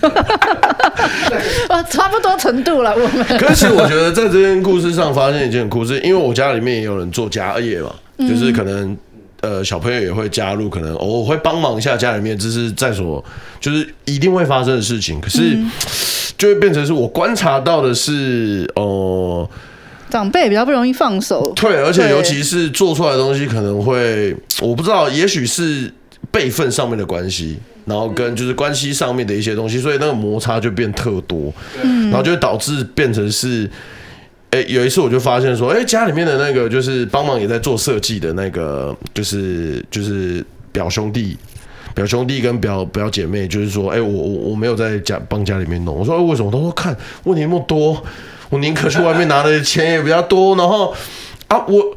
[1.68, 2.94] 哦，差不多程度了。
[2.94, 8.96] 我们可是我觉得在这件故事上发现一件故事，因为我家里面也有人做家业嘛，就是可能
[9.46, 13.24] 呃小朋友也会加入，可能我会帮忙一下家里面，这是在所
[13.60, 15.20] 就是一定会发生的事情。
[15.20, 15.56] 可是
[16.36, 18.82] 就会变成是我观察到的是哦。
[18.82, 19.50] 呃
[20.08, 25.92] 长辈比较不容易放手，对，而且尤其是做出来的东西可能会，我不知道，也许是
[26.30, 31.52] 辈分上面的关系，然后跟就是关系上面的一些东西，所以那个摩擦就变特多，
[31.82, 33.68] 嗯，然后就会导致变成是，
[34.56, 41.36] 哎，有一次我就发现说，哎，家里面的那个就是帮忙也在做设计的那个，就是就是表兄弟、
[41.94, 46.50] 表兄弟跟表表姐妹，就是说，哎，我我我没有在家帮家里面弄，我说为什么？
[46.50, 48.02] 他说看问题那么多。
[48.48, 50.94] 我宁可去外面拿的钱也比较多，然后
[51.48, 51.96] 啊，我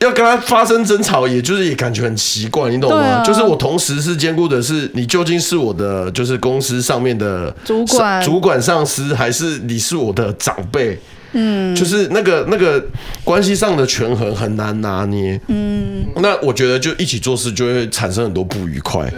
[0.00, 2.96] 要跟他发生争吵，也就是也感觉很奇怪，你懂吗？
[2.98, 10.98] 啊、就是我同时是兼顾的是你究竟是我的就是公司上面的主管、主管上司，还是你是我的长辈？
[11.38, 12.82] 嗯，就是那个那个
[13.22, 15.38] 关系上的权衡很难拿捏。
[15.48, 19.12] 嗯，那我觉得就一起做事就会产生很多不愉快，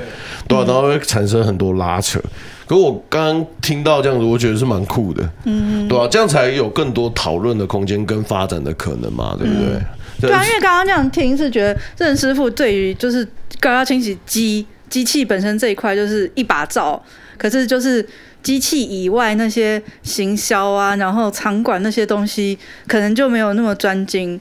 [0.49, 2.21] 对，然后会产生很多拉扯。
[2.67, 9.65] 可是我刚刚听到这样子，我觉得是蛮酷的，嗯，对啊，这样才有更多讨论的空间跟发展的可能嘛，对不对？
[9.77, 9.85] 嗯、
[10.21, 13.27] 对啊，因为刚刚这样听是觉得任师傅对于就是
[13.61, 17.03] 高压清洗机机器本身这一块就是一把照，
[17.39, 18.07] 可是就是
[18.43, 24.41] 机器以外那些行销啊，然后场馆那些东西，可能就没有那么专精。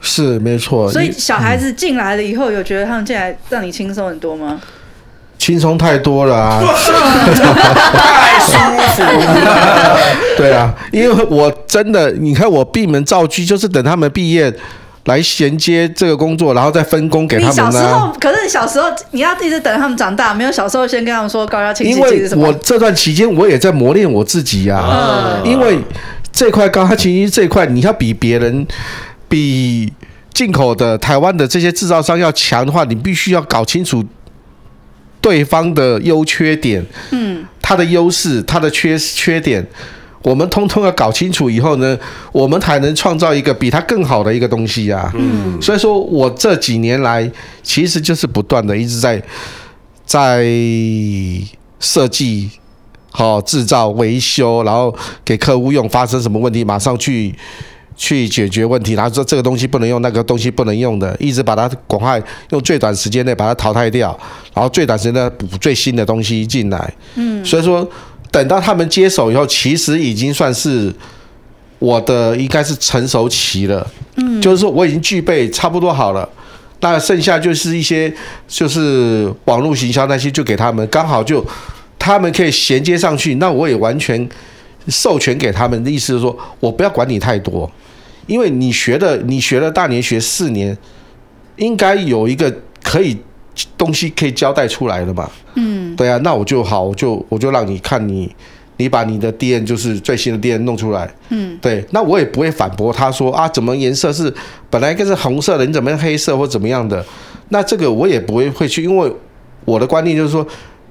[0.00, 0.90] 是没错。
[0.90, 4.60] 所以小孩子进来了以后，有觉得他们进来让你轻松很多吗？
[5.38, 6.62] 轻松太多了啊！
[6.64, 9.98] 太舒服了。
[10.36, 14.52] 对啊，因为我真的，你看我闭门造车，就是等他们毕业
[15.06, 22.42] 来衔接这个工作，然后再分工给他们小时候，可是你小时候你要一直等他们长大，没有小时候先跟他们说高压清洗机是什么？
[22.42, 25.40] 因为我这段期间我也在磨练我自己呀、啊。
[25.42, 25.78] 嗯、因为
[26.30, 28.66] 这块高压清洗机这块，你要比别人
[29.28, 29.92] 比
[30.32, 34.04] 进口的台湾的这些制造商要强的话，你必须要搞清楚。
[35.18, 39.66] 对方的优缺点，嗯，他的优势，他的缺缺点，
[40.26, 41.96] 我们通通要搞清楚以后呢，
[42.32, 45.08] 我们才能创造一个比它更好的一个东西啊。
[45.14, 47.30] 嗯，所以说我这几年来，
[47.62, 49.22] 其实就是不断的一直在
[50.04, 50.44] 在
[51.78, 52.50] 设计
[53.12, 54.92] 好制造维修，然后
[55.24, 57.32] 给客户用，发生什么问题马上去
[57.96, 62.20] 去解决问题，然后说这个东西不能用，那个东西不能用的，一直把它赶快
[62.50, 64.18] 用最短时间内把它淘汰掉，
[64.52, 66.92] 然后最短时间内补最新的东西进来。
[67.14, 67.88] 嗯，所以说
[68.30, 70.92] 等到他们接手以后，其实已经算是。
[71.78, 73.86] 我的应该是成熟期了，
[74.16, 76.26] 嗯，就是说我已经具备差不多好了，
[76.80, 78.10] 那剩下就是一些
[78.48, 81.44] 就是网络行销那些就给他们，刚好就
[81.98, 84.26] 他们可以衔接上去，那我也完全
[84.88, 87.70] 授权给他们的意思是说，我不要管你太多，
[88.26, 90.74] 因为你学的你学了大年学四年，
[91.56, 92.50] 应该有一个
[92.82, 93.14] 可以
[93.78, 98.34] 东西可以交代出来的嘛，嗯，对啊，那我就好，我就我就让你看你。
[98.78, 104.30] 你把你的 DM 就是最新的 DM 弄出来，嗯，对，那我也不会反驳他说啊，怎么颜色是
[104.68, 107.02] 本来应该是红色的，你怎么样黑色或怎么样的？
[107.48, 109.10] 那这个我也不会会去，因为
[109.64, 110.46] 我的观念就是说，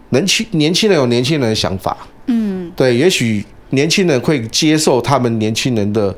[0.10, 6.16] 年轻年轻人有年轻人的想法，嗯，对，也许年轻人会接受他们年轻人的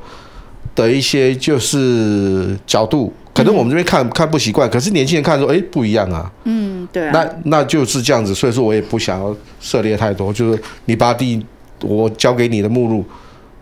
[0.74, 11.46] 的一些就是角度，可能我们这边看看不习惯，可是年轻人看说，哎，不一样啊，嗯，对啊，那那就是这样子，所以说我也不想要涉猎太多，就是你把第。
[11.84, 13.06] 我交给你的目录，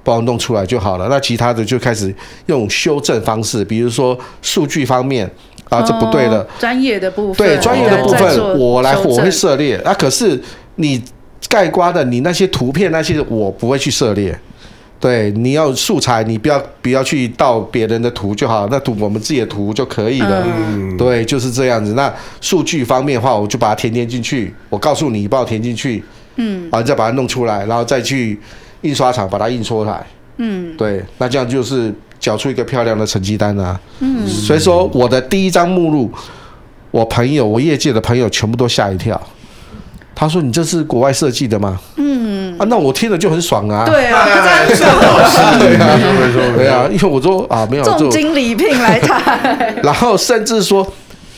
[0.02, 1.08] 帮我弄出来就好了。
[1.10, 2.16] 那其他的就开始
[2.46, 5.30] 用修正方式，比如说数据方面
[5.68, 6.42] 啊，这不对了。
[6.58, 9.76] 专业的部分，对专业的部分，我来我会涉猎。
[9.80, 10.42] 啊，可是
[10.76, 11.04] 你
[11.50, 14.40] 盖瓜的，你那些图片那些，我不会去涉猎。
[15.06, 20.44] 对，你要素材，你不要不要去盗别人的图就好，那图我们自己的图就可以了。
[20.48, 21.94] 嗯，对，就是这样子。
[21.94, 22.12] 那
[22.42, 24.52] 数据方面的话，我就把它填填进去。
[24.68, 26.04] 我告诉你，你帮我填进去。
[26.38, 28.40] 嗯，完再把它弄出来，然后再去
[28.82, 30.04] 印刷厂把它印出来。
[30.38, 33.80] 嗯，对，那这样就是缴出一个漂亮的成绩单啊。
[34.00, 36.12] 嗯，所以说我的第一张目录，
[36.90, 39.22] 我朋友、我业界的朋友全部都吓一跳。
[40.16, 43.86] 他说：“你这是国外设计的吗？”嗯，啊，那我听了就很爽啊。
[43.86, 44.26] 对啊，
[45.60, 46.00] 对啊，
[46.58, 50.82] 对啊，因为我说啊，没有重金礼聘来台， 然后甚至说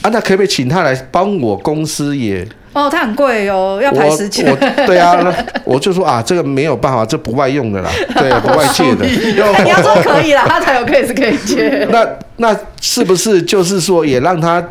[0.04, 2.48] 啊，那可不可以请他来帮我公司也？
[2.74, 4.56] 哦，他很贵哦，要排时间。
[4.86, 5.18] 对啊，
[5.66, 9.04] 我就说啊，这个没有办法，这不外用的啦，对，不外借的。
[9.04, 11.88] 你要说可以啦，他才有 case 可以借。
[11.90, 14.64] 那那是不是就是说，也让他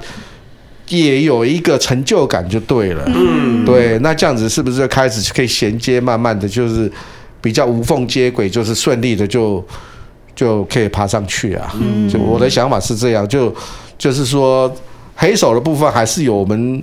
[0.89, 3.03] 也有一个成就感就对了？
[3.07, 3.99] 嗯，对。
[4.01, 6.91] 那这样子是不是开始可以衔接，慢慢的就是
[7.41, 9.65] 比较无缝接轨，就是顺利的就
[10.35, 11.75] 就可以爬上去啊？
[11.81, 13.55] 嗯，就我的想法是这样，就
[13.99, 14.75] 就是说
[15.15, 16.83] 黑手的部分还是有我们。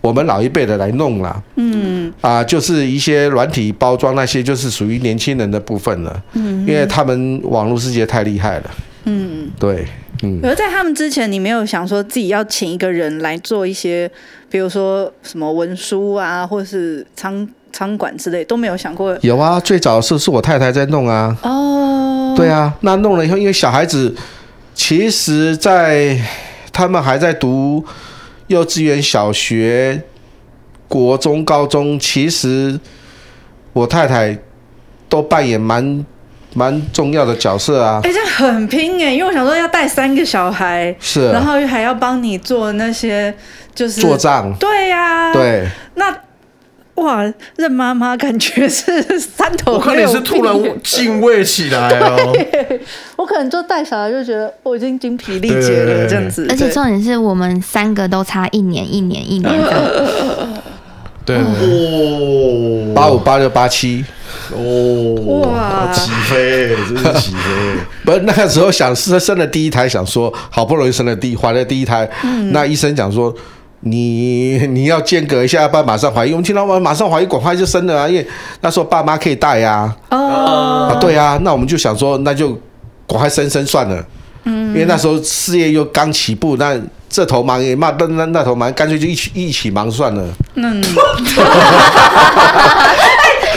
[0.00, 8.70] 我们老一辈的来弄啦，嗯，啊，就是一些软体包装那些，就是属于年轻人的部分了，嗯，因为他们网络世界太厉害了，
[9.04, 9.86] 嗯，对，
[10.24, 10.40] 嗯。
[10.42, 14.10] 而在他们之前，你没有想说自己要请一个人来做一些，
[14.48, 19.16] 比如说什么文书啊，或者是仓仓管之类，都没有想过？
[19.22, 24.14] 有啊，最早是是我太太在弄啊，哦，对啊，那弄了以后，因为小孩子
[24.74, 26.18] 其实，在
[26.72, 27.84] 他们还在读。
[28.48, 30.02] 幼稚园、小学、
[30.86, 32.78] 国中、高中，其实
[33.72, 34.38] 我太太
[35.08, 36.04] 都扮演蛮
[36.54, 38.00] 蛮重要的角色啊。
[38.02, 43.34] 哎、欸，这样很拼哎，因为我想说要带三个小孩，是，然后还要帮你做那些，
[43.74, 44.54] 就是做账。
[44.58, 45.68] 对呀、啊，对。
[45.96, 46.16] 那
[46.94, 47.24] 哇，
[47.56, 49.72] 任妈妈感觉是三头。
[49.72, 50.54] 我看你是突然
[50.84, 52.32] 敬畏起来哦。
[53.16, 56.46] 我可能就带小孩就觉得我已经精疲力竭了这样子。
[56.48, 60.48] 而且重点是我们三个都差一年，一年，一年的。
[61.24, 64.04] 对，哦，八五、八六、八七，
[64.52, 67.38] 哦，哇，起飞，真是起飞。
[68.04, 73.34] 不是那个时候想生生了第一胎，想说好不容易生了第怀了第一胎，嗯、那医生讲说。
[73.86, 76.32] 你你要间隔一下，要不然马上怀孕。
[76.32, 78.08] 我们听到我马上怀孕，赶快就生了啊！
[78.08, 78.26] 因为
[78.62, 79.94] 那时候爸妈可以带呀。
[80.08, 80.88] 哦。
[80.90, 82.58] 啊，对啊，那我们就想说，那就
[83.06, 84.02] 赶快生生算了。
[84.44, 84.68] 嗯。
[84.68, 86.74] 因为那时候事业又刚起步，那
[87.10, 90.24] 这头忙也忙，那那那头忙，干脆就一起一起忙算了。
[90.54, 90.82] 嗯。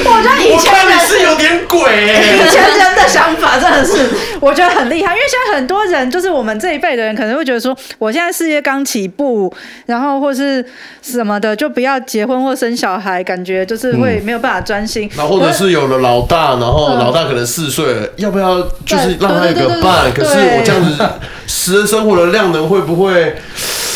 [0.06, 4.08] 我觉得以前人是有点鬼，以前人的想法真的是
[4.40, 9.54] 我觉得很厉害，因为现在很多人就是我们这一辈的人可能会觉得说，我现在事业刚起步，
[9.86, 10.64] 然后或是
[11.02, 15.10] 什么的，就不要结婚或生小孩，感觉就是会没有办法专心。
[15.16, 20.12] 那、嗯、或者是有了老大，然后老大可能四岁了，要不要就是让他有个伴？
[20.14, 21.04] 可是我这样子，
[21.48, 23.36] 私人生活的量能会不会？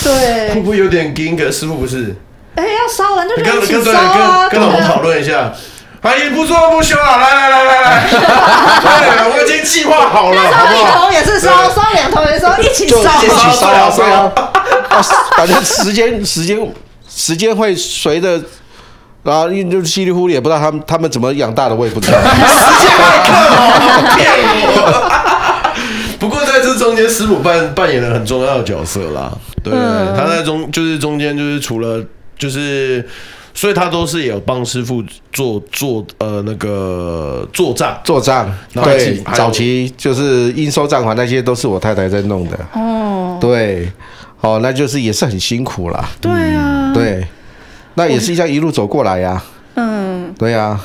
[0.03, 1.37] 对，会不会有点紧？
[1.37, 2.15] 可师傅不是？
[2.55, 5.53] 哎、欸，要烧完就跟跟跟跟跟老婆讨论一下。
[6.01, 14.31] 阿姨不做不休啊，来来来来来，对，我已经计划好了，一头也是烧，烧两头也是烧，一起烧，一起烧啊烧啊！
[15.37, 16.57] 反正时间时间
[17.07, 18.41] 时间会随着
[19.23, 22.17] 然后就稀里糊涂，也不知道他们他们怎么养大的，我也不知道。
[22.17, 24.31] 时间太骗
[24.73, 25.11] 我
[26.19, 29.31] 不过在这中间，师傅扮扮演了很重要的角色啦。
[29.63, 32.03] 对，嗯、他在中就是中间就是除了
[32.39, 33.07] 就是，
[33.53, 38.51] 所以他都是有帮师傅做做呃那个做账做账。
[38.73, 42.57] 对，早期就是应收账款那些都是我太太在弄的。
[42.73, 43.91] 哦，对，
[44.39, 46.09] 哦，那就是也是很辛苦啦。
[46.19, 47.27] 对啊，对，
[47.95, 49.43] 那也是一样一路走过来呀。
[49.75, 50.79] 嗯，对呀。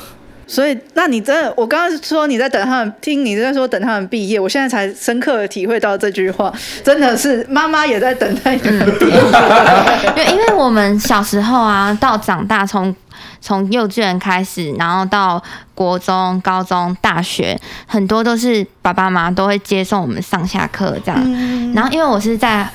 [0.47, 6.53] 所以，那你真的，我刚刚说你在等他们，听你在说等他们毕业，我现在才深刻的体会到这句话，
[6.85, 9.17] 真的是妈妈也在等待你们毕业。
[9.17, 12.95] 因为 因为我们小时候啊，到长大，从
[13.41, 15.43] 从幼稚园开始，然后到
[15.75, 21.73] 国中、高中、大学，很多都是爸爸妈妈都会接送我们上下课这样。
[21.75, 22.69] 然后，因为我是在。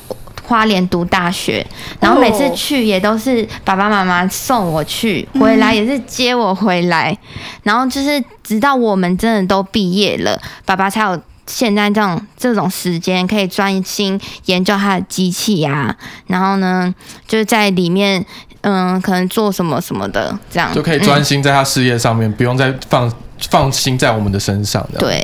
[0.43, 1.65] 花莲读大学，
[1.99, 7.18] 然后每次去也都是爸爸妈妈送我去，回来也是接我回来，
[7.63, 15.95] 然后就是直到我们真的都毕业了，爸爸才有现在这种这种时间可以专心研究他的机器啊，
[16.27, 16.93] 然后呢，
[17.27, 18.26] 就是在里面
[18.61, 20.72] 嗯，可能做什么什么的，这样。
[20.73, 23.11] 就可以专心在他事业上面，嗯、不用再放
[23.49, 24.85] 放心在我们的身上。
[24.99, 25.19] 对，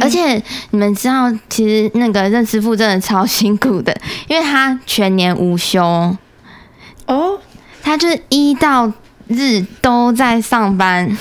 [0.00, 0.34] 而且
[0.70, 3.96] 你们知道，其实那个任师傅真的超辛苦的，
[4.28, 5.82] 因为他全年无休
[7.06, 7.38] 哦，
[7.82, 8.92] 他就是一到
[9.28, 11.16] 日都在上班，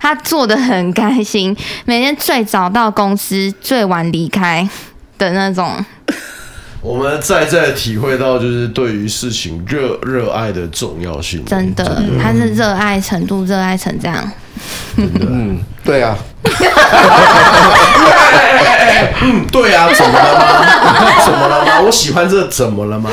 [0.00, 4.68] 他做的很开心，每天最早到公司，最晚离开
[5.16, 5.84] 的那种。
[6.80, 11.44] 我们再再体会到，就是对于事情热热爱的重要性。
[11.44, 14.30] 真的，真的他是热爱程度，热爱成这样。
[14.96, 16.16] 嗯，对啊。
[19.22, 20.64] 嗯， 对啊，怎么了吗？
[21.24, 21.80] 怎么了吗？
[21.82, 23.10] 我喜欢这，怎么了吗？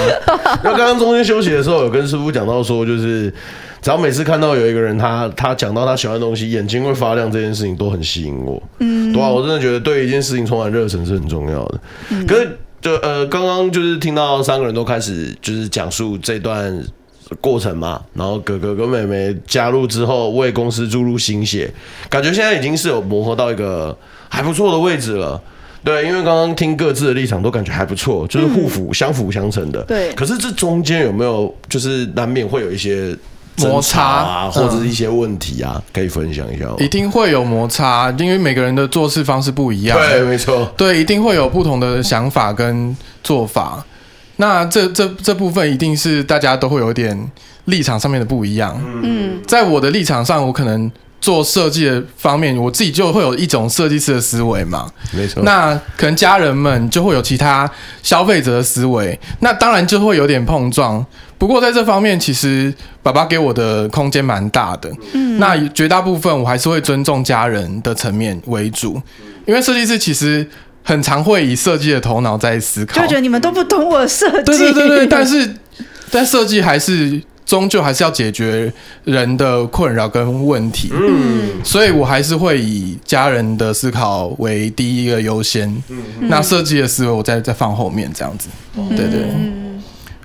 [0.63, 3.33] 那刚刚中间休息的时候，有跟师傅讲到说，就是
[3.81, 8.61] 只要每次看到有一个人他，他他讲到他喜欢的东西，眼睛会发亮，这件事情都很吸引我。
[8.79, 11.79] 嗯，对啊，我真的觉得对一件事情充满热忱是很重要的。
[12.09, 12.57] 嗯、可是。
[12.81, 16.71] 就呃，刚刚就是听到三个人都开始就是讲述这段
[17.41, 21.71] 过程嘛，然后哥哥跟妹妹加入之后为公司注入心血，
[22.09, 23.97] 感觉现在已经是有磨合到一个
[24.29, 25.41] 还不错的位置了。
[25.83, 29.81] 对，因为刚刚听各自的立场都感觉还不错，就是互辅、相辅相成的。
[29.83, 30.11] 对。
[30.13, 33.15] 可是这中间有没有就是难免会有一些？
[33.57, 36.65] 摩擦啊，或者是一些问题啊，嗯、可以分享一下。
[36.77, 39.97] 一定会有摩擦，因为每个人的做事方式不一样。
[39.97, 40.69] 对，没错。
[40.75, 42.93] 对，一定会有不同的想法跟
[43.23, 43.81] 做法。
[44.37, 47.31] 那这这这部分一定是大家都会有点
[47.65, 48.79] 立场上面的不一样。
[49.03, 50.91] 嗯，在我的立场上，我可能。
[51.21, 55.41] 做设计的方面，我自己就会有一种设计师的思维嘛，没错。
[55.41, 57.67] 那可能家人们就会有其他
[58.03, 61.03] 消费者的思维，那当然就会有点碰撞。
[61.39, 62.71] 不过在这方面，其实
[63.01, 64.91] 爸爸给我的空间蛮大的。
[65.13, 69.01] 嗯，那绝大部分我还是会尊重家人的层面为主，
[69.47, 70.47] 因为设计师其实
[70.85, 74.43] 很常会以设计的头脑在思考，就觉得你们都不懂我设计。
[74.45, 75.53] 对对对对，但是
[76.09, 77.21] 但设计还是。
[77.45, 88.49] 终究还是要解决人的困扰跟问题，嗯，所以我还是会以家人的思考为第一个优先，嗯，那设计的思维我再再放后面这样子，
[88.97, 89.27] 对对，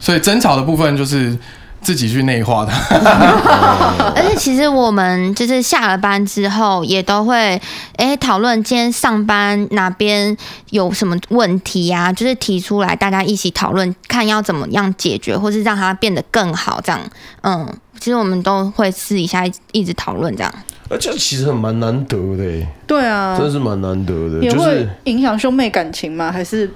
[0.01, 1.37] 所以争吵的部分就是。
[1.82, 2.73] 自己去内化的，
[4.15, 7.61] 而且其实我们就是下了班之后，也都会
[7.97, 10.36] 哎讨论今天上班哪边
[10.70, 17.01] 有什么问题呀、啊，就是提出来大家一起讨论，看要怎么样解决，或是让它变得更好这样。
[17.43, 17.66] 嗯，
[17.98, 20.55] 其实我们都会私底下一直讨论这样。
[20.90, 26.31] 而且其实很蛮难得的，对啊，真的是蛮难得的，也会影响兄妹感情吗？
[26.32, 26.70] 还是？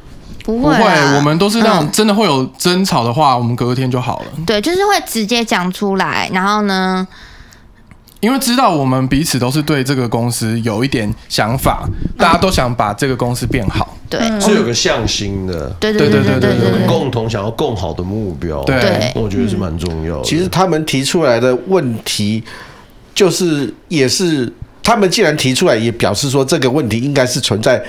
[0.45, 0.75] 不会，
[1.17, 4.27] 我们都是那种真的会有争吵的话，嗯、我们隔天就好了。
[4.47, 7.09] 对，就是会直接讲出来，然后呢，
[8.21, 11.89] 因为知道我们彼此都是对这个公司有一点想法，
[12.19, 20.25] 大家都想把这个公司变好，对，是有个向心的，对对对对对有个，共同想要更好的目标，对，我觉得是蛮重要的。
[20.25, 22.45] 其实他们提出来的问题，
[23.15, 24.53] 就是也是
[24.83, 27.83] 他们既然提出来，也表示说这个问题应该是存在。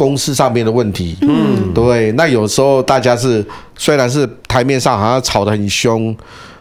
[0.00, 3.44] 公司上面的问题，嗯，对，那有时候大家是
[3.76, 6.16] 虽然是台面上好像吵得很凶，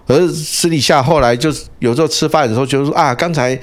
[0.07, 3.57] 而私底下后来就是有时候吃饭的时候就说啊，刚才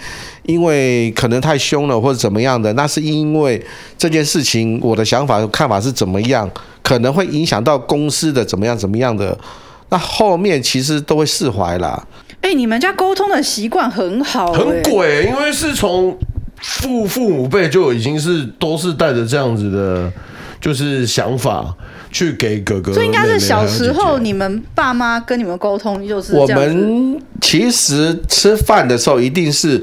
[0.44, 3.62] 因为可能太凶了或者怎么样的，那是因为
[3.98, 6.50] 这件事情我的想法看法是怎么样，
[6.82, 9.38] 可能会影响到公司的怎么样怎么样的，
[9.90, 12.02] 那后面其实都会释怀啦。
[12.40, 16.16] 哎，你们家沟通的习惯很好，很鬼，因为是从。
[16.68, 20.12] 父父母辈就已经是都是带着这样子的，
[20.60, 21.72] 就是想法
[22.10, 29.82] 去给哥哥妹妹，所以应该是小时候你们爸妈跟你们沟通就是我们其实吃饭的时候一定是，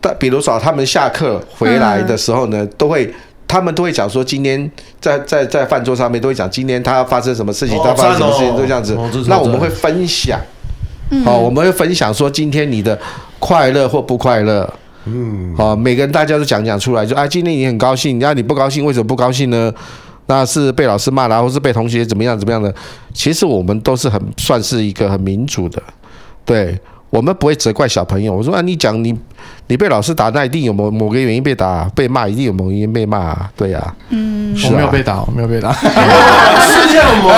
[0.00, 3.12] 但比如说他们下课回来的时候呢，都会
[3.48, 4.70] 他们都会讲说，今天
[5.00, 8.94] 在在在饭桌上面都会讲今天他发生什么事情，哦他发生什么事情都这样子。
[8.94, 9.10] 哦。
[9.26, 10.38] 那我们会分享，
[11.10, 11.24] 嗯。
[11.24, 12.98] 好，我们会分享说今天你的
[13.38, 14.70] 快乐或不快乐。
[15.06, 19.72] 嗯，好，每个人大家都讲讲出来，就啊，今天你很高兴，那你不高兴，为什么不高兴呢？
[20.26, 22.74] 那是被老师骂了，或是被同学怎么样怎么样的？
[23.12, 25.82] 其实我们都是很算是一个很民主的，
[26.46, 26.78] 对
[27.14, 28.34] 我们不会责怪小朋友。
[28.34, 29.16] 我说啊，你讲你
[29.68, 35.72] 你被老师打，那一定有某某个原因被打，被骂一定有某个原因被骂、啊，对呀、啊，嗯，我没有被打，我没有被打。
[35.72, 37.30] 是这样吗？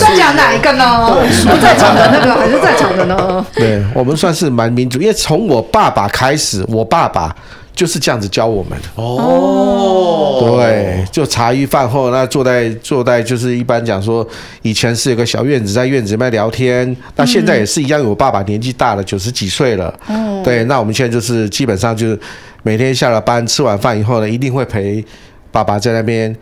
[0.00, 1.10] 在讲哪一个呢？
[1.48, 3.44] 不在场的那个还是在场的呢？
[3.52, 7.34] 对我们算是蛮民主，因为从我爸爸开始，我爸爸
[7.74, 8.78] 就是这样子教我们。
[8.80, 8.88] 的。
[8.96, 14.26] 哦，对，就茶余饭后，那坐在坐在就是一般讲说，
[14.62, 18.02] 以前是有个小院子，在院子里面聊天，那现在也是一样。
[18.04, 22.18] 我爸爸年纪大了，九十几岁了，嗯，对，那我们现在就是基本上就是
[22.62, 25.04] 每天下了班吃完饭以后呢，一定会陪
[25.52, 26.34] 爸爸在那边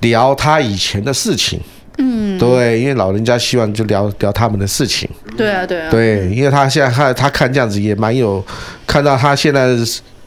[0.00, 1.60] 聊他以前的事情，
[1.98, 8.44] 嗯，对，因为老人家希望就聊聊他们的事情，对啊，对啊，对，因为他现在看他看这样子也蛮有，
[8.86, 9.76] 看到他现在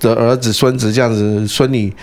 [0.02, 1.94] 的儿子、孙子这样子，孙女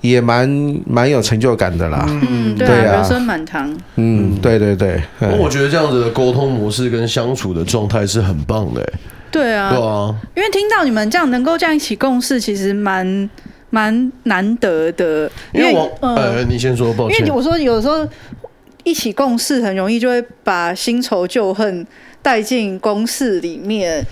[0.00, 0.48] 也蛮
[0.86, 2.06] 蛮有成就感的啦。
[2.08, 3.76] 嗯，对啊，对啊人生满堂。
[3.96, 8.92] 嗯，对对对，嗯我觉得这样子的沟通模式跟相处的状态是很棒的、欸，
[9.30, 13.28] 对啊，对啊，因为听到你们这样能够这样一起共事，其实蛮
[13.68, 15.30] 蛮难得的。
[15.52, 18.08] 因为我嗯呃，你先说，抱歉因为，我说有时候
[18.84, 21.86] 一起共事很容易就会把新仇旧恨
[22.22, 24.02] 带进公事里面。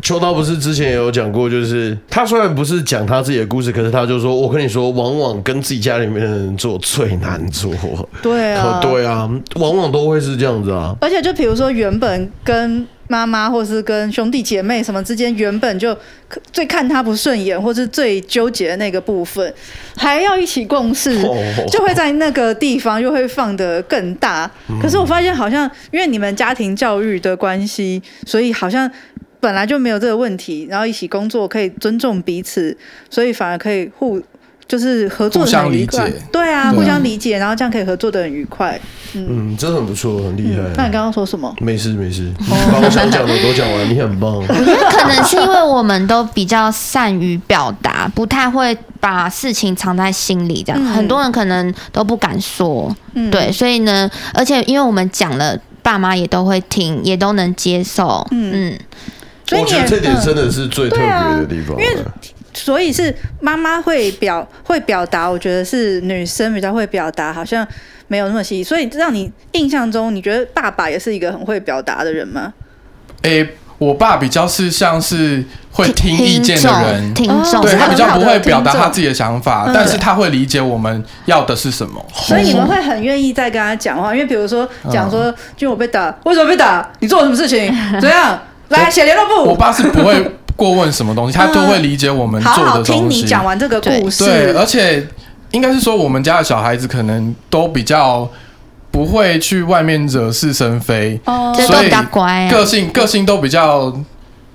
[0.00, 7.72] 秋刀不是之前也有讲过，就是他虽然不是讲他自己的故事，可是他就说，我跟你说，往往跟自己家里面的人做最难做。
[8.22, 10.94] 对啊，对啊，往往都会是这样子啊。
[11.00, 15.96] 而且就比如说原本跟妈妈或是跟兄弟姐妹什么之间，原本就
[16.52, 19.52] 最看他不顺眼，或是最纠结的那个部分，
[19.96, 21.36] 还要一起共事，哦
[21.72, 24.48] 就会在那个地方又会放得更大。
[24.80, 28.88] 可是我发现好像因为你们家庭教育的关系，所以好像。
[29.40, 32.76] 本来就没有这个问题，然后一起工作可以尊重彼此，
[33.08, 34.20] 所以反而可以互
[34.66, 36.00] 就是合作的很愉快。
[36.00, 38.78] 互相理解对啊，互相理解，然后这样可以合作的很愉快。
[39.14, 40.62] 嗯，真的很不错，很厉害。
[40.76, 41.54] 那你刚刚说什么？
[41.60, 44.36] 没事没事，把我想讲的都讲完，你很棒。
[44.36, 52.94] 我觉得可能是因为我们都比较善于表达，不太会把事情藏在心里，这样、嗯很多人可能都不敢说。
[53.14, 58.26] 嗯对，所以呢，而且因为我们讲了，爸妈也都会听，也都能接受。
[58.30, 58.78] 嗯嗯
[59.48, 61.76] 所以你也得这点真的是最特别的地方。
[61.80, 61.96] 因为
[62.54, 67.66] 所以是妈妈会表会表达，我觉得是女生比较会表达，好像
[68.08, 68.64] 没有那么细。
[68.64, 72.52] 所以让你印象中，你觉得爸爸也是一个很会表达的人吗？
[73.22, 73.48] 诶、
[73.78, 82.04] 我爸比较是像是会听意见的人，听众，对他比较不会表达他自己的想法，嗯但是他会理解我们要的是什么。
[82.12, 86.90] 所以你们会很愿意再跟他讲话，因为比如说讲说，就我被打，为什么被打？
[86.98, 87.72] 你做了什么事情？
[88.00, 88.36] 怎样？
[88.68, 89.50] 来写联络簿。
[89.50, 92.92] 我爸是不会过问什么东西，他都会理解我们做的东西。
[92.92, 94.24] 好听你讲完这个故事。
[94.24, 95.06] 对，而且
[95.52, 98.28] 应该是说，我们家的小孩子可能都比较
[98.90, 102.50] 不会去外面惹是生非，哦这都比较乖、啊。
[102.50, 103.92] 个性个性都比较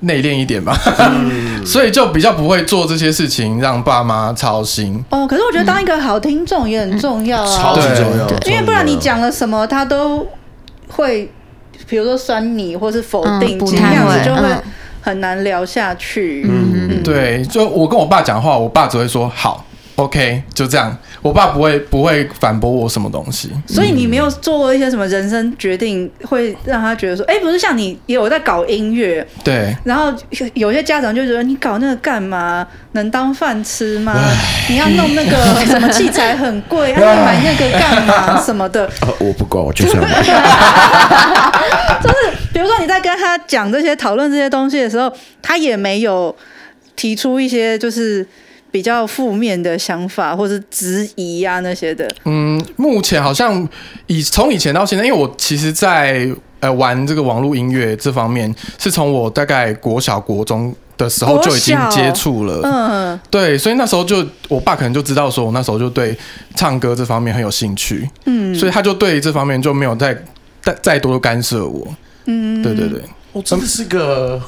[0.02, 5.02] 内敛一点吧，嗯 所以就比较不会做这些事情让爸妈操心。
[5.10, 7.58] 哦，可是我觉得当一个好听众也很重要啊。
[7.58, 10.28] 超级重要，对因为不然你讲了什么，他都
[10.90, 11.32] 会，
[11.88, 14.64] 比如说酸你或是否定，这样子就会嗯。
[15.06, 16.46] 很难聊下去。
[16.50, 20.96] 嗯，对，就我跟我爸讲话，我爸只会说好，OK，就这样。
[21.22, 23.50] 我爸不会不会反驳我什么东西。
[23.68, 32.68] 所以你没有做过一些什么人生决定，会让他觉得说，哎、不是像你也有在搞音乐，对，然后有有些家长就觉得你搞那个干嘛？
[32.92, 34.14] 能当饭吃吗？
[34.70, 38.86] 你要弄那个 什么器材很贵，啊，你买那个干嘛什么的？
[39.00, 40.04] 啊我不管，我就这样。
[42.04, 42.16] 就是
[42.54, 45.12] 比如说你在跟他讲这些、讨论这些东西的时候，
[45.42, 46.36] 他也没有
[46.96, 48.28] 提出一些就是
[48.74, 52.10] 比较负面的想法或是质疑啊那些的。
[52.26, 53.70] 嗯，目前好像
[54.08, 56.28] 以从以前到现在，因为我其实在，
[56.60, 62.62] 呃玩这个网络音乐这方面，是从我大概国小国中的时候就已经接触了。
[62.64, 66.18] 嗯，对，所以那时候就我爸可能就知道说我那时候就对
[66.56, 70.18] 唱歌这方面很有兴趣，嗯，所以他就对这方面就没有再
[70.64, 71.88] 再再多的干涉我。
[72.26, 73.00] 嗯，对对对，
[73.34, 74.42] 我真的是个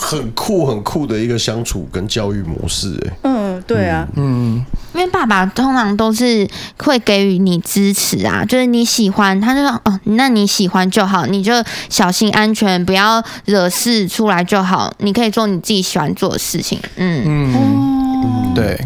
[0.00, 4.64] 很酷很酷的一个相处跟教育模式，哎，嗯，嗯，对啊，嗯，
[4.94, 6.48] 因为爸爸通常都是
[6.78, 11.52] 会给予你支持啊，就是你喜欢，他就说哦，那你喜欢就好，你就
[11.90, 16.78] 小心安全，不要惹事出来就好，你可以做你自己喜欢做的事情。
[16.94, 17.24] 嗯。
[17.26, 18.78] 嗯，对，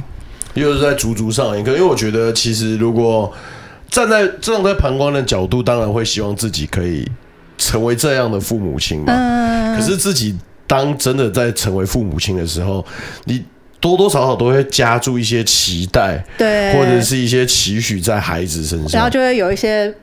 [0.55, 3.30] 又是在足足上一个，因为我觉得其实如果
[3.90, 7.06] 站在这种在旁观的角度，当然会希望自己可以
[7.59, 9.12] 成为这样的父母亲嘛。
[9.14, 10.34] 嗯，可是自己
[10.73, 12.82] 当真的在成为父母亲的时候，
[13.24, 13.44] 你
[13.78, 19.94] 多多少少都会加注一些期待，对，或者是一些期许在孩子身上，然后就会有一些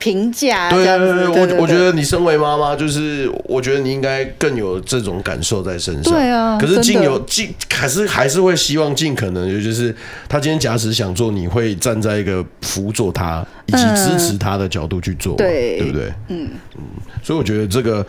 [0.00, 0.70] 评价。
[0.70, 0.98] 对对
[1.32, 6.12] 对，我我觉得你身为妈妈，就是我觉得你应该更有这种感受在身上。
[6.12, 9.94] 对啊，可是尽有尽，还是还是会希望尽可能，就是
[10.26, 16.08] 他今天假使想做，你会站在一个辅佐他以及支持他的角度去做，对对不对？
[16.28, 16.82] 嗯嗯。
[17.22, 18.04] 所以我觉得这个，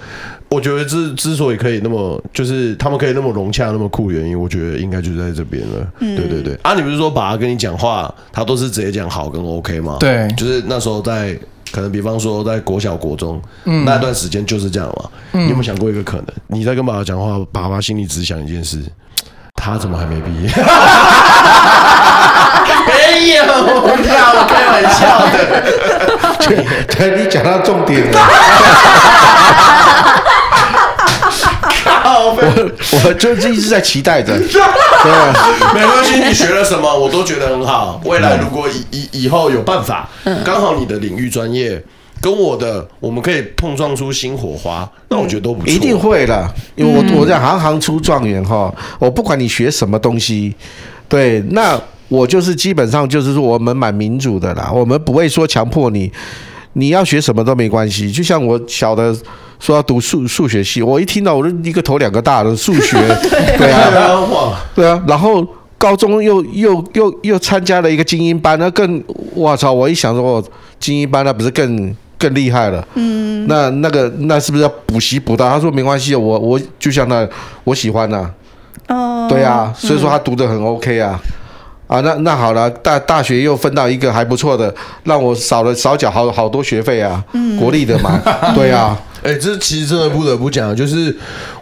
[0.47, 5.85] 我觉得之之所以可以那么，就是他们可以那么融洽、那么酷，原因我觉得应该就在这边了。
[5.99, 6.57] 对对对。
[6.61, 9.97] 啊，你不是说爸爸跟你讲话，他都是直接讲好跟 OK 吗？
[9.99, 11.37] 对，就是那时候在。
[11.71, 15.09] 可能比方说在国小国中、嗯、那段时间就是这样嘛。
[15.33, 16.27] 嗯、你有没有想过一个可能？
[16.47, 18.79] 你在跟爸爸讲话，爸爸心里只想一件事：
[19.55, 20.49] 他怎么还没毕业？
[22.87, 23.95] 没有，我
[24.47, 24.99] 开玩笑
[25.31, 25.33] 的。
[26.87, 28.19] 对，你讲到重点了。
[32.25, 38.01] 我我就是一直在期待着， 对，没关系，你学了什么我都觉得很好。
[38.05, 40.09] 未来如果以以以后有办法，
[40.43, 41.81] 刚好你的领域专业
[42.21, 45.71] 跟我的，我们可以碰撞出新火花，那我觉得都不错。
[45.71, 50.53] 一定会的，因为我我在行行出状元哈，我不管你学什么东西，
[51.07, 51.79] 对，那
[52.09, 56.11] 我就是基本上就是说我们蛮民主的啦，我们不会说强迫你，
[56.73, 59.15] 你要学什么都没关系，就像我小的。
[59.61, 62.97] 说要读数数学系，我一听到我就一个头两个大的数学，
[63.57, 65.47] 对啊，对啊，然后
[65.77, 69.01] 高中又又又又参加了一个精英班，那更
[69.35, 69.71] 我操！
[69.71, 70.43] 我一想说，哦，
[70.79, 72.85] 精英班那不是更更厉害了？
[72.95, 75.47] 嗯，那那个那是不是要补习补到？
[75.47, 77.27] 他说没关系，我我就像那
[77.63, 78.29] 我喜欢呐，
[78.87, 81.19] 哦，对啊，所以说他读的很 OK 啊，
[81.91, 84.73] 啊，那那好了，大大学又分到一个还不错的，
[85.03, 87.21] 让我少了少缴好好多学费啊，
[87.59, 88.17] 国立的嘛，
[88.55, 88.97] 对啊。
[89.21, 91.13] 哎、欸，这其实真的不得不讲，就是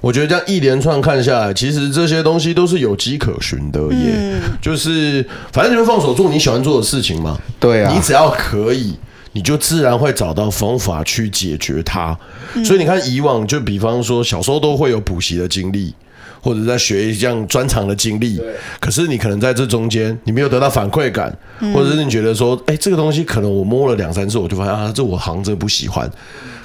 [0.02, 4.14] 我觉得这样一连串看下来，其实这些东西都是有迹可循的耶。
[4.14, 7.36] 嗯、就是反正你们放手做你喜欢做的事情嘛。
[7.60, 8.96] 对啊，你只要可以，
[9.32, 12.16] 你就自然会找到方法去解决它。
[12.54, 15.94] 嗯、所以你看，以往就比方说小时候都会有补习的经历，
[16.42, 18.42] 或者在学一项专长的经历。
[18.80, 26.10] 可是你可能在这中间，你没有得到反馈感，嗯、或者是你觉得说，哎、欸，这个东西可能我摸了两三次，我就发现啊，这我好像真不喜欢。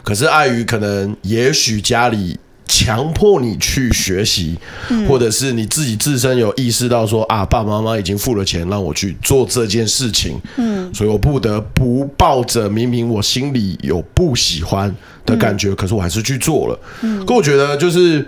[0.03, 4.57] 可是碍于可能，也许家里强迫你去学习，
[4.91, 14.95] 嗯、或者是你自己自身有意识到说啊，爸爸妈妈已经付了钱让我去做这件事情，嗯，所以我不得不抱着明明我心里有不喜欢
[15.25, 16.79] 的感觉，嗯、可是我还是去做了。
[17.03, 18.25] 嗯，可我觉得就是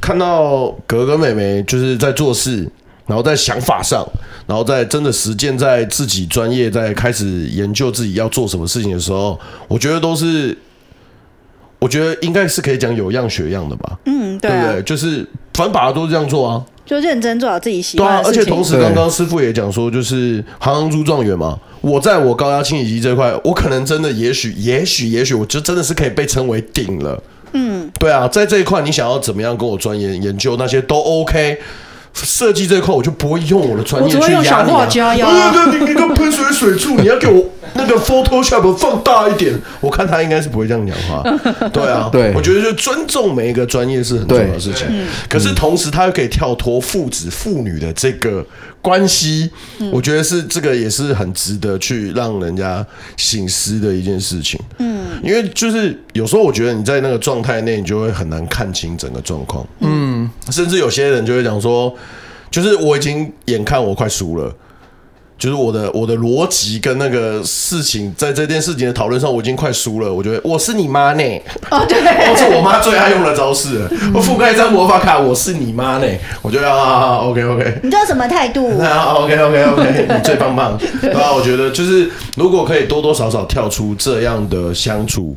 [0.00, 2.68] 看到哥哥妹妹就是在做事，
[3.06, 4.06] 然后在想法上，
[4.46, 9.38] 然后在真的实践在自己专业，在开始研究自己要做什么事情的时候，
[9.68, 10.56] 我觉得都是。
[11.80, 14.82] 我觉得应该是可以讲有样学样的吧，嗯，对，啊、对不对？
[14.84, 15.18] 就是
[15.52, 18.42] 反正把它都是这样做啊，就认真做好自己喜欢的事情。
[18.42, 21.58] 对啊，而且同时刚刚师傅也讲说，就是行行出状元嘛。
[21.80, 27.22] 我在我高压清洗机这块，我可能真的也许也许也许，我就真的是可以被称为顶了。
[27.52, 31.58] 嗯，对啊，在这一块你想要怎么样跟我钻研研究那些都 OK。
[32.14, 34.86] 设计这一块我就不会用我的专业去压你啊！
[35.52, 39.60] 对对对，你个喷水水柱，你要给我那个 Photoshop 放大一点。
[39.80, 41.22] 我看他应该是不会这样讲话。
[41.72, 44.86] 对啊，对，我觉得就尊重每一个专业是很重要的事情。
[45.28, 48.46] 可是同时他又可以跳脱父子父女的这个
[48.80, 49.50] 关系，
[49.90, 52.86] 我觉得是这个也是很值得去让人家
[53.16, 54.60] 醒思的一件事情。
[54.78, 59.66] 嗯，因为就是有时候我觉得你在那个状态内，你就会很难看清整个状况。
[59.80, 60.13] 嗯，
[60.50, 61.94] 甚至有些人就会讲说。
[62.50, 64.54] 就是我已经眼看我快输了，
[65.36, 70.14] 就是我的我的逻辑跟那个事情，在这件事情的讨论上，我已经快输了。
[70.14, 71.22] 我觉得我是你妈呢，
[71.72, 71.98] 哦对，
[72.30, 73.90] 哦是我妈最爱用的招式了。
[74.14, 76.06] 我覆盖一张魔法卡，我是你妈呢。
[76.42, 78.68] 我觉得啊，OK OK，你这什么态度？
[78.78, 80.78] 啊 OK OK OK，你最棒棒。
[81.00, 85.36] 对啊，我觉得就是如果可以多多少少跳出这样的相处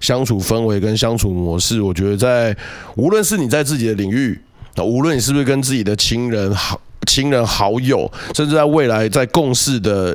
[0.00, 2.56] 相处氛围跟相处模式，我觉得在
[2.96, 4.40] 无论是你在自己的领域。
[4.78, 10.14] 那无论你是不是跟自己的亲人、好亲人、好友，甚至在未来在共事的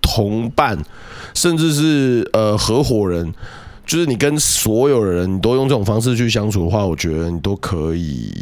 [0.00, 0.78] 同伴，
[1.34, 3.30] 甚至是呃合伙人，
[3.84, 8.32] 就是你跟所有人，你都用这种方式去相处的话，我觉得你都可以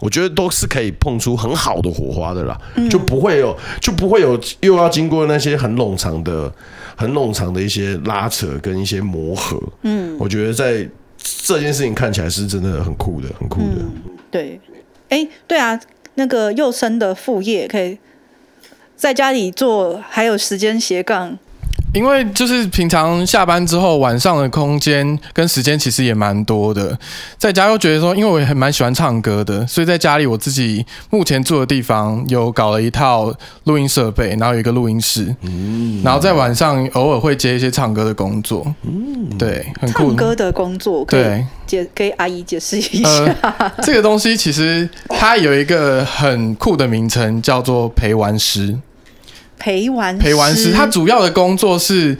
[0.00, 2.60] 我觉得都是可以碰出很好的火花的啦，
[2.90, 6.52] 就不会有就不会有又要经过那些很冗长的、
[6.96, 9.62] 很冗长的一些拉扯跟一些磨合。
[9.82, 13.76] 嗯，我觉得在这件事情看起来是真的很酷的，很酷的。
[13.78, 13.92] 嗯、
[14.30, 14.60] 对，
[15.10, 15.80] 哎、欸，对啊，
[16.14, 17.98] 那个幼生的副业可以
[18.96, 21.38] 在家里做，还有时间斜杠。
[21.96, 26.98] 因为就是平常下班之后，晚上的空间跟时间其实也蛮多的，
[27.38, 33.32] 在家又觉得说，因为我也很蛮喜欢唱歌的，所以在家里我自己目前住的地方有搞了一套
[33.64, 40.08] 录音设备，然后有一个录音室，嗯，然后在晚上偶尔会接一些唱歌的工作，嗯，对，很酷。
[40.08, 43.08] 唱歌的工作，对，解给阿姨解释一下，
[43.40, 48.76] 呃，这个东西其实它有一个很酷的名称，叫做陪玩师。
[49.58, 52.16] 陪玩陪玩师，他主要的工作是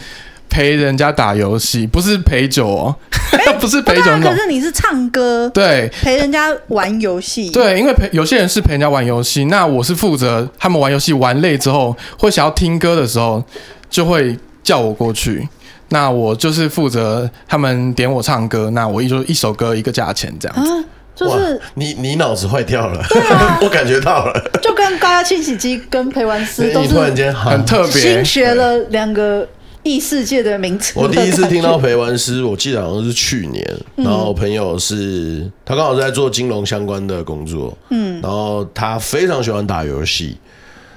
[0.48, 2.96] 陪人家打游戏，不是陪酒哦，
[3.32, 4.04] 欸、 不是陪酒。
[4.22, 13.44] 可是你是唱歌，对，陪人家玩游戏，对，因为陪有些人是陪人家玩游戏，那我是负责他们玩游戏玩累之后，会想要听歌的时候，
[13.90, 15.46] 就会叫我过去，
[15.90, 20.72] 那我就是负责他们点我唱歌，那我一就一首歌一个价钱这样子。
[20.72, 20.84] 啊
[21.16, 23.02] 就是你，你脑子坏掉了。
[23.08, 24.50] 对啊， 我感觉到了。
[24.62, 29.48] 就跟高压清洗机跟陪玩师都是突然间很特别，新学了两个
[29.82, 30.92] 异世界的名词。
[30.94, 33.64] 我第一次听到陪玩师，我记得好像是去年，
[33.94, 40.36] 然后朋友是他刚好是在做金融相关的工作，嗯，然后他非常喜欢打游戏，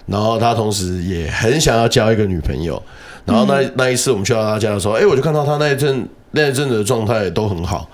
[0.06, 2.82] 然后他同时也很想要交一个女朋友，
[3.24, 7.90] 然后那那一次我们去到他家的时候，哎，我就看到他那一阵那一阵子的状态都很好。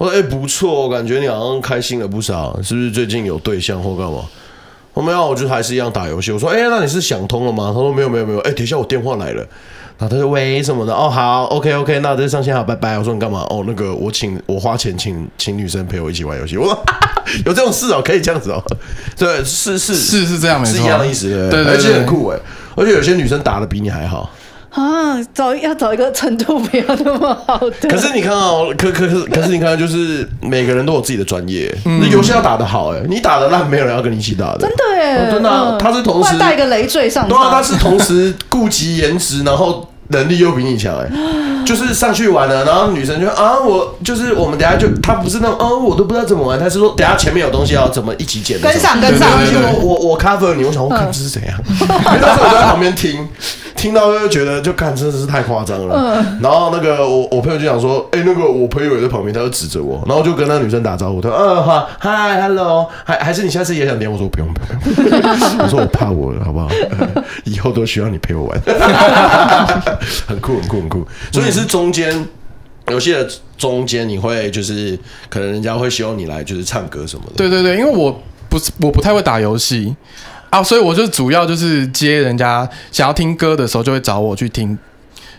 [0.00, 4.22] 我说：“哎、欸，不错，我感觉你好像开心了不少，是不是最近有对象或干嘛？”
[4.94, 6.32] 我没有，我就还是一样打游戏。
[6.32, 9.46] 我说：“哎、欸，那你是想通了吗？”他说：“没有，没有，没有。”哎，等一下，我电话来了。
[9.98, 12.96] 然后他说：“喂，什么的？”哦，好，OK，OK，那就上线好，拜拜。
[12.98, 16.56] 我说：“你干嘛？”哦，那个我请我花钱请请女生陪我一起玩游戏。
[16.56, 16.82] 我说
[17.44, 18.64] ：“有这种事哦，可以这样子哦。”
[19.18, 21.28] 对，是是是是这样，没错，是一样的意思。
[21.28, 22.38] 对，对，对，对，而且很酷哎，
[22.74, 24.30] 而且有些女生打的比你还好。
[24.70, 27.88] 啊，找要找一个程度不要那么好的。
[27.88, 31.74] 可是你看哦，可可可可是你看，就是每个人都有自己的专业。
[31.84, 34.60] 那游戏要打得好，哎，你打的烂，没有人要跟你一起打的。
[34.60, 37.28] 真的哎，真的，他是同时带一个累赘上。
[37.28, 41.08] 对啊，他是同时顾及颜值，然后能力又比你强，哎，
[41.66, 49.28] 就是上去玩了，然后女生就啊，我就是我们等下就他不是那种哦，我都不知道怎么玩，他是说等下前面有东西要怎么一起捡，跟上跟上。
[49.82, 53.28] 我我我 cover 你，我想我看这是怎样，因为当时我就在旁边听。
[53.76, 64.10] 听到就觉得就看真的是太夸张了，嗯、然后那个我我朋友就想说，哎、欸，那个我朋友也在旁边，他就指着我，然后就跟那女生打招呼，他说，嗯，好，嗨，hello，还还是你下次也想点？
[64.12, 64.60] 我说不用不
[65.00, 65.22] 用，
[65.64, 66.68] 我说我怕我了，好不好？
[67.44, 68.60] 以后都需要你陪我玩，
[70.26, 71.06] 很酷很酷很酷。
[71.32, 72.26] 所以是中间
[72.88, 74.98] 游戏的中间，你会就是
[75.28, 77.34] 可能人家会希望你来就是唱歌什么的。
[77.36, 79.94] 对对对，因为我不是我不太会打游戏。
[80.50, 84.76] 啊，所以我就主要就是接人家想要听歌的时候，就会找我去听，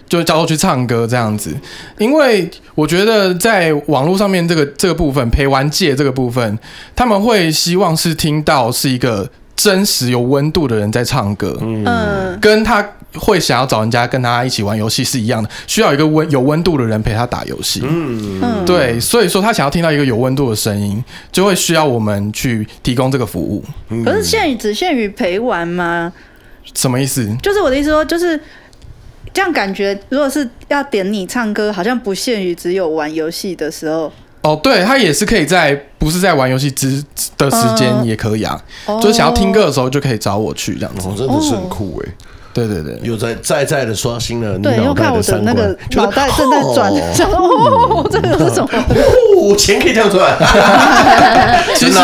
[0.08, 1.54] 就会叫我去唱歌这样子。
[1.98, 6.58] 因为我觉得在网络上面这个这个部分陪玩界这个部分，
[6.96, 12.82] 他们会希望是听到是一个真实有温度的人在唱歌，嗯，跟他。
[13.16, 17.82] 会想要找人家跟他一起玩游戏是一样的，需要一个温有温度的人陪他打游戏。
[17.84, 23.64] 嗯，对，所以说他想要听到一个有温度的声音，就会需要我们去提供这个服务。
[24.06, 26.12] 可是限于只限于陪玩吗？
[26.74, 27.28] 什么意思？
[27.42, 28.40] 就是我的意思说，就是
[29.34, 34.12] 这样感觉，如果是要点你唱歌，好像不限于只有玩游戏的时候。
[34.44, 37.04] 哦，对，他也是可以在不是在玩游戏之
[37.38, 41.08] 的时间也可以啊，嗯、就是想要听歌的时候就可以找我去这样子。
[41.08, 42.12] 哦，真的是很酷哎。
[42.54, 45.56] 对对对，又在再再的刷新了你脑袋的三观。
[45.56, 48.70] 对，又看我的那个脑袋正在转，想哦，这个是什么？
[49.40, 50.38] 哦，钱可以这样赚。
[51.76, 52.00] 其实，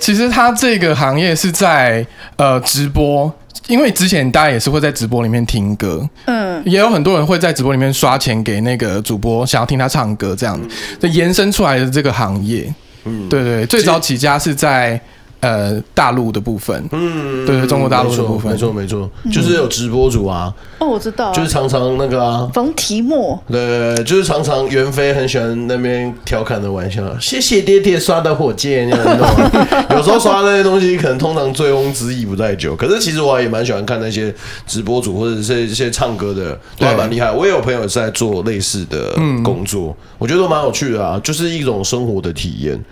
[0.00, 2.04] 其实他这个行业是在
[2.36, 3.32] 呃直播，
[3.68, 10.60] 因为之前大家也是会在直播里面听歌，嗯，也有很多人会在直播里面刷钱给那个主播，想要听他唱歌，这样
[10.98, 12.72] 就延伸出来的这个行业。
[13.04, 15.00] 嗯，对对，最早起家是在。
[15.44, 20.50] 呃，大陆的部分，嗯，对对，中国大陆的部分，没错没错，就是有直播主啊。
[20.78, 28.88] 哦，我知道，就是常常那个啊，冯提莫，对，就是常常袁飞很喜欢那边调侃的玩笑，谢谢爹爹刷的火箭，
[29.90, 32.74] 有时候刷那些东西，可能通常醉翁之意不在酒。
[32.74, 34.34] 可是其实我也蛮喜欢看那些
[34.66, 37.30] 直播主或者是一些唱歌的，都还蛮厉害。
[37.30, 39.12] 我也有朋友是在做类似的
[39.42, 42.82] 工作，我觉得都蛮有趣的啊，就是一种生活的体验。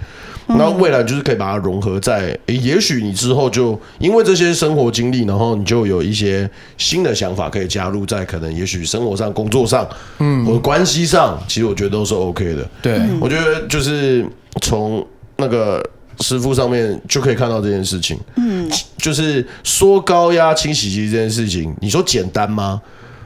[0.59, 9.89] 那未来就是可以把它融合在，诶，也许你之后就因为这些生活经历，然后你就有一些新的想法可以加入在可能，也许生活上、工作上，
[10.19, 12.69] 嗯，或者关系上，其实我觉得都是 OK 的。
[12.81, 14.27] 对，我觉得就是
[14.61, 15.07] 从
[15.37, 15.85] 那个
[16.20, 18.19] 师傅上面就可以看到这件事情。
[18.37, 22.81] 嗯，就是说高压清洗机这件事情，你说简单吗？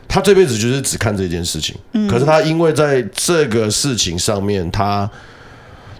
[0.09, 1.75] 他这辈子就是只看这件事情。
[1.93, 5.11] 嗯，可是他因为在这个事情上面，他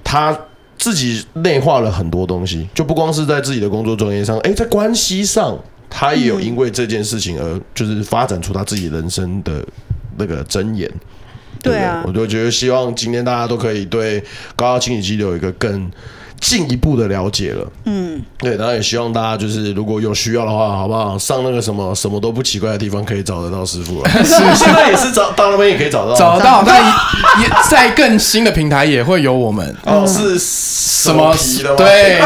[0.05, 0.39] 他
[0.87, 5.59] 自己内化了很多东西，就不光是在自己的工作专业上，哎，在关系上，
[5.91, 9.67] 他也有因为这件事情而就是发展出他自己人生的
[10.17, 10.89] 那个箴言。
[11.61, 14.23] 对，对啊，我就觉得希望今天大家都可以对
[14.55, 15.91] 高压清洗机有一个更
[16.41, 21.19] 进一步的了解了，嗯，对，然后也希望大家就是如果有需要的话，好不好？
[21.19, 24.11] 上那个什么什么都不奇怪的地方，可以找得到师傅了。
[24.23, 26.63] 是， 现在也是找到那边也可以找到，找得到。
[26.65, 26.85] 但
[27.41, 29.75] 也在更新的平台也会有我们。
[29.85, 31.77] 哦，是什么皮的吗？
[31.77, 32.21] 对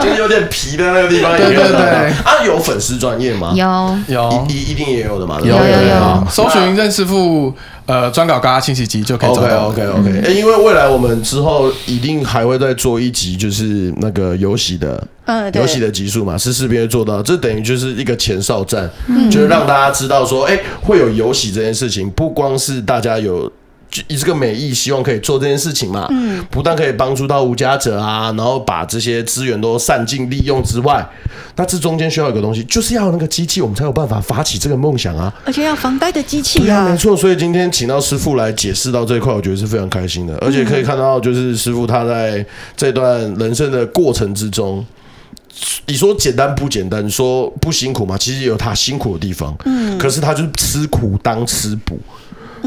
[0.00, 1.36] 对， 就是有点皮的那个地方。
[1.36, 2.12] 对对对。
[2.24, 3.52] 啊，有粉丝专业吗？
[3.54, 5.38] 有有，一一定也有的嘛。
[5.40, 7.54] 有有有，搜寻任师傅。
[7.86, 9.68] 呃，专搞高压清洗机就可以找到。
[9.68, 17.22] OK OK OK，欸，因为未来我们之后一定还会再做一集，就是那个游戏的，嗯，游戏的集数嘛，是势必会做到。
[17.22, 23.50] 这等于就是一个前哨战，嗯，就是让大家知道说，哎，欸，会有游戏这件事情，不光是大家有。
[24.08, 26.06] 以这个美意，希望可以做这件事情嘛。
[26.10, 31.06] 嗯，不但可以帮助到无家者啊，然后把这些资源都善尽利用之外，
[31.56, 35.32] 那这中间需要一个东西，就是要那个机器，我们才有办法发起这个梦想啊。
[35.44, 36.78] 而且要房贷的机器啊。
[36.78, 37.16] 啊，没错。
[37.16, 40.36] 所以今天请到师傅来解释到这一块，我觉得是非常开心的。
[40.38, 42.44] 而且可以看到，就是师傅他在
[42.76, 44.84] 这段人生的过程之中，
[45.86, 47.08] 你说简单不简单？
[47.08, 48.16] 说不辛苦吗？
[48.18, 49.54] 其实也有他辛苦的地方。
[49.64, 51.98] 嗯，可是他就是吃苦当吃补。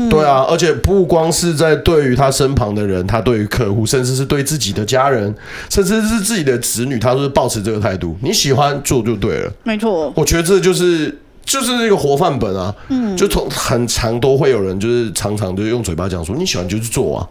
[0.09, 5.33] 对啊，而且不光是在对于他身旁的人，他对于客户，甚至是对自己的家人，
[5.69, 8.15] 甚至是自己的子女，他都是抱持这个态度。
[8.21, 10.13] 你喜欢做就对了，没错。
[10.15, 12.73] 我觉得这就是就是那个活范本啊。
[12.89, 17.27] 嗯，就从很常都会有人就是常常就用嘴巴讲说你喜欢就去做啊。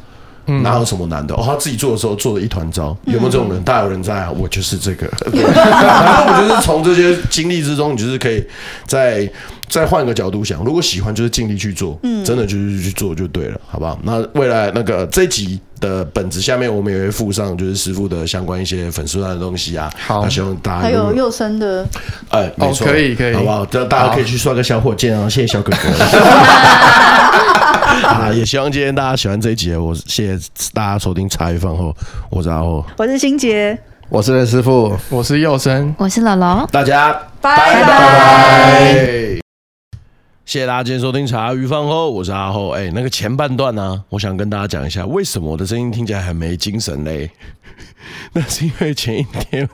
[0.62, 1.34] 哪有什么难的？
[1.34, 3.60] 哦，他自己做的时候做的一团糟，有没有这种人？
[3.64, 4.30] 大有人在啊！
[4.30, 8.44] 我就是这个， 然后我就是从这些经历之中，你就是可以
[8.86, 9.28] 再
[9.68, 13.98] 再换个角度想，如果喜欢，就是尽力去做，嗯，真的就是去做就对了，好不好？
[14.02, 21.86] 那未来那个这一集的本子下面，我们也会附上就是师傅的相关一些粉丝团的东西啊，好，希望大家还有幼生的，
[22.30, 23.66] 哎，没错，可以可以，好不好？
[23.66, 25.28] 这大家可以去刷个小火箭啊！
[25.28, 25.88] 谢谢小哥哥。
[28.06, 29.74] 啊，也希望今天大家喜欢这一集。
[29.74, 30.38] 我谢谢
[30.72, 31.94] 大家收听茶余饭后，
[32.30, 33.76] 我是阿厚，我是欣杰，
[34.08, 39.45] 我是任师傅，我是佑生，我是姥姥，大家拜拜。
[40.46, 42.68] 谢谢大家今天收听茶余饭后，我是阿厚。
[42.68, 47.28] 哎，那个前半段呢、我想跟大家讲一下，为什么我的声音听起来很没精神嘞？
[48.32, 49.68] 那是因为前一天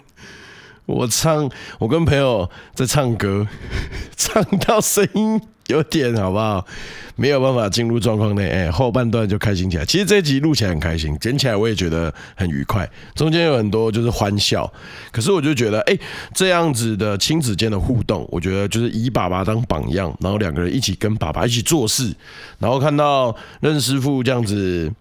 [0.87, 3.47] 我唱，我跟朋友在唱歌，
[4.17, 5.41] 唱到声音。
[5.69, 6.67] 有点好不好？
[7.15, 9.87] 没有办法进入状况内，哎，后半段就开心起来。
[9.87, 12.87] 其实这一集录起来很开心，剪起来我也觉得很愉快。
[13.15, 14.71] 中间有很多就是欢笑，
[15.13, 15.97] 可是我就觉得，哎，
[16.35, 22.13] 这样子的亲子间的互动，我觉得就是以爸爸当榜样，然后两个人一起跟爸爸一起做事，
[22.59, 24.93] 然后看到任师傅这样子，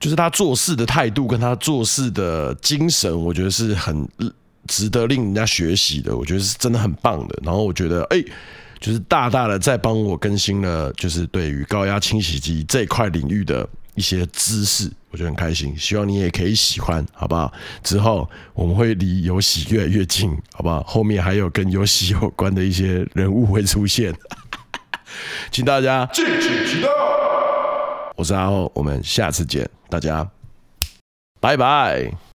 [0.00, 4.06] 就是他做事的态度跟他做事的精神，我觉得是很
[4.70, 6.16] 值得令人家学习的。
[6.16, 7.38] 我觉得是真的很棒的。
[7.42, 8.24] 然后我觉得，哎。
[8.80, 15.76] 就是大大的在帮我更新了，就是对于高压清洗机这块领域的一些知识，我觉得很开心。
[15.76, 17.52] 希望你也可以喜欢，好不好？
[17.82, 20.82] 之后我们会离游戏越来越近，好不好？
[20.84, 24.14] 后面还有跟游戏有关的一些人物会出现，
[25.50, 26.88] 请大家敬请期待。
[28.16, 30.26] 我是阿厚，我们下次见，大家
[31.38, 32.29] 拜拜。